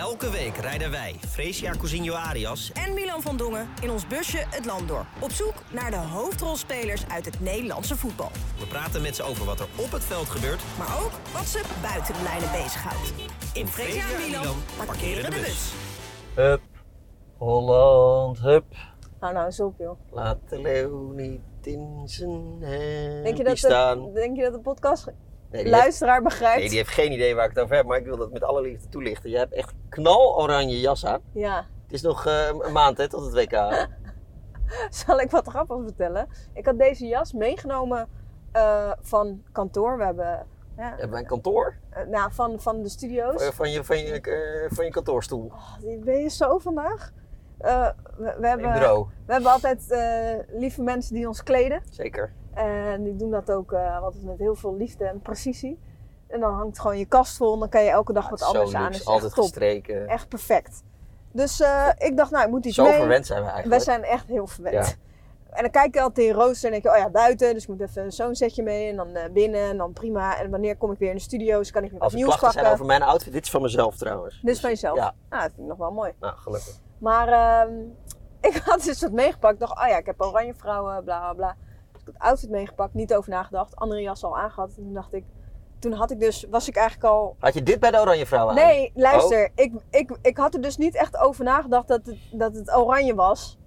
Elke 0.00 0.30
week 0.30 0.56
rijden 0.56 0.90
wij, 0.90 1.14
Fresia 1.28 1.72
Cousinho 1.78 2.14
Arias, 2.14 2.72
en 2.72 2.94
Milan 2.94 3.22
van 3.22 3.36
Dongen 3.36 3.68
in 3.82 3.90
ons 3.90 4.06
busje 4.06 4.38
het 4.50 4.64
land 4.64 4.88
door. 4.88 5.06
Op 5.20 5.30
zoek 5.30 5.54
naar 5.70 5.90
de 5.90 5.96
hoofdrolspelers 5.96 7.08
uit 7.08 7.24
het 7.24 7.40
Nederlandse 7.40 7.96
voetbal. 7.96 8.30
we 8.58 8.66
praten 8.66 9.02
met 9.02 9.16
ze 9.16 9.22
over 9.22 9.44
wat 9.44 9.60
er 9.60 9.66
op 9.76 9.92
het 9.92 10.04
veld 10.04 10.28
gebeurt. 10.28 10.62
Maar 10.78 11.02
ook 11.04 11.10
wat 11.32 11.46
ze 11.46 11.62
buiten 11.82 12.14
de 12.14 12.22
lijnen 12.22 12.50
bezighoudt. 12.50 13.12
In 13.52 13.66
Fresia 13.66 14.10
en 14.10 14.30
Milan 14.30 14.56
parkeren 14.86 15.30
de 15.30 15.36
bus. 15.36 15.72
Hup, 16.34 16.60
Holland, 17.36 18.38
hup. 18.38 18.64
Hou 19.18 19.32
nou 19.32 19.46
eens 19.46 19.60
op, 19.60 19.74
joh. 19.78 19.98
Laat 20.10 20.38
de 20.48 20.60
leeuw 20.60 21.12
niet 21.12 21.40
in 21.62 22.02
zijn 22.04 22.58
Denk 22.58 22.62
je, 22.62 22.76
hempie 23.24 23.44
dat 23.44 23.58
staan. 23.58 24.04
de, 24.04 24.12
denk 24.12 24.36
je 24.36 24.42
dat 24.42 24.52
de 24.52 24.60
podcast 24.60 25.06
Nee, 25.50 25.62
heeft, 25.62 25.74
luisteraar 25.74 26.22
begrijpt? 26.22 26.58
nee, 26.58 26.68
die 26.68 26.76
heeft 26.78 26.90
geen 26.90 27.12
idee 27.12 27.34
waar 27.34 27.44
ik 27.44 27.50
het 27.54 27.64
over 27.64 27.76
heb, 27.76 27.86
maar 27.86 27.98
ik 27.98 28.04
wil 28.04 28.16
dat 28.16 28.32
met 28.32 28.42
alle 28.42 28.60
liefde 28.62 28.88
toelichten. 28.88 29.30
Je 29.30 29.36
hebt 29.36 29.52
echt 29.52 29.72
knaloranje 29.88 30.80
jas 30.80 31.06
aan. 31.06 31.20
Ja. 31.32 31.66
Het 31.82 31.92
is 31.92 32.02
nog 32.02 32.26
eh, 32.26 32.46
een 32.58 32.72
maand 32.72 32.98
hè, 32.98 33.08
tot 33.08 33.24
het 33.24 33.34
WK. 33.34 33.88
Zal 35.04 35.20
ik 35.20 35.30
wat 35.30 35.48
grappigs 35.48 35.82
vertellen? 35.84 36.28
Ik 36.54 36.66
had 36.66 36.78
deze 36.78 37.06
jas 37.06 37.32
meegenomen 37.32 38.08
eh, 38.52 38.92
van 39.00 39.42
kantoor. 39.52 39.96
We 39.98 40.04
hebben... 40.04 40.46
Ja, 40.76 40.88
Hebben 40.90 41.10
wij 41.10 41.20
een 41.20 41.26
kantoor? 41.26 41.76
eh, 41.90 42.06
nou, 42.06 42.32
van, 42.32 42.60
van 42.60 42.82
de 42.82 42.88
studio's. 42.88 43.42
Eh, 43.42 43.48
Van 43.52 43.70
je, 43.70 43.84
van 43.84 43.98
je, 43.98 44.68
van 44.70 44.84
je 44.84 44.90
kantoorstoel. 44.90 45.52
Oh, 45.54 46.04
ben 46.04 46.18
je 46.22 46.28
zo 46.28 46.58
vandaag? 46.58 47.10
Eh, 47.58 47.88
we, 48.16 48.46
hebben, 48.46 48.72
bureau. 48.72 49.06
we 49.26 49.32
hebben 49.32 49.50
altijd 49.50 49.84
lieve 50.48 50.82
mensen 50.82 51.14
die 51.14 51.28
ons 51.28 51.42
kleden. 51.42 51.82
Zeker. 51.90 52.32
En 52.54 53.02
die 53.02 53.16
doen 53.16 53.30
dat 53.30 53.50
ook 53.52 53.72
eh, 53.72 54.02
altijd 54.02 54.24
met 54.24 54.38
heel 54.38 54.54
veel 54.54 54.76
liefde 54.76 55.04
en 55.04 55.20
precisie. 55.20 55.78
En 56.28 56.40
dan 56.40 56.54
hangt 56.54 56.78
gewoon 56.80 56.98
je 56.98 57.04
kast 57.06 57.36
vol 57.36 57.52
en 57.52 57.58
dan 57.58 57.68
kan 57.68 57.82
je 57.84 57.90
elke 57.90 58.12
dag 58.12 58.24
Ja, 58.24 58.30
wat 58.30 58.42
anders 58.42 58.74
aan. 58.74 58.90
Is 58.90 59.04
altijd 59.04 59.24
echt 59.24 59.34
top. 59.34 59.44
gestreken. 59.44 60.08
Echt 60.08 60.28
perfect. 60.28 60.82
Dus 61.32 61.60
eh, 61.60 61.88
ik 61.98 62.16
dacht, 62.16 62.30
nou, 62.30 62.44
ik 62.44 62.50
moet 62.50 62.64
iets 62.66 62.74
Zo 62.74 62.84
mee. 62.84 62.92
verwend 62.92 63.26
zijn 63.26 63.42
we 63.44 63.48
eigenlijk. 63.50 63.82
zijn 63.82 64.02
echt 64.02 64.26
heel 64.26 64.46
verwend. 64.46 64.74
Ja. 64.86 64.92
En 65.50 65.62
dan 65.62 65.70
kijk 65.70 65.94
je 65.94 66.00
altijd 66.00 66.26
in 66.26 66.32
rooster 66.34 66.64
en 66.64 66.70
denk 66.70 66.82
je, 66.82 66.90
oh 66.90 66.96
ja, 66.96 67.10
buiten. 67.10 67.54
Dus 67.54 67.62
ik 67.62 67.68
moet 67.68 67.80
even 67.80 68.12
zo'n 68.12 68.34
setje 68.34 68.62
mee 68.62 68.88
en 68.90 68.96
dan 68.96 69.08
eh, 69.14 69.30
binnen 69.32 69.60
en 69.70 69.76
dan 69.76 69.92
prima. 69.92 70.38
En 70.38 70.50
wanneer 70.50 70.76
kom 70.76 70.92
ik 70.92 70.98
weer 70.98 71.08
in 71.10 71.14
de 71.16 71.20
studio's, 71.20 71.70
kan 71.70 71.82
ik 71.84 71.90
weer 71.90 71.98
wat 71.98 72.08
Als 72.08 72.12
er 72.12 72.18
nieuws 72.24 72.36
pakken. 72.38 72.60
zijn 72.60 72.72
over 72.72 72.86
mijn 72.86 73.02
outfit, 73.02 73.32
dit 73.32 73.44
is 73.44 73.50
van 73.50 73.62
mezelf 73.62 73.96
trouwens. 73.96 74.40
Dit 74.42 74.54
is 74.54 74.60
van 74.60 74.70
jezelf? 74.70 74.96
Ja, 74.96 75.14
Nou, 75.30 75.42
dat 75.42 75.50
vind 75.54 75.62
ik 75.62 75.66
nog 75.68 75.78
wel 75.78 75.90
mooi. 75.92 76.12
nou 76.20 76.36
gelukkig. 76.36 76.80
Maar 76.98 77.28
ehm, 77.28 77.72
ik 78.50 78.56
had 78.64 78.82
dus 78.82 79.00
wat 79.00 79.12
meegepakt. 79.12 79.54
Ik 79.54 79.60
dacht, 79.60 79.80
oh 79.80 79.86
ja, 79.88 79.96
ik 79.98 80.06
heb 80.06 80.20
oranje 80.22 80.54
vrouwen, 80.54 81.04
bla 81.04 81.18
bla 81.20 81.32
bla. 81.34 81.56
Het 82.12 82.22
outfit 82.22 82.50
meegepakt, 82.50 82.94
niet 82.94 83.14
over 83.14 83.30
nagedacht. 83.30 83.76
Andere 83.76 84.00
jas 84.00 84.24
al 84.24 84.38
aangehad. 84.38 84.68
En 84.68 84.74
toen 84.82 84.94
dacht 84.94 85.12
ik, 85.12 85.24
toen 85.78 85.92
had 85.92 86.10
ik 86.10 86.20
dus, 86.20 86.46
was 86.50 86.68
ik 86.68 86.76
eigenlijk 86.76 87.08
al... 87.12 87.36
Had 87.38 87.54
je 87.54 87.62
dit 87.62 87.80
bij 87.80 87.90
de 87.90 88.00
Oranje 88.00 88.26
Vrouw 88.26 88.48
aan? 88.48 88.54
Nee, 88.54 88.92
luister. 88.94 89.44
Oh. 89.44 89.64
Ik, 89.64 89.72
ik, 89.90 90.18
ik 90.22 90.36
had 90.36 90.54
er 90.54 90.60
dus 90.60 90.76
niet 90.76 90.94
echt 90.94 91.16
over 91.16 91.44
nagedacht 91.44 91.88
dat 91.88 92.06
het, 92.06 92.16
dat 92.32 92.54
het 92.54 92.74
oranje 92.76 93.14
was. 93.14 93.58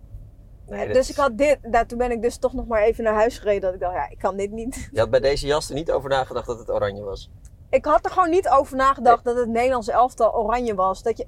Nee, 0.68 0.86
dat 0.86 0.96
dus 0.96 0.98
is- 0.98 1.10
ik 1.10 1.16
had 1.16 1.38
dit, 1.38 1.58
nou, 1.62 1.86
toen 1.86 1.98
ben 1.98 2.12
ik 2.12 2.22
dus 2.22 2.38
toch 2.38 2.54
nog 2.54 2.68
maar 2.68 2.82
even 2.82 3.04
naar 3.04 3.14
huis 3.14 3.38
gereden. 3.38 3.62
Dat 3.62 3.74
ik 3.74 3.80
dacht, 3.80 3.94
ja, 3.94 4.10
ik 4.10 4.18
kan 4.18 4.38
dit 4.38 4.52
niet. 4.52 4.90
Je 4.92 5.00
had 5.00 5.10
bij 5.10 5.20
deze 5.20 5.48
jas 5.48 5.70
er 5.70 5.76
niet 5.76 5.92
over 5.92 6.10
nagedacht 6.10 6.48
dat 6.48 6.60
het 6.60 6.70
oranje 6.72 7.04
was. 7.04 7.30
Ik 7.70 7.86
had 7.86 8.06
er 8.06 8.12
gewoon 8.12 8.30
niet 8.30 8.50
over 8.50 8.76
nagedacht 8.78 9.24
dat 9.24 9.36
het 9.38 9.50
Nederlands 9.50 9.88
elftal 9.88 10.36
oranje 10.36 10.76
was. 10.76 11.04
Dat 11.04 11.18
je, 11.18 11.28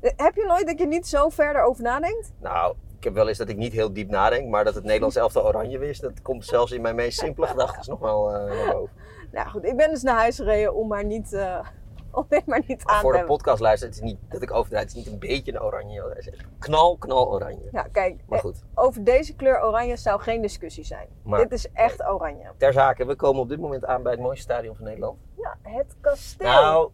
heb 0.00 0.34
je 0.34 0.44
nooit 0.46 0.66
dat 0.66 0.78
je 0.78 0.86
niet 0.86 1.06
zo 1.06 1.28
verder 1.28 1.62
over 1.62 1.82
nadenkt? 1.82 2.32
Nou, 2.40 2.76
heb 3.06 3.14
wel 3.14 3.28
eens 3.28 3.38
dat 3.38 3.48
ik 3.48 3.56
niet 3.56 3.72
heel 3.72 3.92
diep 3.92 4.10
nadenk, 4.10 4.48
maar 4.48 4.64
dat 4.64 4.74
het 4.74 4.84
Nederlands 4.84 5.16
elftal 5.16 5.46
oranje 5.46 5.78
wist, 5.78 6.00
dat 6.00 6.22
komt 6.22 6.44
zelfs 6.44 6.72
in 6.72 6.80
mijn 6.82 6.94
meest 6.94 7.18
simpele 7.18 7.46
gedachten 7.46 7.90
nog 7.90 7.98
wel 8.00 8.34
eh, 8.34 8.64
naar 8.64 8.72
boven. 8.74 8.94
Nou 9.32 9.48
goed, 9.48 9.64
ik 9.64 9.76
ben 9.76 9.90
dus 9.90 10.02
naar 10.02 10.16
huis 10.18 10.36
gereden 10.36 10.74
om 10.74 10.88
maar 10.88 11.04
niet, 11.04 11.32
eh, 11.32 11.66
om 12.10 12.26
dit 12.28 12.46
maar 12.46 12.62
niet 12.66 12.84
aan 12.84 13.00
Voor 13.00 13.12
de 13.12 13.18
hebben. 13.18 13.36
podcast 13.36 13.60
luisteren, 13.60 13.94
het 13.94 14.04
is 14.04 14.10
niet 14.10 14.20
dat 14.28 14.42
ik 14.42 14.52
overdrijf, 14.52 14.82
het 14.88 14.96
is 14.96 15.04
niet 15.04 15.12
een 15.12 15.18
beetje 15.18 15.52
een 15.52 15.62
oranje 15.62 16.14
is 16.18 16.30
knal, 16.58 16.96
knal 16.96 17.28
oranje. 17.32 17.68
Ja, 17.72 17.82
kijk, 17.82 18.20
Maar 18.26 18.38
eh, 18.38 18.44
goed, 18.44 18.62
over 18.74 19.04
deze 19.04 19.34
kleur 19.34 19.62
oranje 19.64 19.96
zou 19.96 20.20
geen 20.20 20.42
discussie 20.42 20.84
zijn. 20.84 21.08
Maar- 21.22 21.40
dit 21.40 21.52
is 21.52 21.72
echt 21.72 22.04
oranje. 22.04 22.52
ter 22.56 22.72
zake, 22.72 23.04
we 23.06 23.14
komen 23.16 23.40
op 23.42 23.48
dit 23.48 23.60
moment 23.60 23.84
aan 23.84 24.02
bij 24.02 24.12
het 24.12 24.20
mooiste 24.20 24.42
stadion 24.42 24.76
van 24.76 24.84
Nederland. 24.84 25.18
Ja, 25.36 25.56
het 25.62 25.96
kasteel. 26.00 26.48
Nou, 26.48 26.90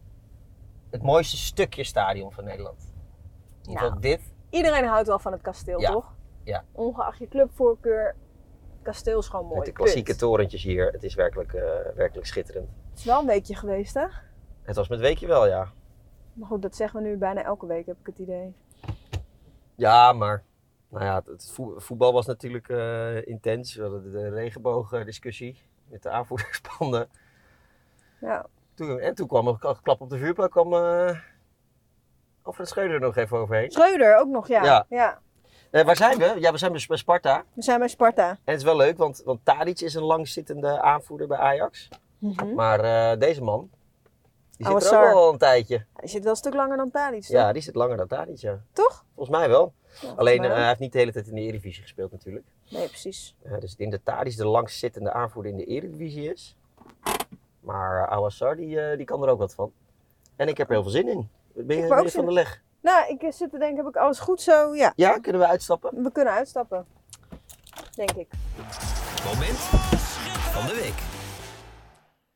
het 0.90 1.02
mooiste 1.02 1.36
stukje 1.36 1.84
stadion 1.84 2.32
van 2.32 2.44
Nederland. 2.44 2.92
In 3.62 3.68
ieder 3.68 3.82
geval 3.82 3.88
Nou, 3.88 4.00
dit. 4.00 4.31
Iedereen 4.52 4.84
houdt 4.84 5.06
wel 5.06 5.18
van 5.18 5.32
het 5.32 5.40
kasteel, 5.40 5.80
Ja, 5.80 5.90
toch? 5.90 6.14
ja. 6.44 6.64
Ongeacht 6.72 7.18
je 7.18 7.28
clubvoorkeur, 7.28 8.06
het 8.06 8.82
kasteel 8.82 9.18
is 9.18 9.28
gewoon 9.28 9.44
mooi. 9.44 9.56
Met 9.56 9.66
de 9.66 9.72
klassieke 9.72 10.16
torentjes 10.16 10.62
hier. 10.62 10.92
Het 10.92 11.02
is 11.02 11.14
werkelijk, 11.14 11.52
eh, 11.52 11.62
werkelijk 11.94 12.26
schitterend. 12.26 12.68
Het 12.90 12.98
is 12.98 13.04
wel 13.04 13.20
een 13.20 13.26
weekje 13.26 13.54
geweest, 13.54 13.94
hè? 13.94 14.06
Het 14.62 14.76
was 14.76 14.88
met 14.88 15.00
weekje 15.00 15.26
wel, 15.26 15.46
ja. 15.46 15.68
Maar 16.32 16.48
goed, 16.48 16.62
dat 16.62 16.76
zeggen 16.76 17.02
we 17.02 17.08
nu 17.08 17.16
bijna 17.16 17.42
elke 17.42 17.66
week, 17.66 17.86
heb 17.86 17.96
ik 18.00 18.06
het 18.06 18.18
idee. 18.18 18.54
Ja, 19.74 20.12
maar 20.12 20.42
nou 20.88 21.04
ja, 21.04 21.22
het 21.24 21.50
voe- 21.52 21.80
voetbal 21.80 22.12
was 22.12 22.26
natuurlijk 22.26 22.68
eh, 22.68 23.26
intens. 23.26 23.74
We 23.74 23.82
hadden 23.82 24.12
de 24.12 24.28
regenboogdiscussie 24.28 25.62
met 25.88 26.02
de 26.02 26.10
aanvoerdersbanden. 26.10 27.08
Ja, 28.20 28.46
Toen, 28.74 28.98
en 28.98 29.14
toen 29.14 29.26
kwam 29.26 29.46
er 29.48 29.56
een 29.60 29.82
klap 29.82 30.00
op 30.00 30.10
de 30.10 30.18
vuurpijl, 30.18 30.48
kwam 30.48 30.74
eh 30.74 31.18
Alfred 32.42 32.68
Schreuder 32.68 32.94
er 32.94 33.00
nog 33.00 33.16
even 33.16 33.38
overheen. 33.38 33.70
Schreuder 33.70 34.16
ook 34.16 34.28
nog, 34.28 34.48
ja. 34.48 34.64
Ja. 34.64 34.86
ja. 34.88 35.20
Eh, 35.72 35.84
waar 35.84 35.96
zijn 35.96 36.18
we? 36.18 36.34
Ja, 36.38 36.52
we 36.52 36.58
zijn 36.58 36.72
bij 36.72 36.96
Sparta. 36.96 37.44
We 37.52 37.62
zijn 37.62 37.78
bij 37.78 37.88
Sparta. 37.88 38.28
En 38.28 38.38
het 38.44 38.56
is 38.56 38.64
wel 38.64 38.76
leuk, 38.76 38.96
want, 38.96 39.22
want 39.24 39.40
Tadic 39.44 39.80
is 39.80 39.94
een 39.94 40.02
langzittende 40.02 40.80
aanvoerder 40.80 41.26
bij 41.26 41.38
Ajax. 41.38 41.88
Mhm. 42.18 42.54
Maar 42.54 42.80
eh, 42.80 43.18
deze 43.18 43.42
man, 43.42 43.70
die 44.56 44.66
zit 44.66 44.92
er 44.92 45.08
ook 45.08 45.14
al 45.14 45.32
een 45.32 45.38
tijdje. 45.38 45.84
Die 46.00 46.08
zit 46.08 46.22
wel 46.22 46.30
een 46.30 46.36
stuk 46.36 46.54
langer 46.54 46.76
dan 46.76 46.90
Tadic, 46.90 47.20
toch? 47.20 47.30
Ja, 47.30 47.52
die 47.52 47.62
zit 47.62 47.74
langer 47.74 47.96
dan 47.96 48.06
Tadic, 48.06 48.36
ja. 48.36 48.60
Toch? 48.72 49.04
Volgens 49.14 49.36
mij 49.36 49.48
wel. 49.48 49.72
Ja, 50.00 50.12
Alleen, 50.16 50.44
eh, 50.44 50.54
hij 50.54 50.66
heeft 50.66 50.78
niet 50.78 50.92
de 50.92 50.98
hele 50.98 51.12
tijd 51.12 51.26
in 51.26 51.34
de 51.34 51.40
Eredivisie 51.40 51.82
gespeeld 51.82 52.12
natuurlijk. 52.12 52.44
Nee, 52.70 52.88
precies. 52.88 53.34
Dus 53.60 53.72
ik 53.72 53.78
denk 53.78 53.90
dat 53.90 54.00
Tadic 54.04 54.36
de 54.36 54.46
langstzittende 54.46 55.12
aanvoerder 55.12 55.52
in 55.52 55.58
de 55.58 55.64
Eredivisie 55.64 56.32
is. 56.32 56.56
Maar 57.60 58.02
uh, 58.02 58.12
Awassar, 58.12 58.56
die, 58.56 58.96
die 58.96 59.06
kan 59.06 59.22
er 59.22 59.28
ook 59.28 59.38
wat 59.38 59.54
van. 59.54 59.72
En 60.36 60.48
ik 60.48 60.56
heb 60.56 60.68
er 60.68 60.72
heel 60.72 60.82
veel 60.82 60.92
zin 60.92 61.08
in. 61.08 61.28
Ben 61.54 61.76
je, 61.76 61.86
ben 61.88 62.02
je 62.02 62.10
van 62.10 62.24
de 62.24 62.32
leg? 62.32 62.62
Nou, 62.80 63.08
ik 63.08 63.32
zit 63.32 63.50
te 63.50 63.58
denken, 63.58 63.76
heb 63.76 63.86
ik 63.86 63.96
alles 63.96 64.18
goed 64.18 64.40
zo? 64.40 64.74
Ja, 64.74 64.92
Ja, 64.96 65.18
kunnen 65.18 65.40
we 65.40 65.46
uitstappen? 65.48 66.02
we 66.02 66.12
kunnen 66.12 66.32
uitstappen. 66.32 66.86
Denk 67.94 68.10
ik. 68.10 68.28
Moment 69.24 69.58
van 70.52 70.66
de 70.66 70.74
week. 70.82 71.02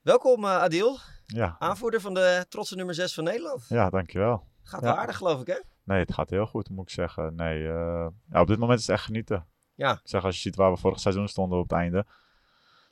Welkom 0.03 0.45
eh, 0.45 0.51
Adil, 0.51 0.99
Ja, 1.27 1.57
aanvoerder 1.59 2.01
van 2.01 2.15
de 2.15 2.47
trotse 2.49 2.77
nummer 2.77 2.95
6 2.95 3.15
van 3.15 3.25
Nederland. 3.25 3.65
ja 3.69 3.91
dankjewel. 3.91 4.45
Gaat 4.63 4.81
Ja. 4.81 4.87
wel 4.87 4.97
aardig 4.97 5.17
geloof 5.17 5.41
ik 5.41 5.47
hè? 5.47 5.59
Nee, 5.85 6.01
het 6.01 6.13
gaat 6.15 6.31
heel 6.31 6.47
goed, 6.47 6.71
moet 6.71 6.89
ik 6.89 6.91
zeggen. 6.95 7.35
Nee, 7.35 7.69
eh, 7.69 8.07
ja, 8.31 8.41
op 8.41 8.47
dit 8.47 8.59
moment 8.59 8.79
is 8.81 8.87
het 8.87 8.97
echt 8.97 9.05
genieten. 9.05 9.47
Ja. 9.75 9.93
Ik 9.93 10.01
zeg, 10.03 10.25
als 10.25 10.35
je 10.35 10.41
ziet 10.41 10.57
waar 10.57 10.71
we 10.73 10.77
vorig 10.77 11.01
seizoen 11.01 11.29
stonden 11.29 11.59
op 11.59 11.69
het 11.71 11.79
einde, 11.79 12.07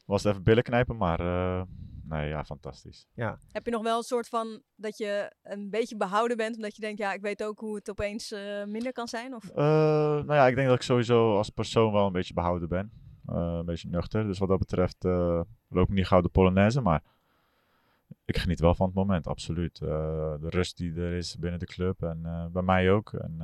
was 0.07 0.23
het 0.23 0.33
even 0.33 0.45
billen 0.45 0.63
knijpen, 0.63 0.97
maar 0.97 1.21
eh, 1.21 1.63
nee, 2.09 2.29
ja, 2.29 2.45
fantastisch. 2.45 3.07
Heb 3.53 3.65
je 3.65 3.71
nog 3.71 3.83
wel 3.83 3.97
een 3.97 4.03
soort 4.03 4.29
van 4.29 4.63
dat 4.77 4.99
je 4.99 5.33
een 5.43 5.71
beetje 5.71 5.97
behouden 5.97 6.37
bent, 6.37 6.57
omdat 6.57 6.75
je 6.75 6.81
denkt, 6.81 6.99
ja, 6.99 7.13
ik 7.13 7.21
weet 7.21 7.45
ook 7.45 7.59
hoe 7.61 7.75
het 7.75 7.91
opeens 7.91 8.33
eh, 8.33 8.65
minder 8.65 8.93
kan 8.93 9.09
zijn? 9.09 9.35
Of? 9.35 9.49
Eh, 9.49 9.55
nou 10.15 10.35
ja, 10.35 10.47
ik 10.47 10.55
denk 10.55 10.69
dat 10.69 10.77
ik 10.77 10.83
sowieso 10.83 11.37
als 11.37 11.51
persoon 11.51 11.93
wel 11.93 12.07
een 12.07 12.13
beetje 12.13 12.35
behouden 12.35 12.69
ben. 12.69 12.93
Eh, 13.27 13.57
een 13.59 13.65
beetje 13.65 13.89
nuchter. 13.89 14.27
Dus 14.27 14.39
wat 14.39 14.49
dat 14.49 14.59
betreft 14.59 15.05
eh, 15.05 15.41
loop 15.69 15.89
ik 15.89 15.95
niet 15.95 16.07
gauw 16.07 16.21
de 16.21 16.29
Polonaise, 16.29 16.81
maar 16.81 17.03
ik 18.25 18.37
geniet 18.37 18.61
wel 18.61 18.75
van 18.75 18.87
het 18.87 18.95
moment, 18.95 19.27
absoluut. 19.27 19.81
Eh, 19.81 19.89
de 20.41 20.49
rust 20.49 20.77
die 20.77 20.95
er 20.95 21.13
is 21.13 21.37
binnen 21.39 21.61
de 21.61 21.67
club 21.67 22.03
en 22.03 22.21
eh, 22.25 22.47
bij 22.47 22.63
mij 22.63 22.91
ook. 22.93 23.13
En 23.13 23.37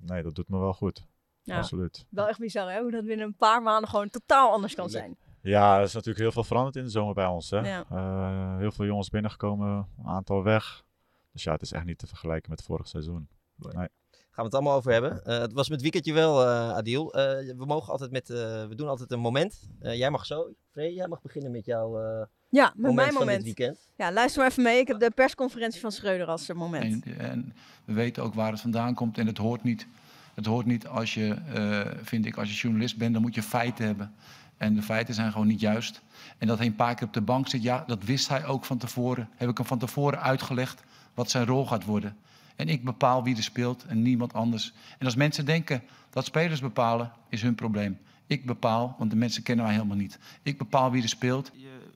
nee, 0.00 0.22
dat 0.22 0.34
doet 0.34 0.48
me 0.48 0.58
wel 0.58 0.72
goed. 0.74 1.06
Ja. 1.42 1.56
Absoluut. 1.56 2.06
Wel 2.10 2.28
echt 2.28 2.38
bizar, 2.38 2.72
hè? 2.72 2.80
Hoe 2.80 2.90
dat 2.90 3.04
binnen 3.04 3.26
een 3.26 3.36
paar 3.36 3.62
maanden 3.62 3.90
gewoon 3.90 4.08
totaal 4.08 4.52
anders 4.52 4.74
kan 4.74 4.90
zijn. 4.90 5.16
Ja, 5.42 5.76
er 5.76 5.82
is 5.82 5.92
natuurlijk 5.92 6.18
heel 6.20 6.32
veel 6.32 6.44
veranderd 6.44 6.76
in 6.76 6.84
de 6.84 6.90
zomer 6.90 7.14
bij 7.14 7.26
ons. 7.26 7.50
Hè? 7.50 7.58
Ja. 7.58 7.84
Eh, 7.90 8.58
heel 8.58 8.72
veel 8.72 8.84
jongens 8.84 9.08
binnengekomen, 9.08 9.86
een 9.98 10.06
aantal 10.06 10.42
weg. 10.42 10.84
Dus 11.32 11.42
ja, 11.42 11.52
het 11.52 11.62
is 11.62 11.72
echt 11.72 11.84
niet 11.84 11.98
te 11.98 12.06
vergelijken 12.06 12.50
met 12.50 12.62
vorig 12.62 12.88
seizoen. 12.88 13.28
Nee. 13.56 13.88
Gaan 14.32 14.48
we 14.48 14.54
het 14.54 14.54
allemaal 14.54 14.76
over 14.76 14.92
hebben. 14.92 15.24
Eh, 15.24 15.38
het 15.38 15.52
was 15.52 15.68
met 15.68 15.82
weekendje 15.82 16.12
wel, 16.12 16.42
eh, 16.42 16.70
Adil. 16.70 17.12
Eh, 17.14 17.54
we 17.56 17.64
mogen 17.66 17.92
altijd 17.92 18.10
met, 18.10 18.30
eh, 18.30 18.36
we 18.66 18.74
doen 18.74 18.88
altijd 18.88 19.10
een 19.12 19.18
moment. 19.20 19.68
Eh, 19.80 19.96
jij 19.98 20.10
mag 20.10 20.26
zo, 20.26 20.52
Free, 20.70 20.94
jij 20.94 21.08
mag 21.08 21.22
beginnen 21.22 21.50
met 21.50 21.64
jouw 21.66 21.98
eh, 22.00 22.26
Ja, 22.48 22.64
met 22.66 22.74
moment 22.76 22.94
mijn 22.96 23.08
van 23.12 23.18
moment. 23.18 23.44
dit 23.44 23.56
weekend. 23.56 23.88
Ja, 23.96 24.12
luister 24.12 24.40
maar 24.40 24.50
even 24.50 24.62
mee. 24.62 24.78
Ik 24.78 24.88
heb 24.88 24.98
de 24.98 25.10
persconferentie 25.10 25.80
van 25.80 25.92
Schreuder 25.92 26.26
als 26.26 26.48
eh, 26.48 26.56
moment. 26.56 27.04
En, 27.04 27.18
en 27.18 27.54
we 27.84 27.92
weten 27.92 28.22
ook 28.22 28.34
waar 28.34 28.50
het 28.52 28.60
vandaan 28.60 28.94
komt. 28.94 29.18
En 29.18 29.26
het 29.26 29.38
hoort 29.38 29.62
niet, 29.62 29.86
het 30.34 30.46
hoort 30.46 30.66
niet 30.66 30.86
als 30.86 31.14
je, 31.14 31.34
eh, 31.54 31.80
vind 32.02 32.26
ik, 32.26 32.36
als 32.36 32.48
je 32.50 32.54
journalist 32.56 32.98
bent, 32.98 33.12
dan 33.12 33.22
moet 33.22 33.34
je 33.34 33.42
feiten 33.42 33.86
hebben. 33.86 34.14
En 34.60 34.74
de 34.74 34.82
feiten 34.82 35.14
zijn 35.14 35.32
gewoon 35.32 35.46
niet 35.46 35.60
juist. 35.60 36.02
En 36.38 36.46
dat 36.46 36.58
hij 36.58 36.66
een 36.66 36.74
paar 36.74 36.94
keer 36.94 37.06
op 37.06 37.12
de 37.12 37.20
bank 37.20 37.48
zit, 37.48 37.62
ja, 37.62 37.84
dat 37.86 38.04
wist 38.04 38.28
hij 38.28 38.46
ook 38.46 38.64
van 38.64 38.78
tevoren. 38.78 39.28
Heb 39.36 39.48
ik 39.48 39.56
hem 39.56 39.66
van 39.66 39.78
tevoren 39.78 40.22
uitgelegd 40.22 40.82
wat 41.14 41.30
zijn 41.30 41.46
rol 41.46 41.66
gaat 41.66 41.84
worden. 41.84 42.16
En 42.56 42.68
ik 42.68 42.84
bepaal 42.84 43.22
wie 43.22 43.36
er 43.36 43.42
speelt 43.42 43.84
en 43.84 44.02
niemand 44.02 44.32
anders. 44.32 44.72
En 44.98 45.06
als 45.06 45.14
mensen 45.14 45.44
denken 45.44 45.82
dat 46.10 46.24
spelers 46.24 46.60
bepalen, 46.60 47.12
is 47.28 47.42
hun 47.42 47.54
probleem. 47.54 47.98
Ik 48.26 48.46
bepaal, 48.46 48.94
want 48.98 49.10
de 49.10 49.16
mensen 49.16 49.42
kennen 49.42 49.64
mij 49.64 49.74
helemaal 49.74 49.96
niet. 49.96 50.18
Ik 50.42 50.58
bepaal 50.58 50.90
wie 50.90 51.02
er 51.02 51.08
speelt. 51.08 51.50
Je 51.54 51.88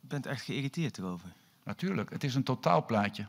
bent 0.00 0.26
echt 0.26 0.42
geïrriteerd 0.42 0.98
erover. 0.98 1.28
Natuurlijk, 1.64 2.10
het 2.10 2.24
is 2.24 2.34
een 2.34 2.42
totaalplaatje. 2.42 3.26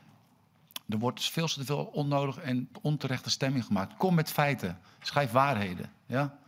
Er 0.89 0.97
wordt 0.97 1.31
veel 1.31 1.47
te 1.47 1.65
veel 1.65 1.83
onnodig 1.83 2.37
en 2.37 2.69
onterechte 2.81 3.29
stemming 3.29 3.65
gemaakt. 3.65 3.97
Kom 3.97 4.15
met 4.15 4.31
feiten. 4.31 4.79
Schrijf 4.99 5.31
waarheden. 5.31 5.91
Ja? 6.05 6.39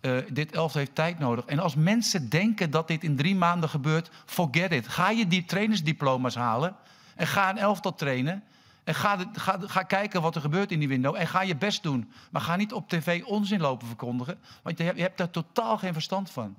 Uh, 0.00 0.18
dit 0.28 0.52
elftal 0.52 0.80
heeft 0.80 0.94
tijd 0.94 1.18
nodig. 1.18 1.44
En 1.44 1.58
als 1.58 1.74
mensen 1.74 2.28
denken 2.28 2.70
dat 2.70 2.88
dit 2.88 3.04
in 3.04 3.16
drie 3.16 3.34
maanden 3.34 3.68
gebeurt, 3.68 4.10
forget 4.26 4.72
it. 4.72 4.88
Ga 4.88 5.10
je 5.10 5.26
die 5.26 5.44
trainersdiploma's 5.44 6.34
halen 6.34 6.76
en 7.16 7.26
ga 7.26 7.50
een 7.50 7.58
elftal 7.58 7.94
trainen. 7.94 8.42
En 8.84 8.94
ga, 8.94 9.18
ga, 9.66 9.82
kijken 9.82 10.22
wat 10.22 10.34
er 10.34 10.40
gebeurt 10.40 10.72
in 10.72 10.78
die 10.78 10.88
window. 10.88 11.16
En 11.16 11.26
ga 11.26 11.42
je 11.42 11.56
best 11.56 11.82
doen. 11.82 12.12
Maar 12.30 12.42
ga 12.42 12.56
niet 12.56 12.72
op 12.72 12.88
tv 12.88 13.24
onzin 13.24 13.60
lopen 13.60 13.86
verkondigen. 13.86 14.38
Want 14.62 14.78
je 14.78 14.84
hebt, 14.84 14.96
je 14.96 15.02
hebt 15.02 15.18
daar 15.18 15.30
totaal 15.30 15.78
geen 15.78 15.92
verstand 15.92 16.30
van. 16.30 16.56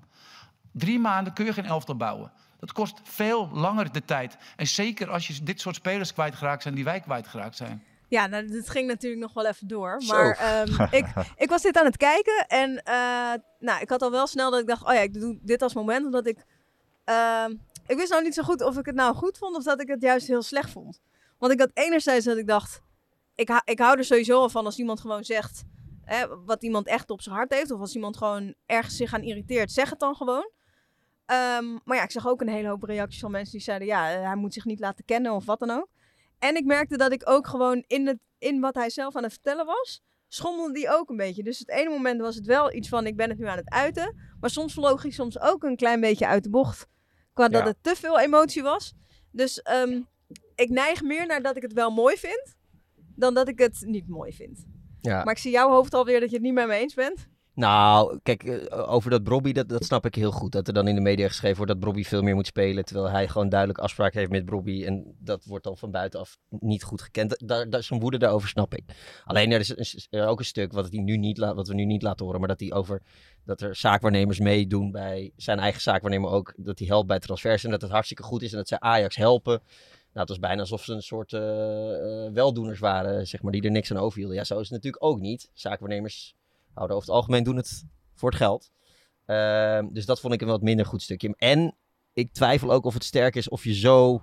Drie 0.71 0.99
maanden 0.99 1.33
kun 1.33 1.45
je 1.45 1.53
geen 1.53 1.65
elftal 1.65 1.95
bouwen. 1.95 2.31
Dat 2.59 2.71
kost 2.71 2.99
veel 3.03 3.49
langer 3.51 3.91
de 3.91 4.05
tijd. 4.05 4.37
En 4.55 4.67
zeker 4.67 5.09
als 5.09 5.27
je 5.27 5.43
dit 5.43 5.61
soort 5.61 5.75
spelers 5.75 6.13
kwijtgeraakt 6.13 6.61
zijn 6.61 6.75
die 6.75 6.83
wij 6.83 6.99
kwijtgeraakt 6.99 7.55
zijn. 7.55 7.83
Ja, 8.11 8.27
nou, 8.27 8.47
dit 8.47 8.69
ging 8.69 8.87
natuurlijk 8.87 9.21
nog 9.21 9.33
wel 9.33 9.45
even 9.45 9.67
door. 9.67 10.01
Maar 10.07 10.61
um, 10.67 10.87
ik, 10.99 11.05
ik 11.35 11.49
was 11.49 11.61
dit 11.61 11.77
aan 11.77 11.85
het 11.85 11.97
kijken. 11.97 12.45
En 12.47 12.69
uh, 12.69 13.33
nou, 13.59 13.81
ik 13.81 13.89
had 13.89 14.01
al 14.01 14.11
wel 14.11 14.27
snel 14.27 14.51
dat 14.51 14.59
ik 14.59 14.67
dacht, 14.67 14.85
oh 14.85 14.93
ja, 14.93 14.99
ik 14.99 15.13
doe 15.13 15.39
dit 15.41 15.61
als 15.61 15.73
moment. 15.73 16.05
Omdat 16.05 16.27
ik... 16.27 16.45
Uh, 17.05 17.45
ik 17.87 17.97
wist 17.97 18.09
nou 18.09 18.23
niet 18.23 18.33
zo 18.33 18.43
goed 18.43 18.61
of 18.61 18.77
ik 18.77 18.85
het 18.85 18.95
nou 18.95 19.15
goed 19.15 19.37
vond 19.37 19.55
of 19.55 19.63
dat 19.63 19.81
ik 19.81 19.87
het 19.87 20.01
juist 20.01 20.27
heel 20.27 20.41
slecht 20.41 20.69
vond. 20.69 21.01
Want 21.37 21.53
ik 21.53 21.59
had 21.59 21.69
enerzijds 21.73 22.25
dat 22.25 22.37
ik 22.37 22.47
dacht, 22.47 22.81
ik, 23.35 23.61
ik 23.65 23.79
hou 23.79 23.97
er 23.97 24.05
sowieso 24.05 24.47
van 24.47 24.65
als 24.65 24.77
iemand 24.77 24.99
gewoon 24.99 25.23
zegt 25.23 25.63
hè, 26.03 26.43
wat 26.45 26.63
iemand 26.63 26.87
echt 26.87 27.09
op 27.09 27.21
zijn 27.21 27.35
hart 27.35 27.53
heeft. 27.53 27.71
Of 27.71 27.79
als 27.79 27.95
iemand 27.95 28.17
gewoon 28.17 28.53
ergens 28.65 28.95
zich 28.95 29.13
aan 29.13 29.23
irriteert, 29.23 29.71
zeg 29.71 29.89
het 29.89 29.99
dan 29.99 30.15
gewoon. 30.15 30.49
Um, 31.25 31.79
maar 31.83 31.97
ja, 31.97 32.03
ik 32.03 32.11
zag 32.11 32.27
ook 32.27 32.41
een 32.41 32.49
hele 32.49 32.67
hoop 32.67 32.83
reacties 32.83 33.19
van 33.19 33.31
mensen 33.31 33.51
die 33.51 33.61
zeiden, 33.61 33.87
ja, 33.87 34.03
hij 34.03 34.35
moet 34.35 34.53
zich 34.53 34.65
niet 34.65 34.79
laten 34.79 35.05
kennen 35.05 35.31
of 35.31 35.45
wat 35.45 35.59
dan 35.59 35.69
ook. 35.69 35.87
En 36.41 36.55
ik 36.55 36.65
merkte 36.65 36.97
dat 36.97 37.11
ik 37.11 37.29
ook 37.29 37.47
gewoon 37.47 37.83
in, 37.87 38.07
het, 38.07 38.17
in 38.37 38.59
wat 38.59 38.75
hij 38.75 38.89
zelf 38.89 39.15
aan 39.15 39.23
het 39.23 39.31
vertellen 39.31 39.65
was, 39.65 40.01
schommelde 40.27 40.73
die 40.73 40.89
ook 40.89 41.09
een 41.09 41.17
beetje. 41.17 41.43
Dus 41.43 41.59
het 41.59 41.69
ene 41.69 41.89
moment 41.89 42.21
was 42.21 42.35
het 42.35 42.45
wel 42.45 42.73
iets 42.73 42.89
van, 42.89 43.05
ik 43.05 43.15
ben 43.15 43.29
het 43.29 43.37
nu 43.37 43.45
aan 43.45 43.57
het 43.57 43.69
uiten. 43.69 44.15
Maar 44.39 44.49
soms 44.49 44.73
vloog 44.73 45.01
hij 45.01 45.11
soms 45.11 45.39
ook 45.39 45.63
een 45.63 45.75
klein 45.75 45.99
beetje 45.99 46.27
uit 46.27 46.43
de 46.43 46.49
bocht. 46.49 46.87
Qua 47.33 47.47
dat 47.47 47.65
het 47.65 47.77
te 47.81 47.95
veel 47.95 48.19
emotie 48.19 48.63
was. 48.63 48.93
Dus 49.31 49.65
um, 49.71 50.07
ik 50.55 50.69
neig 50.69 51.01
meer 51.01 51.25
naar 51.25 51.41
dat 51.41 51.55
ik 51.55 51.61
het 51.61 51.73
wel 51.73 51.91
mooi 51.91 52.17
vind, 52.17 52.55
dan 53.15 53.33
dat 53.33 53.47
ik 53.47 53.59
het 53.59 53.81
niet 53.85 54.07
mooi 54.07 54.33
vind. 54.33 54.65
Ja. 54.99 55.23
Maar 55.23 55.33
ik 55.33 55.39
zie 55.39 55.51
jouw 55.51 55.69
hoofd 55.69 55.93
alweer 55.93 56.19
dat 56.19 56.29
je 56.29 56.35
het 56.35 56.45
niet 56.45 56.53
met 56.53 56.67
me 56.67 56.73
eens 56.73 56.93
bent. 56.93 57.27
Nou, 57.61 58.19
kijk, 58.23 58.43
eh, 58.43 58.91
over 58.91 59.09
dat 59.09 59.23
Brobby, 59.23 59.51
dat, 59.51 59.69
dat 59.69 59.85
snap 59.85 60.05
ik 60.05 60.15
heel 60.15 60.31
goed. 60.31 60.51
Dat 60.51 60.67
er 60.67 60.73
dan 60.73 60.87
in 60.87 60.95
de 60.95 61.01
media 61.01 61.27
geschreven 61.27 61.57
wordt 61.57 61.71
dat 61.71 61.79
Brobby 61.79 62.03
veel 62.03 62.21
meer 62.21 62.35
moet 62.35 62.47
spelen. 62.47 62.85
Terwijl 62.85 63.09
hij 63.09 63.27
gewoon 63.27 63.49
duidelijk 63.49 63.79
afspraak 63.79 64.13
heeft 64.13 64.31
met 64.31 64.45
Brobby. 64.45 64.85
En 64.85 65.15
dat 65.19 65.45
wordt 65.45 65.63
dan 65.63 65.77
van 65.77 65.91
buitenaf 65.91 66.37
niet 66.49 66.83
goed 66.83 67.01
gekend. 67.01 67.47
Daar, 67.47 67.69
daar, 67.69 67.83
zijn 67.83 67.99
woede 67.99 68.17
daarover 68.17 68.49
snap 68.49 68.75
ik. 68.75 68.83
Alleen 69.25 69.51
er 69.51 69.59
is, 69.59 70.07
ook 70.11 70.39
een 70.39 70.45
stuk 70.45 70.71
wat, 70.71 70.89
hij 70.91 70.99
nu 70.99 71.17
niet 71.17 71.37
wat 71.37 71.67
we 71.67 71.73
nu 71.73 71.85
niet 71.85 72.01
laten 72.01 72.25
horen. 72.25 72.39
Maar 72.39 72.49
dat 72.49 72.59
hij 72.59 72.73
over 72.73 73.01
dat 73.45 73.61
er 73.61 73.75
zaakwaarnemers 73.75 74.39
meedoen 74.39 74.91
bij 74.91 75.31
zijn 75.35 75.59
eigen 75.59 75.81
zaakwaarnemer 75.81 76.29
ook. 76.29 76.53
Dat 76.57 76.79
hij 76.79 76.87
helpt 76.87 77.07
bij 77.07 77.19
transfers. 77.19 77.63
En 77.63 77.71
dat 77.71 77.81
het 77.81 77.91
hartstikke 77.91 78.23
goed 78.23 78.41
is. 78.41 78.51
En 78.51 78.57
dat 78.57 78.67
zij 78.67 78.79
Ajax 78.79 79.15
helpen. 79.15 79.61
Nou, 80.13 80.19
het 80.19 80.29
was 80.29 80.39
bijna 80.39 80.61
alsof 80.61 80.83
ze 80.83 80.93
een 80.93 81.01
soort 81.01 81.31
uh, 81.31 81.41
weldoeners 82.33 82.79
waren, 82.79 83.27
zeg 83.27 83.41
maar, 83.41 83.51
die 83.51 83.61
er 83.61 83.71
niks 83.71 83.91
aan 83.91 83.97
overhielden. 83.97 84.37
Ja, 84.37 84.43
zo 84.43 84.53
is 84.59 84.69
het 84.69 84.71
natuurlijk 84.71 85.03
ook 85.03 85.19
niet. 85.19 85.49
Zaakwaarnemers 85.53 86.35
houden 86.73 86.95
over 86.95 87.07
het 87.07 87.17
algemeen 87.17 87.43
doen 87.43 87.55
het 87.55 87.85
voor 88.15 88.29
het 88.29 88.37
geld. 88.37 88.71
Uh, 89.27 89.79
dus 89.91 90.05
dat 90.05 90.19
vond 90.19 90.33
ik 90.33 90.41
een 90.41 90.47
wat 90.47 90.61
minder 90.61 90.85
goed 90.85 91.01
stukje. 91.01 91.35
En 91.37 91.75
ik 92.13 92.33
twijfel 92.33 92.71
ook 92.71 92.85
of 92.85 92.93
het 92.93 93.03
sterk 93.03 93.35
is 93.35 93.49
of 93.49 93.63
je 93.63 93.73
zo 93.73 94.21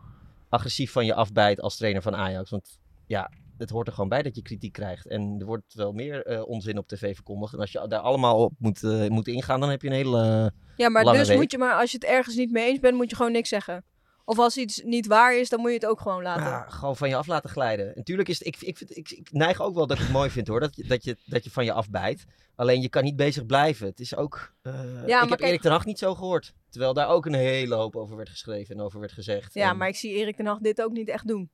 agressief 0.49 0.93
van 0.93 1.07
je 1.07 1.15
afbijt 1.15 1.61
als 1.61 1.77
trainer 1.77 2.03
van 2.03 2.17
Ajax. 2.17 2.51
Want 2.51 2.79
ja, 3.07 3.31
het 3.59 3.71
hoort 3.71 3.87
er 3.87 3.93
gewoon 3.93 4.09
bij 4.09 4.23
dat 4.23 4.37
je 4.37 4.43
kritiek 4.43 4.73
krijgt. 4.73 5.07
En 5.07 5.37
er 5.39 5.47
wordt 5.47 5.75
wel 5.75 5.93
meer 5.93 6.31
uh, 6.31 6.49
onzin 6.49 6.79
op 6.79 6.89
tv 6.89 7.15
verkondigd. 7.15 7.53
En 7.53 7.61
als 7.61 7.73
je 7.73 7.89
daar 7.89 8.01
allemaal 8.01 8.45
op 8.45 8.53
moet, 8.59 8.83
uh, 8.83 9.09
moet 9.09 9.29
ingaan, 9.29 9.61
dan 9.61 9.71
heb 9.71 9.83
je 9.83 9.89
een 9.89 9.95
hele. 9.95 10.53
ja, 10.77 10.89
maar 10.89 11.05
dus 11.05 11.35
moet 11.35 11.51
je 11.51 11.59
maar, 11.59 11.75
als 11.75 11.91
je 11.91 11.97
het 11.97 12.07
ergens 12.07 12.37
niet 12.37 12.51
mee 12.51 12.69
eens 12.69 12.81
bent, 12.81 12.97
moet 12.97 13.11
je 13.11 13.17
gewoon 13.17 13.33
niks 13.33 13.49
zeggen. 13.49 13.85
Of 14.29 14.39
als 14.39 14.57
iets 14.57 14.83
niet 14.85 15.07
waar 15.07 15.37
is, 15.37 15.49
dan 15.49 15.61
moet 15.61 15.69
je 15.69 15.75
het 15.75 15.87
ook 15.87 16.01
gewoon 16.01 16.23
laten. 16.23 16.45
Ja, 16.45 16.67
gewoon 16.69 16.97
van 16.97 17.09
je 17.09 17.17
af 17.17 17.27
laten 17.27 17.51
glijden. 17.51 17.93
Natuurlijk 17.95 18.29
is 18.29 18.39
het, 18.39 18.47
ik, 18.47 18.57
ik, 18.61 18.81
ik, 18.81 19.11
ik, 19.11 19.33
neig 19.33 19.61
ook 19.61 19.75
wel 19.75 19.87
dat 19.87 19.97
ik 19.97 20.03
het 20.03 20.13
mooi 20.13 20.31
vind 20.31 20.49
hoor, 20.49 20.61
dat, 20.61 20.77
je, 20.77 20.85
dat, 20.85 21.05
je, 21.05 21.17
dat 21.25 21.45
je 21.45 21.51
van 21.51 21.65
je 21.65 21.73
afbijt. 21.73 22.25
Alleen 22.55 22.81
je 22.81 22.89
kan 22.89 23.05
niet 23.05 23.17
bezig 23.17 23.47
blijven. 23.47 23.87
Het 23.87 24.01
is 24.01 24.17
ook, 24.17 24.55
uh, 24.63 24.73
ja, 25.07 25.23
ik 25.23 25.29
heb 25.29 25.39
kijk... 25.39 25.51
Erik 25.51 25.61
ten 25.61 25.71
Hag 25.71 25.85
niet 25.85 25.99
zo 25.99 26.15
gehoord. 26.15 26.55
Terwijl 26.71 26.95
daar 26.95 27.09
ook 27.09 27.27
een 27.27 27.35
hele 27.35 27.75
hoop 27.75 27.97
over 27.97 28.17
werd 28.17 28.29
geschreven 28.29 28.75
en 28.75 28.81
over 28.81 29.01
werd 29.01 29.13
gezegd. 29.13 29.55
Ja, 29.55 29.71
en... 29.71 29.77
maar 29.77 29.89
ik 29.89 29.97
zie 29.97 30.13
Erik 30.13 30.37
ten 30.37 30.47
Hag 30.47 30.59
dit 30.59 30.83
ook 30.83 30.93
niet 30.93 31.09
echt 31.09 31.29
doen. 31.29 31.51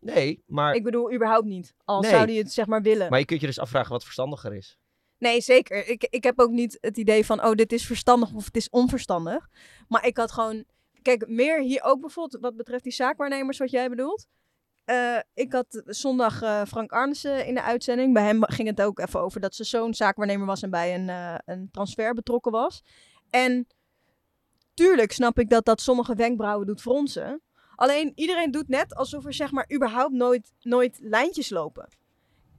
Nee, 0.00 0.42
maar... 0.46 0.74
Ik 0.74 0.82
bedoel, 0.82 1.12
überhaupt 1.12 1.46
niet. 1.46 1.74
Al 1.84 2.00
nee. 2.00 2.10
zou 2.10 2.24
hij 2.24 2.34
het 2.34 2.52
zeg 2.52 2.66
maar 2.66 2.82
willen. 2.82 3.10
Maar 3.10 3.18
je 3.18 3.24
kunt 3.24 3.40
je 3.40 3.46
dus 3.46 3.58
afvragen 3.58 3.92
wat 3.92 4.04
verstandiger 4.04 4.54
is. 4.54 4.78
Nee, 5.18 5.40
zeker. 5.40 5.88
Ik, 5.88 6.06
ik 6.10 6.24
heb 6.24 6.38
ook 6.38 6.50
niet 6.50 6.78
het 6.80 6.96
idee 6.96 7.26
van, 7.26 7.44
oh, 7.44 7.52
dit 7.52 7.72
is 7.72 7.86
verstandig 7.86 8.32
of 8.32 8.44
het 8.44 8.56
is 8.56 8.68
onverstandig. 8.70 9.48
Maar 9.88 10.06
ik 10.06 10.16
had 10.16 10.32
gewoon 10.32 10.64
Kijk, 11.02 11.28
meer 11.28 11.60
hier 11.60 11.82
ook 11.82 12.00
bijvoorbeeld 12.00 12.42
wat 12.42 12.56
betreft 12.56 12.82
die 12.82 12.92
zaakwaarnemers, 12.92 13.58
wat 13.58 13.70
jij 13.70 13.88
bedoelt. 13.88 14.26
Uh, 14.86 15.18
ik 15.34 15.52
had 15.52 15.82
zondag 15.86 16.42
uh, 16.42 16.62
Frank 16.64 16.92
Arnissen 16.92 17.46
in 17.46 17.54
de 17.54 17.62
uitzending. 17.62 18.14
Bij 18.14 18.22
hem 18.22 18.44
ging 18.44 18.68
het 18.68 18.82
ook 18.82 18.98
even 18.98 19.20
over 19.20 19.40
dat 19.40 19.54
zijn 19.54 19.68
zoon 19.68 19.94
zaakwaarnemer 19.94 20.46
was 20.46 20.62
en 20.62 20.70
bij 20.70 20.94
een, 20.94 21.08
uh, 21.08 21.34
een 21.44 21.68
transfer 21.72 22.14
betrokken 22.14 22.52
was. 22.52 22.82
En 23.30 23.66
tuurlijk 24.74 25.12
snap 25.12 25.38
ik 25.38 25.50
dat 25.50 25.64
dat 25.64 25.80
sommige 25.80 26.14
wenkbrauwen 26.14 26.66
doet 26.66 26.80
fronsen. 26.80 27.42
Alleen 27.74 28.12
iedereen 28.14 28.50
doet 28.50 28.68
net 28.68 28.94
alsof 28.94 29.24
er 29.24 29.34
zeg 29.34 29.50
maar 29.50 29.70
überhaupt 29.74 30.12
nooit, 30.12 30.52
nooit 30.60 30.98
lijntjes 31.02 31.50
lopen 31.50 31.88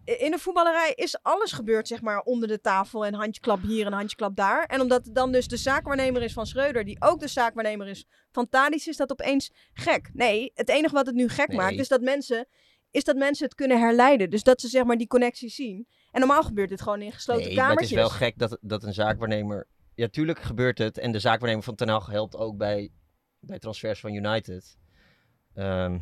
in 0.04 0.32
de 0.32 0.38
voetballerij 0.40 0.94
is 0.96 1.24
alles 1.24 1.52
gebeurd, 1.52 1.88
zeg 1.88 2.02
maar, 2.02 2.20
onder 2.20 2.48
de 2.48 2.62
tafel. 2.62 3.06
En 3.06 3.14
handjeklap 3.14 3.62
hier 3.62 3.86
en 3.86 3.94
handjeklap 3.94 4.36
daar. 4.36 4.66
En 4.66 4.82
omdat 4.82 5.06
het 5.06 5.16
dan 5.16 5.32
dus 5.32 5.48
de 5.48 5.58
zaakwaarnemer 5.58 6.22
is 6.22 6.34
van 6.34 6.46
Schreuder, 6.46 6.86
die 6.86 6.98
ook 7.00 7.20
de 7.20 7.28
zaakwaarnemer 7.28 7.88
is 7.88 8.06
van 8.32 8.50
Tadis, 8.50 8.88
is 8.88 8.98
dat 8.98 9.12
opeens 9.12 9.52
gek. 9.74 10.10
Nee, 10.14 10.52
het 10.54 10.70
enige 10.70 10.94
wat 10.94 11.06
het 11.06 11.16
nu 11.16 11.30
gek 11.30 11.54
maakt, 11.54 11.80
is 11.80 11.88
dat 11.88 12.02
mensen 12.02 12.48
is 12.92 13.04
dat 13.04 13.16
mensen 13.16 13.46
het 13.46 13.56
kunnen 13.56 13.80
herleiden. 13.80 14.30
Dus 14.30 14.44
dat 14.44 14.62
ze 14.62 14.68
zeg 14.68 14.84
maar 14.84 14.98
die 14.98 15.08
connectie 15.08 15.50
zien. 15.50 15.88
En 16.12 16.20
normaal 16.20 16.44
gebeurt 16.44 16.70
dit 16.70 16.82
gewoon 16.82 17.02
in 17.02 17.12
gesloten 17.12 17.46
nee, 17.46 17.56
kamertjes. 17.56 17.90
het 17.90 18.00
is 18.00 18.06
wel 18.06 18.18
gek 18.18 18.38
dat, 18.38 18.58
dat 18.62 18.84
een 18.84 18.94
zaakwaarnemer... 18.94 19.68
Ja, 19.96 20.08
tuurlijk 20.08 20.40
gebeurt 20.40 20.78
het. 20.78 20.98
En 20.98 21.12
de 21.12 21.20
zaakwaarnemer 21.20 21.64
van 21.64 21.76
Ten 21.76 21.90
Hag 21.90 22.08
helpt 22.08 22.36
ook 22.36 22.58
bij, 22.58 22.92
bij 23.40 23.60
transfers 23.60 24.00
van 24.00 24.14
United. 24.14 24.78
Um, 25.56 26.02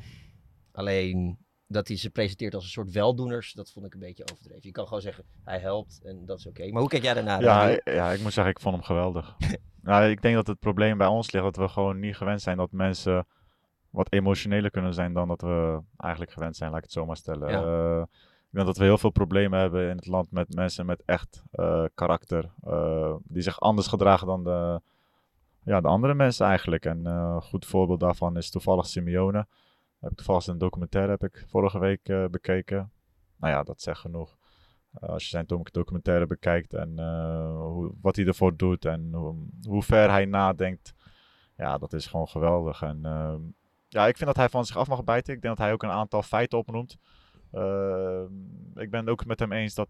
alleen 0.72 1.38
dat 1.72 1.88
hij 1.88 1.98
ze 1.98 2.10
presenteert 2.10 2.54
als 2.54 2.64
een 2.64 2.70
soort 2.70 2.92
weldoeners, 2.92 3.54
dat 3.54 3.72
vond 3.72 3.86
ik 3.86 3.94
een 3.94 4.00
beetje 4.00 4.24
overdreven. 4.32 4.60
Je 4.62 4.72
kan 4.72 4.86
gewoon 4.86 5.02
zeggen, 5.02 5.24
hij 5.44 5.60
helpt 5.60 6.02
en 6.04 6.26
dat 6.26 6.38
is 6.38 6.48
oké. 6.48 6.72
Maar 6.72 6.82
hoe 6.82 6.90
kijk 6.90 7.04
jij 7.04 7.14
daarnaar? 7.14 7.42
Ja, 7.42 7.80
ja, 7.84 8.12
ik 8.12 8.22
moet 8.22 8.34
zeggen, 8.34 8.54
ik 8.54 8.60
vond 8.60 8.76
hem 8.76 8.84
geweldig. 8.84 9.36
nou, 9.82 10.10
ik 10.10 10.22
denk 10.22 10.36
dat 10.36 10.48
het 10.48 10.60
probleem 10.60 10.98
bij 10.98 11.08
ons 11.08 11.32
ligt 11.32 11.46
dat 11.46 11.56
we 11.56 11.68
gewoon 11.68 12.00
niet 12.00 12.16
gewend 12.16 12.42
zijn 12.42 12.58
dat 12.58 12.72
mensen 12.72 13.28
wat 13.90 14.12
emotioneler 14.12 14.72
kunnen 14.72 14.94
zijn 14.94 15.14
dan 15.14 15.28
dat 15.28 15.42
we 15.42 15.82
eigenlijk 15.98 16.32
gewend 16.32 16.56
zijn, 16.56 16.70
laat 16.70 16.78
ik 16.78 16.84
het 16.84 16.94
zo 16.94 17.06
maar 17.06 17.18
stellen. 17.18 17.50
Uh, 17.50 18.02
ik 18.22 18.56
denk 18.56 18.66
dat 18.66 18.78
we 18.78 18.84
heel 18.84 18.98
veel 18.98 19.10
problemen 19.10 19.60
hebben 19.60 19.90
in 19.90 19.96
het 19.96 20.08
land 20.08 20.32
met 20.32 20.56
mensen 20.56 20.86
met 20.86 21.04
echt 21.06 21.44
uh, 21.54 21.86
karakter, 21.96 22.52
uh, 22.68 23.16
die 23.24 23.42
zich 23.42 23.60
anders 23.60 23.88
gedragen 23.88 24.28
dan 24.28 24.44
de, 24.44 24.82
ja, 25.64 25.82
de 25.82 25.88
andere 25.88 26.14
mensen 26.14 26.46
eigenlijk. 26.46 26.86
En 26.86 27.06
een 27.06 27.42
goed 27.42 27.66
voorbeeld 27.66 28.00
daarvan 28.00 28.38
is 28.38 28.50
toevallig 28.50 28.86
Simeone. 28.86 29.48
Heb 30.00 30.12
toevallig 30.12 30.48
een 30.48 30.58
documentaire 30.58 31.12
heb 31.12 31.24
ik 31.24 31.46
vorige 31.48 31.80
week 31.80 32.10
uh, 32.10 32.26
bekeken. 32.26 32.92
Nou 33.38 33.54
ja, 33.54 33.64
dat 33.64 33.82
zegt 33.82 34.00
genoeg. 34.00 34.38
Uh, 35.02 35.10
als 35.10 35.24
je 35.24 35.30
zijn 35.30 35.46
documentaire 35.72 36.28
bekijkt 36.28 36.74
en 36.74 36.94
uh, 37.00 37.56
hoe, 37.56 37.92
wat 38.02 38.16
hij 38.16 38.26
ervoor 38.26 38.58
doet 38.58 38.86
en 38.86 39.14
hoe, 39.14 39.36
hoe, 39.68 39.84
ver 39.84 40.10
hij 40.10 40.26
nadenkt. 40.26 40.94
Ja, 41.58 41.78
dat 41.78 41.94
is 41.94 42.08
gewoon 42.08 42.28
geweldig. 42.28 42.82
En 42.82 43.06
ehm, 43.06 43.42
ja, 43.88 44.08
ik 44.08 44.18
vind 44.18 44.28
dat 44.28 44.36
hij 44.36 44.50
van 44.50 44.66
zich 44.66 44.78
af 44.78 44.88
mag 44.88 45.04
bijten. 45.04 45.34
Ik 45.34 45.42
denk 45.42 45.58
dat 45.58 45.66
hij 45.66 45.74
ook 45.74 45.84
een 45.84 45.90
aantal 45.90 46.22
feiten 46.22 46.58
opnoemt. 46.58 46.98
Ehm, 47.52 48.34
ik 48.76 48.90
ben 48.90 49.00
het 49.00 49.10
ook 49.10 49.26
met 49.26 49.40
hem 49.40 49.52
eens 49.52 49.74
dat, 49.74 49.90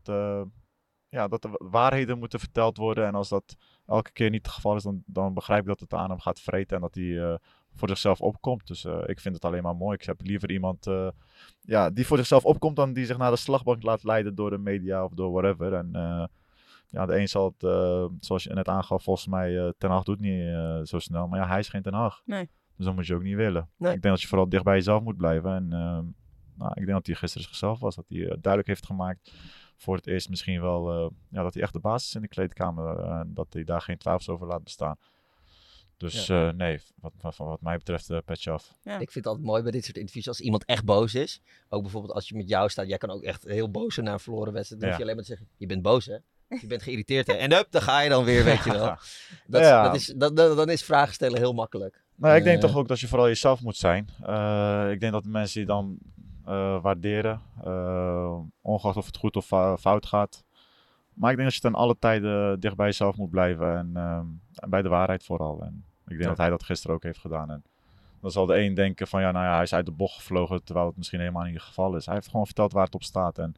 ja, 1.09 1.27
dat 1.27 1.43
er 1.43 1.51
waarheden 1.57 2.19
moeten 2.19 2.39
verteld 2.39 2.77
worden. 2.77 3.05
En 3.05 3.15
als 3.15 3.29
dat 3.29 3.55
elke 3.85 4.11
keer 4.11 4.29
niet 4.29 4.45
het 4.45 4.55
geval 4.55 4.75
is, 4.75 4.83
dan, 4.83 5.03
dan 5.05 5.33
begrijp 5.33 5.61
ik 5.61 5.67
dat 5.67 5.79
het 5.79 5.93
aan 5.93 6.09
hem 6.09 6.19
gaat 6.19 6.39
vreten. 6.39 6.75
En 6.75 6.81
dat 6.81 6.95
hij 6.95 7.39
voor 7.75 7.87
zichzelf 7.87 8.21
opkomt. 8.21 8.67
Dus 8.67 8.85
uh, 8.85 8.99
ik 9.05 9.19
vind 9.19 9.35
het 9.35 9.45
alleen 9.45 9.63
maar 9.63 9.75
mooi. 9.75 9.95
Ik 9.95 10.05
heb 10.05 10.21
liever 10.21 10.51
iemand 10.51 10.87
uh, 10.87 11.09
ja, 11.61 11.89
die 11.89 12.05
voor 12.05 12.17
zichzelf 12.17 12.45
opkomt 12.45 12.75
dan 12.75 12.93
die 12.93 13.05
zich 13.05 13.17
naar 13.17 13.31
de 13.31 13.37
slagbank 13.37 13.83
laat 13.83 14.03
leiden 14.03 14.35
door 14.35 14.49
de 14.49 14.57
media 14.57 15.03
of 15.03 15.13
door 15.13 15.31
whatever. 15.31 15.73
En 15.73 15.89
uh, 15.93 16.25
ja, 16.87 17.05
de 17.05 17.19
een 17.19 17.27
zal 17.27 17.55
het, 17.57 17.69
zoals 18.19 18.43
je 18.43 18.53
net 18.53 18.67
aangaf, 18.67 19.03
volgens 19.03 19.27
mij 19.27 19.73
Ten 19.77 19.89
Hag 19.89 20.03
doet 20.03 20.19
niet 20.19 20.87
zo 20.87 20.99
snel. 20.99 21.27
Maar 21.27 21.39
ja, 21.39 21.47
hij 21.47 21.59
is 21.59 21.69
geen 21.69 21.81
Ten 21.81 21.93
Hag. 21.93 22.21
Nee. 22.25 22.49
Dus 22.75 22.85
dat 22.85 22.95
moet 22.95 23.07
je 23.07 23.15
ook 23.15 23.23
niet 23.23 23.35
willen. 23.35 23.69
Nee. 23.77 23.93
Ik 23.93 24.01
denk 24.01 24.13
dat 24.13 24.21
je 24.21 24.27
vooral 24.27 24.49
dicht 24.49 24.63
bij 24.63 24.75
jezelf 24.75 25.03
moet 25.03 25.17
blijven. 25.17 25.53
En 25.53 25.67
nou, 26.55 26.71
ik 26.73 26.85
denk 26.85 26.91
dat 26.91 27.05
hij 27.05 27.15
gisteren 27.15 27.47
zichzelf 27.47 27.79
was. 27.79 27.95
Dat 27.95 28.05
hij 28.07 28.19
duidelijk 28.19 28.67
heeft 28.67 28.85
gemaakt 28.85 29.33
voor 29.77 29.95
het 29.95 30.07
eerst 30.07 30.29
misschien 30.29 30.61
wel 30.61 31.13
ja, 31.29 31.43
dat 31.43 31.53
hij 31.53 31.63
echt 31.63 31.73
de 31.73 31.79
basis 31.79 32.15
in 32.15 32.21
de 32.21 32.27
kleedkamer. 32.27 32.99
en 32.99 33.31
dat 33.33 33.53
hij 33.53 33.63
daar 33.63 33.81
geen 33.81 33.97
twijfels 33.97 34.29
over 34.29 34.47
laat 34.47 34.63
bestaan. 34.63 34.97
Dus 35.99 36.27
ja. 36.27 36.51
nee, 36.51 36.79
wat, 37.01 37.13
wat, 37.21 37.37
wat, 37.37 37.61
mij 37.61 37.77
betreft 37.77 38.09
uh, 38.09 38.17
petje 38.25 38.51
af. 38.51 38.73
Ja. 38.83 38.93
Ik 38.93 39.11
vind 39.11 39.13
het 39.13 39.27
altijd 39.27 39.45
mooi 39.45 39.61
bij 39.61 39.71
dit 39.71 39.85
soort 39.85 39.97
interviews 39.97 40.27
als 40.27 40.39
iemand 40.39 40.65
echt 40.65 40.85
boos 40.85 41.15
is. 41.15 41.41
Ook 41.69 41.81
bijvoorbeeld 41.81 42.13
als 42.13 42.29
je 42.29 42.35
met 42.35 42.49
jou 42.49 42.69
staat. 42.69 42.87
Jij 42.87 42.97
kan 42.97 43.09
ook 43.09 43.23
echt 43.23 43.43
heel 43.43 43.71
boos 43.71 43.93
zijn 43.93 44.05
na 44.05 44.13
een 44.13 44.19
verloren 44.19 44.53
wedstrijd. 44.53 44.81
Dan 44.81 44.89
hoef 44.89 44.99
je 44.99 45.03
alleen 45.03 45.15
maar 45.15 45.25
te 45.25 45.35
zeggen, 45.35 45.49
je 45.57 45.65
bent 45.65 45.81
boos 45.81 46.05
hè. 46.05 46.17
Je 46.47 46.67
bent 46.67 46.83
geïrriteerd 46.83 47.27
hè. 47.27 47.33
En 47.33 47.51
up, 47.51 47.67
dan 47.69 47.81
ga 47.81 47.99
je 47.99 48.09
dan 48.09 48.23
weer, 48.23 48.43
weet 48.43 48.63
je 48.63 48.71
wel. 48.71 48.95
Dat, 49.47 49.63
dat 49.85 49.95
is, 49.95 50.13
dat, 50.17 50.35
dan 50.35 50.69
is 50.69 50.83
vragen 50.83 51.13
stellen 51.13 51.37
heel 51.37 51.53
makkelijk. 51.53 52.03
Nou, 52.15 52.35
ik 52.35 52.43
denk 52.43 52.61
toch 52.61 52.75
ook 52.75 52.87
dat 52.87 52.99
je 52.99 53.07
vooral 53.07 53.27
jezelf 53.27 53.61
moet 53.61 53.77
zijn. 53.77 54.03
ik 54.91 54.99
denk 54.99 55.11
dat 55.11 55.23
de 55.23 55.29
mensen 55.29 55.57
die 55.57 55.67
dan 55.67 55.97
uh, 56.49 56.81
waarderen. 56.81 57.41
Uh, 57.65 58.39
ongeacht 58.61 58.97
of 58.97 59.05
het 59.05 59.17
goed 59.17 59.35
of 59.35 59.45
fout 59.79 60.05
gaat. 60.05 60.43
Maar 61.13 61.31
ik 61.31 61.37
denk 61.37 61.49
dat 61.49 61.55
je 61.55 61.61
ten 61.61 61.75
alle 61.75 61.95
tijden 61.99 62.59
dicht 62.59 62.75
bij 62.75 62.85
jezelf 62.85 63.17
moet 63.17 63.29
blijven. 63.29 63.77
En, 63.77 63.91
uh, 63.93 64.21
en 64.53 64.69
bij 64.69 64.81
de 64.81 64.89
waarheid 64.89 65.23
vooral. 65.23 65.61
En 65.61 65.85
ik 66.11 66.17
denk 66.17 66.21
ja. 66.21 66.27
dat 66.27 66.37
hij 66.37 66.49
dat 66.49 66.63
gisteren 66.63 66.95
ook 66.95 67.03
heeft 67.03 67.19
gedaan. 67.19 67.51
En 67.51 67.63
dan 68.21 68.31
zal 68.31 68.45
de 68.45 68.59
een 68.59 68.73
denken 68.73 69.07
van 69.07 69.21
ja, 69.21 69.31
nou 69.31 69.45
ja, 69.45 69.53
hij 69.53 69.63
is 69.63 69.73
uit 69.73 69.85
de 69.85 69.91
bocht 69.91 70.15
gevlogen. 70.15 70.63
Terwijl 70.63 70.87
het 70.87 70.97
misschien 70.97 71.19
helemaal 71.19 71.43
niet 71.43 71.53
het 71.53 71.63
geval 71.63 71.95
is. 71.95 72.05
Hij 72.05 72.15
heeft 72.15 72.29
gewoon 72.29 72.45
verteld 72.45 72.71
waar 72.71 72.85
het 72.85 72.95
op 72.95 73.03
staat. 73.03 73.37
En 73.37 73.55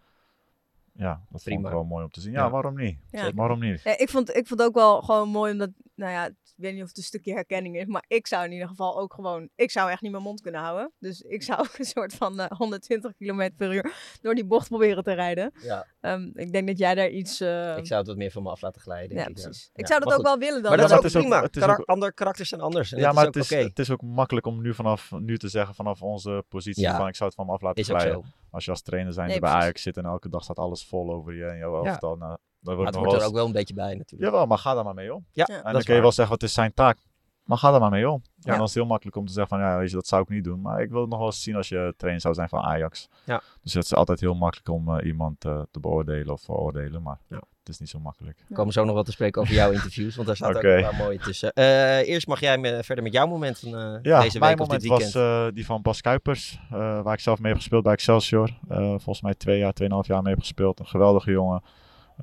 ja, 1.02 1.22
dat 1.30 1.44
Prima. 1.44 1.60
vond 1.60 1.68
ik 1.68 1.80
wel 1.80 1.84
mooi 1.84 2.04
om 2.04 2.12
te 2.12 2.22
zien. 2.22 2.32
Ja, 2.32 2.44
ja. 2.44 2.50
waarom 2.50 2.76
niet? 2.76 2.98
Ja. 3.12 3.32
Waarom 3.34 3.60
niet? 3.60 3.82
Ja, 3.84 3.98
ik, 3.98 4.10
vond, 4.10 4.36
ik 4.36 4.48
vond 4.48 4.62
ook 4.62 4.74
wel 4.74 5.02
gewoon 5.02 5.30
mooi 5.30 5.52
omdat, 5.52 5.70
nou 5.96 6.12
ja, 6.12 6.26
ik 6.26 6.36
weet 6.56 6.74
niet 6.74 6.82
of 6.82 6.88
het 6.88 6.98
een 6.98 7.04
stukje 7.04 7.34
herkenning 7.34 7.78
is, 7.78 7.86
maar 7.86 8.04
ik 8.08 8.28
zou 8.28 8.46
in 8.46 8.52
ieder 8.52 8.68
geval 8.68 9.00
ook 9.00 9.14
gewoon, 9.14 9.50
ik 9.56 9.72
zou 9.72 9.92
echt 9.92 10.02
niet 10.02 10.12
mijn 10.12 10.24
mond 10.24 10.42
kunnen 10.42 10.62
houden. 10.62 10.92
Dus 11.00 11.22
ik 11.22 11.44
zou 11.44 11.60
ook 11.60 11.78
een 11.78 11.86
soort 11.86 12.14
van 12.14 12.40
uh, 12.40 12.46
120 12.48 13.14
km 13.18 13.50
per 13.58 13.74
uur 13.74 13.94
door 14.22 14.36
die 14.36 14.46
bocht 14.46 14.68
proberen 14.68 15.04
te 15.04 15.14
rijden. 15.14 15.52
Ja. 15.62 15.88
Um, 16.02 16.32
ik 16.36 16.52
denk 16.52 16.68
dat 16.68 16.78
jij 16.78 16.96
daar 16.96 17.10
iets... 17.10 17.42
Uh... 17.42 17.78
Ik 17.78 17.86
zou 17.86 18.00
het 18.00 18.08
wat 18.08 18.18
meer 18.18 18.32
van 18.32 18.44
me 18.44 18.50
af 18.50 18.62
laten 18.62 18.82
glijden. 18.82 19.18
Ja, 19.18 19.24
precies. 19.24 19.70
Ik 19.74 19.88
zou 19.88 20.00
dat 20.00 20.14
ook 20.14 20.24
wel 20.24 20.38
willen 20.38 20.62
dan. 20.62 20.72
Maar 20.72 20.88
dat, 20.88 21.04
is 21.04 21.16
ook 21.16 21.22
prima. 21.22 21.42
Het 21.42 21.56
is 21.56 21.64
ook... 21.64 21.86
Andere 21.86 22.14
karakters 22.14 22.50
zijn 22.50 22.62
anders. 22.62 22.90
ja, 22.90 23.12
maar 23.12 23.26
het 23.26 23.36
is, 23.36 23.50
het 23.50 23.80
is 23.80 23.90
ook 23.90 24.02
makkelijk 24.02 24.46
om 24.46 24.62
nu 24.62 24.74
vanaf 24.74 25.12
nu 25.12 25.38
te 25.38 25.48
zeggen, 25.48 25.76
vanaf 25.76 26.02
onze 26.02 26.44
positie 26.50 26.90
van 26.90 27.08
ik 27.08 27.16
zou 27.16 27.30
het 27.30 27.38
van 27.38 27.46
me 27.46 27.52
af 27.52 27.62
laten 27.62 27.84
glijden. 27.84 28.24
Als 28.52 28.66
je 28.66 28.72
als 28.72 28.82
trainer 28.82 29.14
zijn 29.14 29.28
nee, 29.28 29.40
bij 29.40 29.50
Ajax 29.50 29.82
zit 29.82 29.98
en 29.98 30.06
elke 30.06 30.30
dag 30.30 30.44
staat 30.44 30.60
alles 30.60 30.86
vol 30.86 31.12
over 31.12 31.34
je 31.34 31.46
en 31.46 31.58
jouw 31.58 31.86
elftal. 31.86 32.16
Nou, 32.16 32.38
dat 32.60 32.76
wordt 32.76 32.96
het 32.96 33.06
hoort 33.06 33.22
er 33.22 33.28
ook 33.28 33.34
wel 33.34 33.46
een 33.46 33.52
beetje 33.52 33.74
bij 33.74 33.96
natuurlijk. 33.96 34.32
Jawel, 34.32 34.46
maar 34.46 34.58
ga 34.58 34.74
daar 34.74 34.84
maar 34.84 34.94
mee 34.94 35.16
om. 35.16 35.26
Ja, 35.32 35.46
en 35.46 35.74
dan 35.74 35.82
kun 35.82 35.96
je 35.96 36.02
wel 36.02 36.12
zeggen, 36.12 36.34
wat 36.34 36.44
is 36.44 36.54
zijn 36.54 36.74
taak? 36.74 36.98
Maar 37.44 37.58
ga 37.58 37.72
daar 37.72 37.80
maar 37.80 37.90
mee 37.90 38.10
om. 38.10 38.22
Ja. 38.24 38.52
En 38.52 38.58
dan 38.58 38.66
is 38.66 38.74
het 38.74 38.74
heel 38.74 38.86
makkelijk 38.86 39.18
om 39.18 39.26
te 39.26 39.34
zeggen 39.34 39.58
van, 39.58 39.68
ja, 39.68 39.78
weet 39.78 39.90
je, 39.90 39.96
dat 39.96 40.08
zou 40.08 40.22
ik 40.22 40.30
niet 40.30 40.44
doen. 40.44 40.62
Maar 40.62 40.82
ik 40.82 40.90
wil 40.90 41.02
het 41.02 41.10
nog 41.10 41.20
wel 41.20 41.28
eens 41.28 41.44
zien 41.44 41.56
als 41.56 41.70
je 41.70 41.94
trainer 41.98 42.22
zou 42.22 42.34
zijn 42.34 42.50
van 42.50 42.64
Ajax. 42.64 43.10
Ja. 43.26 43.42
Dus 43.62 43.74
het 43.74 43.84
is 43.84 43.94
altijd 43.94 44.20
heel 44.20 44.36
makkelijk 44.36 44.70
om 44.70 44.90
uh, 44.90 45.06
iemand 45.06 45.46
uh, 45.46 45.62
te 45.72 45.80
beoordelen 45.80 46.34
of 46.34 46.42
veroordelen. 46.42 47.02
Maar 47.02 47.20
ja. 47.28 47.42
Het 47.64 47.70
is 47.70 47.80
niet 47.80 47.90
zo 47.90 48.00
makkelijk. 48.00 48.44
We 48.48 48.56
komen 48.56 48.74
zo 48.74 48.84
nog 48.86 48.96
wat 48.96 49.06
te 49.06 49.12
spreken 49.12 49.42
over 49.42 49.54
jouw 49.54 49.72
interviews, 49.72 50.16
want 50.16 50.28
daar 50.28 50.36
staat 50.36 50.56
okay. 50.56 50.72
ook 50.72 50.78
een 50.78 50.90
paar 50.90 51.06
mooie 51.06 51.20
tussen. 51.20 51.52
Uh, 51.56 52.08
eerst 52.08 52.28
mag 52.28 52.40
jij 52.40 52.58
me 52.58 52.84
verder 52.84 53.04
met 53.04 53.14
jouw 53.14 53.28
momenten 53.28 53.70
ja, 54.02 54.22
deze 54.22 54.40
week 54.40 54.40
mijn 54.40 54.58
moment 54.58 54.86
was 54.86 55.12
die 55.54 55.66
van 55.66 55.82
Bas 55.82 56.02
Kuipers, 56.02 56.60
waar 56.70 57.14
ik 57.14 57.20
zelf 57.20 57.40
mee 57.40 57.52
heb 57.52 57.62
gespeeld 57.62 57.84
bij 57.84 57.94
Excelsior. 57.94 58.50
volgens 58.70 59.22
mij 59.22 59.34
twee 59.34 59.58
jaar, 59.58 59.74
tweeënhalf 59.74 60.08
jaar 60.08 60.22
mee 60.22 60.34
heb 60.34 60.42
gespeeld. 60.42 60.80
Een 60.80 60.88
geweldige 60.88 61.32
jongen. 61.32 61.64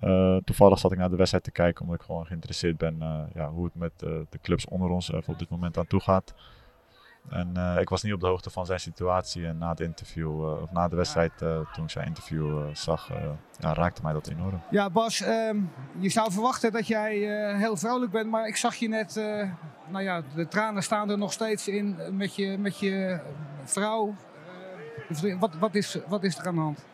Uh, 0.04 0.36
toevallig 0.44 0.78
zat 0.78 0.92
ik 0.92 0.98
naar 0.98 1.10
de 1.10 1.16
wedstrijd 1.16 1.44
te 1.44 1.50
kijken 1.50 1.82
omdat 1.82 2.00
ik 2.00 2.06
gewoon 2.06 2.26
geïnteresseerd 2.26 2.76
ben 2.76 2.96
uh, 3.00 3.20
ja, 3.34 3.50
hoe 3.50 3.64
het 3.64 3.74
met 3.74 3.92
uh, 4.04 4.10
de 4.28 4.38
clubs 4.42 4.66
onder 4.66 4.90
ons 4.90 5.10
op 5.10 5.38
dit 5.38 5.48
moment 5.48 5.78
aan 5.78 5.86
toe 5.86 6.00
gaat. 6.00 6.34
En 7.30 7.78
ik 7.80 7.88
was 7.88 8.02
niet 8.02 8.12
op 8.12 8.20
de 8.20 8.26
hoogte 8.26 8.50
van 8.50 8.66
zijn 8.66 8.80
situatie 8.80 9.46
en 9.46 9.58
na 9.58 9.68
het 9.68 9.80
interview, 9.80 10.60
of 10.62 10.70
na 10.70 10.88
de 10.88 10.96
wedstrijd, 10.96 11.32
toen 11.72 11.84
ik 11.84 11.90
zijn 11.90 12.06
interview 12.06 12.74
zag, 12.74 13.10
ja, 13.58 13.74
raakte 13.74 14.02
mij 14.02 14.12
dat 14.12 14.28
enorm. 14.28 14.62
Ja, 14.70 14.90
Bas, 14.90 15.20
um, 15.20 15.70
je 15.98 16.08
zou 16.08 16.32
verwachten 16.32 16.72
dat 16.72 16.86
jij 16.86 17.16
heel 17.56 17.76
vrolijk 17.76 18.10
bent, 18.10 18.30
maar 18.30 18.46
ik 18.46 18.56
zag 18.56 18.74
je 18.74 18.88
net, 18.88 19.14
nou 19.88 20.04
ja, 20.04 20.22
de 20.34 20.48
tranen 20.48 20.82
staan 20.82 21.10
er 21.10 21.18
nog 21.18 21.32
steeds 21.32 21.68
in 21.68 21.96
met 22.10 22.34
je, 22.34 22.58
met 22.58 22.78
je 22.78 23.20
vrouw. 23.64 24.14
wat, 25.38 25.54
wat, 25.58 25.74
is, 25.74 25.98
wat 26.08 26.24
is 26.24 26.38
er 26.38 26.46
aan 26.46 26.54
de 26.54 26.60
hand? 26.60 26.84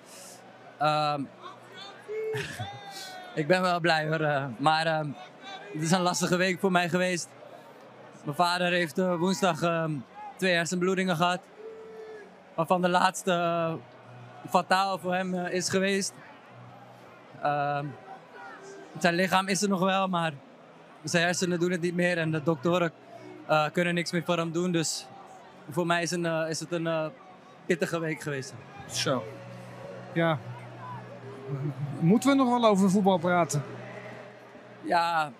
Um, 0.83 1.29
ik 3.41 3.47
ben 3.47 3.63
wel 3.63 3.81
blij 3.81 4.09
hoor. 4.09 4.51
Maar 4.59 4.87
uh, 4.87 4.99
het 5.73 5.83
is 5.83 5.91
een 5.91 6.01
lastige 6.01 6.37
week 6.37 6.61
voor 6.61 6.71
mij 6.71 6.89
geweest. 6.89 7.29
Mijn 8.25 8.37
vader 8.37 8.73
heeft 8.73 8.97
woensdag 8.97 9.63
ehm, 9.63 9.93
twee 10.37 10.55
hersenbloedingen 10.55 11.17
gehad. 11.17 11.41
Waarvan 12.55 12.83
de 12.83 12.89
laatste 12.89 13.33
eh, 13.33 13.75
fataal 14.51 14.99
voor 14.99 15.15
hem 15.15 15.35
is 15.35 15.69
geweest. 15.69 16.13
Ehm, 17.43 17.87
zijn 18.99 19.15
lichaam 19.15 19.49
is 19.49 19.63
er 19.63 19.69
nog 19.69 19.81
wel, 19.81 20.09
maar 20.09 20.33
zijn 21.03 21.25
hersenen 21.25 21.59
doen 21.59 21.71
het 21.71 21.81
niet 21.81 21.95
meer. 21.95 22.19
En 22.19 22.31
de 22.31 22.43
doktoren 22.43 22.93
kunnen 23.73 23.95
niks 23.95 24.13
meer 24.13 24.23
voor 24.25 24.37
hem 24.37 24.53
doen. 24.53 24.73
Dus 24.73 25.07
voor 25.71 25.87
mij 25.87 26.03
is, 26.03 26.11
een, 26.11 26.25
is 26.25 26.61
het 26.61 26.73
een 26.73 27.13
pittige 27.67 28.01
week 28.01 28.21
geweest. 28.21 28.55
Zo. 28.87 29.25
Ja, 30.13 30.39
Moeten 32.01 32.31
we 32.31 32.37
nog 32.37 32.49
wel 32.49 32.65
over 32.65 32.91
voetbal 32.91 33.19
praten? 33.19 33.63
Ja, 34.81 35.33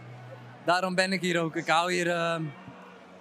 daarom 0.64 0.94
ben 0.94 1.12
ik 1.12 1.20
hier 1.20 1.40
ook. 1.40 1.56
Ik 1.56 1.66
hou 1.66 1.92
hier 1.92 2.06
uh, 2.06 2.36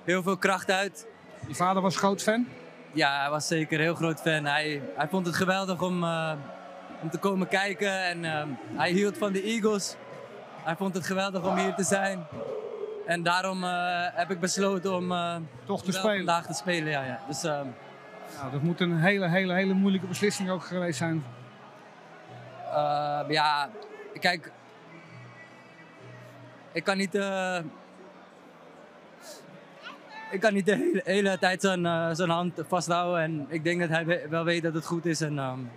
heel 0.03 0.23
veel 0.23 0.37
kracht 0.37 0.71
uit. 0.71 1.07
Je 1.47 1.55
vader 1.55 1.81
was 1.81 1.97
groot 1.97 2.21
fan? 2.21 2.47
Ja, 2.93 3.19
hij 3.21 3.29
was 3.29 3.47
zeker 3.47 3.77
een 3.77 3.83
heel 3.83 3.95
groot 3.95 4.21
fan. 4.21 4.45
Hij, 4.45 4.81
hij 4.95 5.07
vond 5.07 5.25
het 5.25 5.35
geweldig 5.35 5.81
om, 5.81 6.03
uh, 6.03 6.31
om 7.01 7.09
te 7.09 7.17
komen 7.17 7.47
kijken 7.47 8.03
en 8.03 8.23
uh, 8.23 8.43
hij 8.77 8.91
hield 8.91 9.17
van 9.17 9.31
de 9.31 9.41
Eagles. 9.41 9.95
Hij 10.63 10.75
vond 10.75 10.93
het 10.93 11.05
geweldig 11.05 11.43
om 11.47 11.57
hier 11.57 11.73
te 11.73 11.83
zijn. 11.83 12.25
En 13.05 13.23
daarom 13.23 13.63
eh, 13.63 14.05
heb 14.13 14.31
ik 14.31 14.39
besloten 14.39 14.95
om 14.95 15.13
Toch 15.65 15.83
te 15.83 15.91
spelen. 15.91 16.15
vandaag 16.15 16.45
te 16.45 16.53
spelen. 16.53 16.89
Ja, 16.91 17.03
ja. 17.03 17.19
Dus, 17.27 17.41
ja, 17.41 18.49
dat 18.51 18.61
moet 18.61 18.79
een 18.81 18.99
hele, 18.99 19.29
hele, 19.29 19.53
hele 19.53 19.73
moeilijke 19.73 20.07
beslissing 20.07 20.49
ook 20.49 20.63
geweest 20.63 20.97
zijn 20.97 21.23
uh, 22.75 23.21
ja, 23.27 23.69
kijk, 24.19 24.51
ik 26.71 26.83
kan 26.83 26.97
niet, 26.97 27.13
ik 30.35 30.41
kan 30.41 30.53
niet 30.53 30.65
de 30.65 30.75
hele, 30.75 31.01
hele 31.03 31.37
tijd 31.37 31.61
zijn, 31.61 31.85
uh, 31.85 32.09
zijn 32.11 32.29
hand 32.29 32.61
vasthouden. 32.67 33.21
En 33.21 33.45
ik 33.49 33.63
denk 33.63 33.79
dat 33.79 33.89
hij 33.89 34.29
wel 34.29 34.43
weet 34.43 34.63
dat 34.63 34.73
het 34.73 34.85
goed 34.85 35.05
is. 35.05 35.21
En 35.21 35.37
um, 35.37 35.69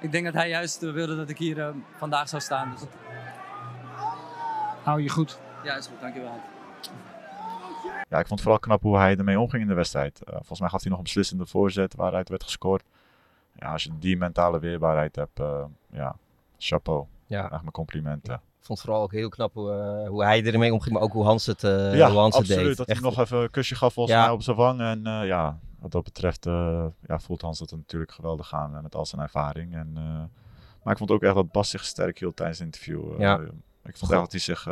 ik 0.00 0.12
denk 0.12 0.24
dat 0.24 0.34
hij 0.34 0.48
juist 0.48 0.80
wilde 0.80 1.16
dat 1.16 1.28
ik 1.28 1.38
hier 1.38 1.58
uh, 1.58 1.68
vandaag 1.96 2.28
zou 2.28 2.42
staan. 2.42 2.70
Dus... 2.70 2.88
Hou 4.82 5.02
je 5.02 5.08
goed? 5.08 5.38
Ja, 5.64 5.76
is 5.76 5.86
goed. 5.86 6.00
Dankjewel. 6.00 6.40
Ja, 8.08 8.18
ik 8.18 8.26
vond 8.26 8.28
het 8.28 8.40
vooral 8.40 8.58
knap 8.58 8.82
hoe 8.82 8.96
hij 8.96 9.16
ermee 9.16 9.40
omging 9.40 9.62
in 9.62 9.68
de 9.68 9.74
wedstrijd. 9.74 10.20
volgens 10.24 10.60
mij 10.60 10.68
gaf 10.68 10.80
hij 10.80 10.90
nog 10.90 10.98
een 10.98 11.04
beslissende 11.04 11.46
voorzet 11.46 11.94
waaruit 11.94 12.28
werd 12.28 12.42
gescoord. 12.42 12.82
Ja, 13.52 13.72
als 13.72 13.82
je 13.82 13.90
die 13.98 14.16
mentale 14.16 14.58
weerbaarheid 14.58 15.16
hebt, 15.16 15.40
ja, 15.90 16.16
chapeau. 16.58 17.06
Ja. 17.26 17.42
Echt 17.42 17.60
mijn 17.60 17.72
complimenten. 17.72 18.40
Vond 18.66 18.78
het 18.78 18.88
vooral 18.88 19.02
ook 19.02 19.12
heel 19.12 19.28
knap 19.28 19.54
hoe, 19.54 20.00
uh, 20.02 20.08
hoe 20.08 20.24
hij 20.24 20.44
ermee 20.44 20.72
omging, 20.72 20.94
maar 20.94 21.02
ook 21.02 21.12
hoe 21.12 21.24
Hans 21.24 21.46
het, 21.46 21.62
uh, 21.62 21.96
ja, 21.96 22.10
hoe 22.10 22.18
Hans 22.18 22.36
absoluut, 22.36 22.64
deed. 22.64 22.76
Dat 22.76 22.86
hij 22.86 23.00
nog 23.00 23.18
even 23.18 23.38
een 23.38 23.50
kusje 23.50 23.74
gaf 23.74 23.92
volgens 23.92 24.16
mij 24.16 24.30
op 24.30 24.42
zijn 24.42 24.56
wang. 24.56 24.80
En 24.80 24.98
uh, 25.06 25.26
ja, 25.26 25.58
wat 25.78 25.90
dat 25.90 26.04
betreft 26.04 26.44
ja, 27.06 27.18
voelt 27.18 27.40
Hans 27.40 27.58
het 27.58 27.70
natuurlijk 27.70 28.12
geweldig 28.12 28.54
aan 28.54 28.82
met 28.82 28.94
al 28.94 29.06
zijn 29.06 29.22
ervaring. 29.22 29.74
En, 29.74 29.92
maar 30.82 30.92
ik 30.92 30.98
vond 30.98 31.10
ook 31.10 31.22
echt 31.22 31.34
dat 31.34 31.52
Bas 31.52 31.70
zich 31.70 31.84
sterk 31.84 32.18
hield 32.18 32.36
tijdens 32.36 32.58
het 32.58 32.66
interview. 32.66 33.20
Ja. 33.20 33.40
ik 33.84 33.96
vond 33.96 34.12
echt 34.12 34.20
dat 34.20 34.30
hij 34.30 34.40
zich 34.40 34.68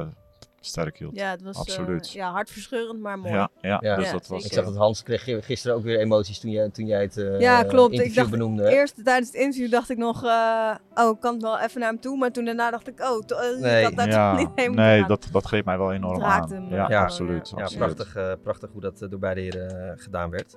sterk 0.64 0.98
hield. 0.98 1.16
Ja, 1.16 1.30
het 1.30 1.42
was 1.42 1.56
Absoluut. 1.56 2.06
Uh, 2.06 2.12
ja, 2.12 2.30
hartverscheurend, 2.30 3.00
maar 3.00 3.18
mooi. 3.18 3.34
Ja, 3.34 3.50
ja, 3.60 3.78
ja. 3.80 3.96
Dus 3.96 4.10
dat 4.10 4.26
was, 4.26 4.44
ik 4.44 4.52
zag 4.52 4.64
dat 4.64 4.76
Hans 4.76 5.02
kreeg 5.02 5.44
gisteren 5.44 5.76
ook 5.76 5.82
weer 5.82 5.98
emoties 5.98 6.40
toen 6.40 6.50
jij, 6.50 6.68
toen 6.68 6.86
jij 6.86 7.02
het 7.02 7.16
uh, 7.16 7.40
ja, 7.40 7.62
klopt. 7.62 7.92
interview 7.92 8.10
ik 8.10 8.14
dacht, 8.14 8.30
benoemde. 8.30 8.70
Eerst 8.70 9.04
tijdens 9.04 9.26
het 9.26 9.36
interview 9.36 9.70
dacht 9.70 9.90
ik 9.90 9.96
nog, 9.96 10.24
uh, 10.24 10.74
oh, 10.94 11.10
ik 11.10 11.20
kan 11.20 11.40
wel 11.40 11.60
even 11.60 11.80
naar 11.80 11.88
hem 11.88 12.00
toe. 12.00 12.18
Maar 12.18 12.30
toen 12.30 12.44
daarna 12.44 12.70
dacht 12.70 12.88
ik, 12.88 13.00
oh, 13.00 13.20
nee. 13.60 13.78
ik 13.78 13.84
had 13.84 14.10
daar 14.10 14.36
niet 14.36 14.48
heen 14.54 14.74
Nee, 14.74 15.06
dat, 15.06 15.28
dat 15.32 15.44
greep 15.44 15.64
mij 15.64 15.78
wel 15.78 15.92
enorm 15.92 16.22
aan. 16.22 16.52
Hem, 16.52 16.68
ja, 16.70 16.88
ja, 16.88 17.02
absoluut. 17.02 17.52
Ja, 17.56 17.62
absoluut. 17.62 17.94
prachtig, 17.94 18.38
prachtig 18.42 18.70
hoe 18.72 18.80
dat 18.80 19.06
door 19.10 19.18
beide 19.18 19.40
heren 19.40 19.98
gedaan 19.98 20.30
werd. 20.30 20.56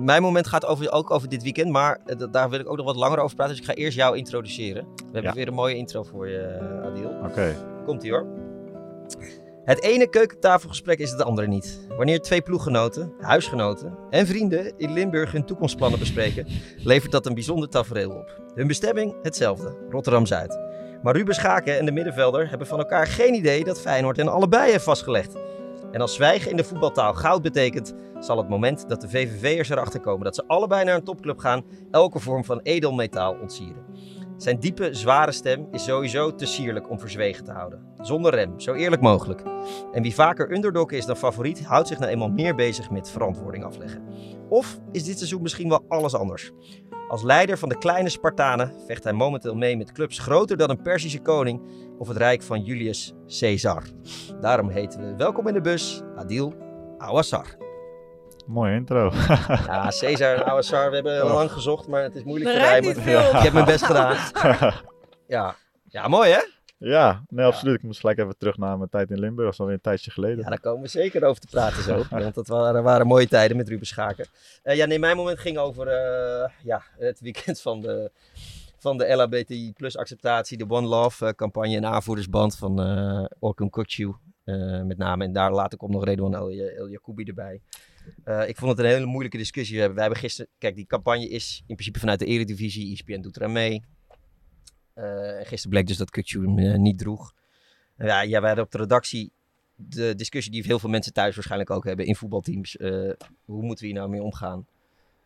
mijn 0.00 0.22
moment 0.22 0.46
gaat 0.46 0.66
over, 0.66 0.92
ook 0.92 1.10
over 1.10 1.28
dit 1.28 1.42
weekend, 1.42 1.70
maar 1.70 2.00
daar 2.30 2.50
wil 2.50 2.60
ik 2.60 2.68
ook 2.68 2.76
nog 2.76 2.86
wat 2.86 2.96
langer 2.96 3.18
over 3.18 3.36
praten. 3.36 3.54
Dus 3.56 3.64
ik 3.64 3.70
ga 3.70 3.76
eerst 3.76 3.96
jou 3.96 4.16
introduceren. 4.16 4.86
We 4.96 5.12
hebben 5.12 5.34
weer 5.34 5.48
een 5.48 5.54
mooie 5.54 5.76
intro 5.76 6.02
voor 6.02 6.28
je, 6.28 6.58
Adil. 6.84 7.10
Oké. 7.24 7.54
Komt-ie 7.84 8.10
hoor. 8.10 8.45
Het 9.64 9.82
ene 9.82 10.08
keukentafelgesprek 10.08 10.98
is 10.98 11.10
het 11.10 11.22
andere 11.22 11.46
niet. 11.46 11.80
Wanneer 11.96 12.20
twee 12.20 12.42
ploeggenoten, 12.42 13.12
huisgenoten 13.18 13.98
en 14.10 14.26
vrienden 14.26 14.72
in 14.76 14.92
Limburg 14.92 15.32
hun 15.32 15.44
toekomstplannen 15.44 15.98
bespreken, 15.98 16.46
levert 16.76 17.12
dat 17.12 17.26
een 17.26 17.34
bijzonder 17.34 17.68
tafereel 17.68 18.10
op. 18.10 18.40
Hun 18.54 18.66
bestemming 18.66 19.14
hetzelfde, 19.22 19.76
Rotterdam-Zuid. 19.90 20.58
Maar 21.02 21.16
Ruben 21.16 21.34
Schaken 21.34 21.78
en 21.78 21.84
de 21.84 21.92
middenvelder 21.92 22.48
hebben 22.48 22.66
van 22.66 22.78
elkaar 22.78 23.06
geen 23.06 23.34
idee 23.34 23.64
dat 23.64 23.80
Feyenoord 23.80 24.16
hen 24.16 24.28
allebei 24.28 24.70
heeft 24.70 24.84
vastgelegd. 24.84 25.36
En 25.92 26.00
als 26.00 26.14
zwijgen 26.14 26.50
in 26.50 26.56
de 26.56 26.64
voetbaltaal 26.64 27.14
goud 27.14 27.42
betekent, 27.42 27.94
zal 28.20 28.36
het 28.36 28.48
moment 28.48 28.88
dat 28.88 29.00
de 29.00 29.08
VVV'ers 29.08 29.68
erachter 29.68 30.00
komen 30.00 30.24
dat 30.24 30.34
ze 30.34 30.44
allebei 30.46 30.84
naar 30.84 30.94
een 30.94 31.04
topclub 31.04 31.38
gaan, 31.38 31.64
elke 31.90 32.18
vorm 32.18 32.44
van 32.44 32.60
edelmetaal 32.62 33.36
ontsieren. 33.40 33.84
Zijn 34.36 34.60
diepe, 34.60 34.94
zware 34.94 35.32
stem 35.32 35.68
is 35.70 35.84
sowieso 35.84 36.34
te 36.34 36.46
sierlijk 36.46 36.90
om 36.90 37.00
verzwegen 37.00 37.44
te 37.44 37.52
houden. 37.52 37.86
Zonder 38.00 38.34
rem, 38.34 38.60
zo 38.60 38.74
eerlijk 38.74 39.02
mogelijk. 39.02 39.42
En 39.92 40.02
wie 40.02 40.14
vaker 40.14 40.52
underdog 40.52 40.90
is 40.90 41.06
dan 41.06 41.16
favoriet, 41.16 41.64
houdt 41.64 41.88
zich 41.88 41.98
nou 41.98 42.10
eenmaal 42.10 42.28
meer 42.28 42.54
bezig 42.54 42.90
met 42.90 43.10
verantwoording 43.10 43.64
afleggen. 43.64 44.02
Of 44.48 44.78
is 44.92 45.04
dit 45.04 45.16
seizoen 45.16 45.42
misschien 45.42 45.68
wel 45.68 45.84
alles 45.88 46.14
anders? 46.14 46.52
Als 47.08 47.22
leider 47.22 47.58
van 47.58 47.68
de 47.68 47.78
kleine 47.78 48.08
Spartanen 48.08 48.72
vecht 48.86 49.04
hij 49.04 49.12
momenteel 49.12 49.54
mee 49.54 49.76
met 49.76 49.92
clubs 49.92 50.18
groter 50.18 50.56
dan 50.56 50.70
een 50.70 50.82
Persische 50.82 51.20
koning 51.20 51.62
of 51.98 52.08
het 52.08 52.16
rijk 52.16 52.42
van 52.42 52.62
Julius 52.62 53.14
Caesar. 53.38 53.82
Daarom 54.40 54.68
heten 54.68 55.00
we 55.00 55.16
welkom 55.16 55.48
in 55.48 55.54
de 55.54 55.60
bus 55.60 56.02
Adil 56.16 56.54
Awassar. 56.98 57.65
Mooie 58.46 58.74
intro. 58.74 59.10
ja, 59.66 59.88
Caesar 59.98 60.34
en 60.36 60.44
Awassar, 60.46 60.88
we 60.88 60.94
hebben 60.94 61.24
Oh. 61.24 61.32
lang 61.34 61.50
gezocht, 61.52 61.86
maar 61.88 62.02
het 62.02 62.14
is 62.14 62.22
moeilijk 62.24 62.50
te 62.50 62.58
rijmen. 62.58 62.94
niet 62.94 63.02
veel. 63.04 63.20
Ik 63.20 63.38
heb 63.42 63.52
mijn 63.52 63.64
best 63.64 63.84
gedaan. 63.90 64.16
Ja, 65.26 65.54
ja 65.88 66.08
mooi 66.08 66.30
hè? 66.30 66.40
ja, 66.78 67.24
nee, 67.28 67.44
absoluut. 67.46 67.74
Ik 67.76 67.82
moest 67.82 68.00
gelijk 68.00 68.18
even 68.18 68.38
terug 68.38 68.56
naar 68.56 68.76
mijn 68.78 68.90
tijd 68.90 69.10
in 69.10 69.18
Limburg. 69.18 69.44
Dat 69.44 69.52
is 69.52 69.60
alweer 69.60 69.74
een 69.74 69.80
tijdje 69.80 70.10
geleden. 70.10 70.38
Ja, 70.38 70.48
daar 70.48 70.60
komen 70.60 70.82
we 70.82 70.88
zeker 70.88 71.24
over 71.24 71.40
te 71.40 71.46
praten 71.50 71.82
zo. 71.82 72.02
Want 72.10 72.34
dat 72.34 72.48
waren, 72.48 72.82
waren 72.82 73.06
mooie 73.06 73.28
tijden 73.28 73.56
met 73.56 73.68
Ruben 73.68 73.86
Schaken. 73.86 74.26
Eh, 74.62 74.76
ja, 74.76 74.86
nee, 74.86 74.98
mijn 74.98 75.16
moment 75.16 75.38
ging 75.38 75.58
over 75.58 75.86
eh, 75.88 76.50
ja, 76.62 76.82
het 76.98 77.20
weekend 77.20 77.60
van 77.60 77.80
de, 77.80 78.10
van 78.78 78.98
de 78.98 79.12
LHBTI 79.14 79.72
plus 79.76 79.96
acceptatie. 79.96 80.58
De 80.58 80.64
One 80.68 80.86
Love 80.86 81.26
eh, 81.26 81.32
campagne 81.32 81.76
en 81.76 81.86
aanvoerdersband 81.86 82.56
van 82.56 82.80
eh 82.82 83.24
Orkun 83.38 83.70
Kutsu. 83.70 84.14
eh, 84.44 84.82
met 84.82 84.98
name. 84.98 85.24
En 85.24 85.32
daar 85.32 85.52
later 85.52 85.78
komt 85.78 85.92
nog 85.92 86.04
Redouan 86.04 86.34
El, 86.34 86.50
El 86.50 86.88
Jacoubi 86.88 87.24
erbij. 87.24 87.60
Eh, 88.24 88.48
ik 88.48 88.56
vond 88.56 88.70
het 88.70 88.80
een 88.80 88.92
hele 88.92 89.06
moeilijke 89.06 89.36
discussie. 89.36 89.74
We 89.74 89.80
hebben, 89.80 89.98
wij 89.98 90.06
hebben 90.06 90.24
gisteren... 90.24 90.50
Kijk, 90.58 90.74
die 90.74 90.86
campagne 90.86 91.28
is 91.28 91.62
in 91.66 91.74
principe 91.74 91.98
vanuit 91.98 92.18
de 92.18 92.24
Eredivisie. 92.24 92.92
ESPN 92.92 93.20
doet 93.20 93.36
eraan 93.36 93.52
mee. 93.52 93.82
Eh, 94.94 95.38
en 95.38 95.46
gisteren 95.46 95.70
bleek 95.70 95.86
dus 95.86 95.96
dat 95.96 96.10
Kutsu 96.10 96.40
hem 96.40 96.58
eh, 96.58 96.78
niet 96.78 96.98
droeg. 96.98 97.34
Ja, 97.98 98.20
ja, 98.20 98.38
wij 98.38 98.46
hadden 98.46 98.64
op 98.64 98.70
de 98.70 98.78
redactie 98.78 99.30
de 99.76 100.14
discussie 100.14 100.52
die 100.52 100.62
heel 100.66 100.78
veel 100.78 100.90
mensen 100.90 101.12
thuis 101.12 101.34
waarschijnlijk 101.34 101.70
ook 101.70 101.84
hebben 101.84 102.06
in 102.06 102.16
voetbalteams. 102.16 102.76
hoe 103.44 103.62
moeten 103.62 103.84
we 103.84 103.86
hier 103.86 103.94
nou 103.94 104.08
mee 104.08 104.22
omgaan? 104.22 104.66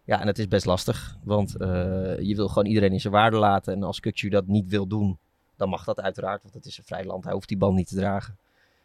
Ja, 0.04 0.20
en 0.20 0.26
het 0.26 0.38
is 0.38 0.48
best 0.48 0.64
lastig. 0.64 1.16
Want 1.24 1.50
je 2.18 2.32
wil 2.36 2.48
gewoon 2.48 2.66
iedereen 2.66 2.92
in 2.92 3.00
zijn 3.00 3.12
waarde 3.12 3.36
laten. 3.36 3.72
En 3.72 3.82
als 3.82 4.00
Kutsu 4.00 4.28
dat 4.28 4.46
niet 4.46 4.68
wil 4.68 4.86
doen, 4.86 5.18
dan 5.56 5.68
mag 5.68 5.84
dat 5.84 6.00
uiteraard. 6.00 6.42
Want 6.42 6.54
het 6.54 6.64
is 6.64 6.78
een 6.78 6.84
vrij 6.84 7.04
land. 7.04 7.24
Hij 7.24 7.32
hoeft 7.32 7.48
die 7.48 7.56
bal 7.56 7.72
niet 7.72 7.88
te 7.88 7.94
dragen. 7.94 8.38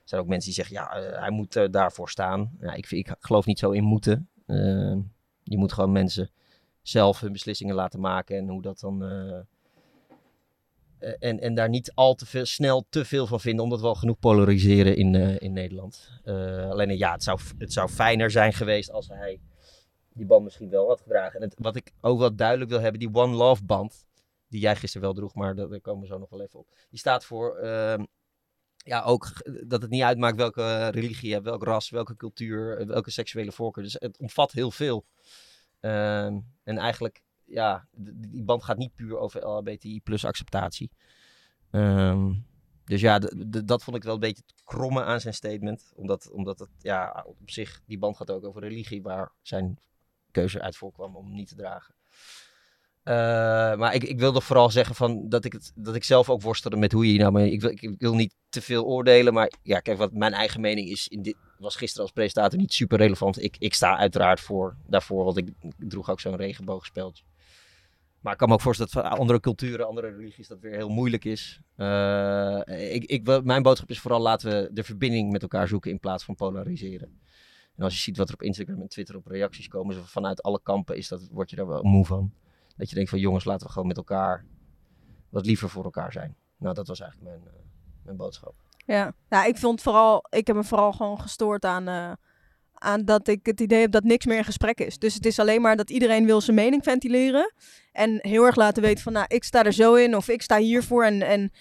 Zijn 0.06 0.22
ook 0.22 0.28
mensen 0.28 0.54
die 0.54 0.64
zeggen, 0.64 0.76
ja, 0.76 0.92
eh, 0.92 1.20
hij 1.20 1.30
moet 1.30 1.56
eh, 1.56 1.66
daarvoor 1.72 2.10
staan. 2.10 2.52
Ja, 2.60 2.74
ik, 2.74 2.92
ik 2.92 3.16
geloof 3.20 3.46
niet 3.46 3.60
zo 3.60 3.72
in 3.72 3.84
moeten. 3.84 4.30
Eh, 4.46 4.96
je 5.44 5.58
moet 5.58 5.74
gewoon 5.74 5.92
mensen 5.92 6.32
zelf 6.82 7.20
hun 7.20 7.32
beslissingen 7.32 7.76
laten 7.76 8.00
maken. 8.00 8.38
En 8.38 8.48
hoe 8.48 8.62
dat 8.62 8.80
dan... 8.80 9.04
eh, 9.04 9.40
en, 11.20 11.40
en 11.40 11.56
daar 11.56 11.70
niet 11.70 11.92
al 11.94 12.16
te 12.16 12.26
veel, 12.26 12.46
snel 12.46 12.86
te 12.90 13.06
veel 13.06 13.28
van 13.28 13.40
vinden, 13.40 13.64
omdat 13.64 13.82
we 13.82 13.88
al 13.88 13.96
genoeg 13.96 14.20
polariseren 14.20 14.96
in, 14.98 15.16
in 15.40 15.54
Nederland. 15.54 16.10
Alleen 16.70 16.98
ja, 16.98 17.12
het 17.12 17.24
zou, 17.24 17.40
het 17.58 17.74
zou 17.74 17.90
fijner 17.90 18.32
zijn 18.32 18.54
geweest 18.54 18.92
als 18.92 19.08
hij 19.08 19.40
die 20.14 20.26
band 20.26 20.44
misschien 20.44 20.70
wel 20.70 20.88
had 20.88 21.02
gedragen. 21.02 21.42
En 21.42 21.52
wat 21.56 21.76
ik 21.76 21.92
ook 22.02 22.20
wel 22.20 22.36
duidelijk 22.36 22.70
wil 22.70 22.80
hebben, 22.80 23.00
die 23.00 23.14
One 23.14 23.36
Love 23.36 23.64
band, 23.64 24.06
die 24.48 24.62
jij 24.62 24.76
gisteren 24.76 25.08
wel 25.08 25.16
droeg, 25.16 25.36
maar 25.36 25.56
daar, 25.56 25.70
daar 25.70 25.82
komen 25.82 26.02
we 26.02 26.08
zo 26.08 26.18
nog 26.18 26.30
wel 26.30 26.42
even 26.42 26.60
op. 26.60 26.68
Die 26.90 27.00
staat 27.00 27.26
voor, 27.26 27.56
ehm, 27.58 28.04
ja, 28.86 29.02
ook 29.02 29.26
g- 29.26 29.42
dat 29.68 29.82
het 29.82 29.92
niet 29.92 30.02
uitmaakt 30.02 30.38
welke 30.38 30.88
religie 30.88 31.30
je 31.30 31.42
welk 31.42 31.64
ras, 31.64 31.90
welke 31.90 32.16
cultuur, 32.16 32.78
eh, 32.78 32.88
welke 32.88 33.12
seksuele 33.12 33.52
voorkeur. 33.52 33.84
Dus 33.84 33.96
het 34.00 34.18
omvat 34.18 34.52
heel 34.52 34.72
veel. 34.72 35.06
Ehm, 35.80 36.40
en 36.64 36.78
eigenlijk, 36.78 37.24
ja, 37.46 37.88
die 38.30 38.44
band 38.44 38.64
gaat 38.64 38.78
niet 38.78 38.96
puur 38.96 39.18
over 39.18 39.42
LHBTI 39.48 40.02
plus 40.02 40.26
acceptatie. 40.26 40.92
Ehm, 41.72 42.34
dus 42.86 43.02
ja, 43.02 43.20
dat 43.66 43.84
vond 43.84 43.98
ik 43.98 44.04
wel 44.04 44.14
een 44.14 44.20
beetje 44.20 44.44
het 44.46 44.64
kromme 44.64 45.04
aan 45.04 45.20
zijn 45.22 45.34
statement. 45.34 45.92
Omdat, 45.96 46.32
omdat 46.32 46.60
het, 46.60 46.70
ja, 46.78 47.24
op 47.28 47.50
zich, 47.50 47.82
die 47.86 47.98
band 47.98 48.18
gaat 48.18 48.32
ook 48.32 48.46
over 48.46 48.62
religie, 48.62 49.02
waar 49.02 49.32
zijn 49.42 49.80
keuze 50.32 50.62
uit 50.62 50.76
voorkwam 50.76 51.16
om 51.16 51.34
niet 51.34 51.48
te 51.48 51.56
dragen. 51.56 51.96
Eh, 53.06 53.16
maar 53.76 53.94
ik, 53.94 54.04
ik 54.04 54.20
wilde 54.20 54.42
vooral 54.42 54.70
zeggen 54.70 54.96
van 54.96 55.30
dat, 55.30 55.46
ik 55.46 55.54
het, 55.54 55.72
dat 55.76 55.96
ik 55.96 56.04
zelf 56.04 56.30
ook 56.30 56.42
worstelde 56.42 56.78
met 56.78 56.92
hoe 56.92 57.14
je 57.14 57.20
nou. 57.20 57.42
Ik 57.42 57.62
wil, 57.62 57.70
ik, 57.70 57.96
wil 57.98 58.16
niet 58.16 58.36
te 58.50 58.62
veel 58.62 58.86
oordelen, 58.86 59.34
maar 59.34 59.52
ja, 59.62 59.80
kijk, 59.80 59.98
wat 59.98 60.14
mijn 60.14 60.34
eigen 60.34 60.62
mening 60.62 60.90
is, 60.90 61.08
in 61.08 61.22
dit, 61.22 61.36
was 61.58 61.76
gisteren 61.76 62.04
als 62.04 62.12
presentator 62.12 62.60
niet 62.60 62.74
super 62.74 62.98
relevant. 62.98 63.44
Ik, 63.44 63.56
ik 63.60 63.74
sta 63.74 63.98
uiteraard 63.98 64.40
voor, 64.40 64.76
daarvoor, 64.88 65.24
want 65.24 65.38
ik, 65.38 65.50
droeg 65.78 66.10
ook 66.10 66.20
zo'n 66.20 66.36
regenboogspeltje. 66.36 67.24
Maar 68.20 68.34
ik 68.34 68.40
kan 68.40 68.48
me 68.48 68.54
ook 68.54 68.62
voorstellen 68.62 68.92
dat 68.94 69.04
voor 69.04 69.12
andere 69.12 69.40
culturen, 69.40 69.88
andere 69.88 70.10
religies 70.10 70.48
dat 70.48 70.60
weer 70.60 70.76
heel 70.76 70.90
moeilijk 70.90 71.26
is. 71.26 71.60
Eh, 71.76 72.62
ik, 72.94 73.04
ik, 73.04 73.44
mijn 73.44 73.64
boodschap 73.64 73.90
is 73.90 74.00
vooral 74.00 74.22
laten 74.22 74.50
we 74.50 74.70
de 74.74 74.84
verbinding 74.84 75.32
met 75.32 75.42
elkaar 75.42 75.68
zoeken 75.68 75.92
in 75.92 76.00
plaats 76.00 76.24
van 76.24 76.36
polariseren. 76.36 77.20
En 77.76 77.84
als 77.84 77.94
je 77.94 78.00
ziet 78.00 78.18
wat 78.18 78.28
er 78.28 78.34
op 78.34 78.42
Instagram 78.42 78.82
en 78.82 78.88
Twitter 78.88 79.16
op 79.16 79.28
reacties 79.28 79.68
komen, 79.68 80.08
vanuit 80.08 80.44
alle 80.44 80.60
kampen, 80.64 80.98
is 80.98 81.08
dat, 81.08 81.28
word 81.32 81.50
je 81.50 81.56
daar 81.56 81.68
wel 81.68 81.84
moe 81.84 82.06
van. 82.06 82.32
Dat 82.76 82.90
je 82.90 82.96
denkt 82.96 83.10
van 83.10 83.20
jongens, 83.20 83.44
laten 83.44 83.68
we 83.68 83.74
gewoon 83.74 83.88
met 83.88 83.98
elkaar 83.98 84.46
wat 85.30 85.46
liever 85.46 85.70
voor 85.70 85.84
elkaar 85.84 86.12
zijn. 86.12 86.36
Nou, 86.58 86.76
dat 86.76 86.88
was 86.88 87.00
eigenlijk 87.00 87.32
mijn, 87.32 87.54
eh, 87.54 87.62
mijn 88.04 88.18
boodschap. 88.18 88.56
Ja. 88.86 89.14
ja, 89.30 89.46
ik 89.46 89.58
vond 89.58 89.82
vooral, 89.82 90.26
ik 90.30 90.48
heb 90.48 90.56
me 90.56 90.64
vooral 90.64 90.92
gewoon 90.92 91.22
gestoord 91.22 91.66
aan, 91.66 91.88
eh, 91.88 92.12
aan 92.74 93.06
dat 93.06 93.28
ik 93.28 93.46
het 93.46 93.60
idee 93.60 93.82
heb 93.82 93.92
dat 93.92 94.04
niks 94.04 94.26
meer 94.26 94.38
in 94.38 94.44
gesprek 94.44 94.80
is. 94.80 95.00
Dus 95.00 95.14
het 95.14 95.26
is 95.26 95.40
alleen 95.40 95.62
maar 95.62 95.76
dat 95.76 95.90
iedereen 95.90 96.26
wil 96.26 96.42
zijn 96.42 96.56
mening 96.56 96.84
ventileren. 96.84 97.54
En 97.92 98.20
heel 98.22 98.46
erg 98.46 98.56
laten 98.56 98.84
weten 98.84 99.04
van, 99.04 99.14
nou, 99.14 99.26
ik 99.28 99.44
sta 99.44 99.64
er 99.64 99.74
zo 99.74 99.94
in 99.94 100.16
of 100.16 100.28
ik 100.28 100.42
sta 100.42 100.58
hiervoor. 100.58 101.04
En, 101.06 101.22
en, 101.22 101.52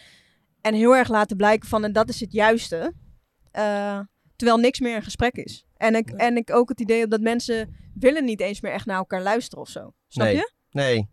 en 0.61 0.75
heel 0.75 0.97
erg 0.97 1.09
laten 1.09 1.37
blijken 1.37 1.69
van, 1.69 1.85
en 1.85 1.93
dat 1.93 2.09
is 2.09 2.21
het 2.21 2.33
juiste. 2.33 2.95
Eh, 3.51 4.01
terwijl 4.37 4.59
niks 4.59 4.81
meer 4.81 4.95
in 4.95 5.03
gesprek 5.03 5.35
is. 5.35 5.65
En 5.77 5.95
ik, 5.95 6.11
en 6.11 6.37
ik 6.37 6.53
ook 6.53 6.69
het 6.69 6.81
idee 6.81 7.01
heb 7.01 7.11
dat 7.11 7.21
mensen 7.21 7.77
willen 7.95 8.25
niet 8.25 8.41
eens 8.41 8.61
meer 8.61 8.73
echt 8.73 8.87
naar 8.87 8.97
elkaar 8.97 9.23
luisteren 9.23 9.65
of 9.65 9.71
zo. 9.71 9.93
Snap 10.09 10.27
nee. 10.27 10.37
je? 10.37 10.53
Nee. 10.75 11.09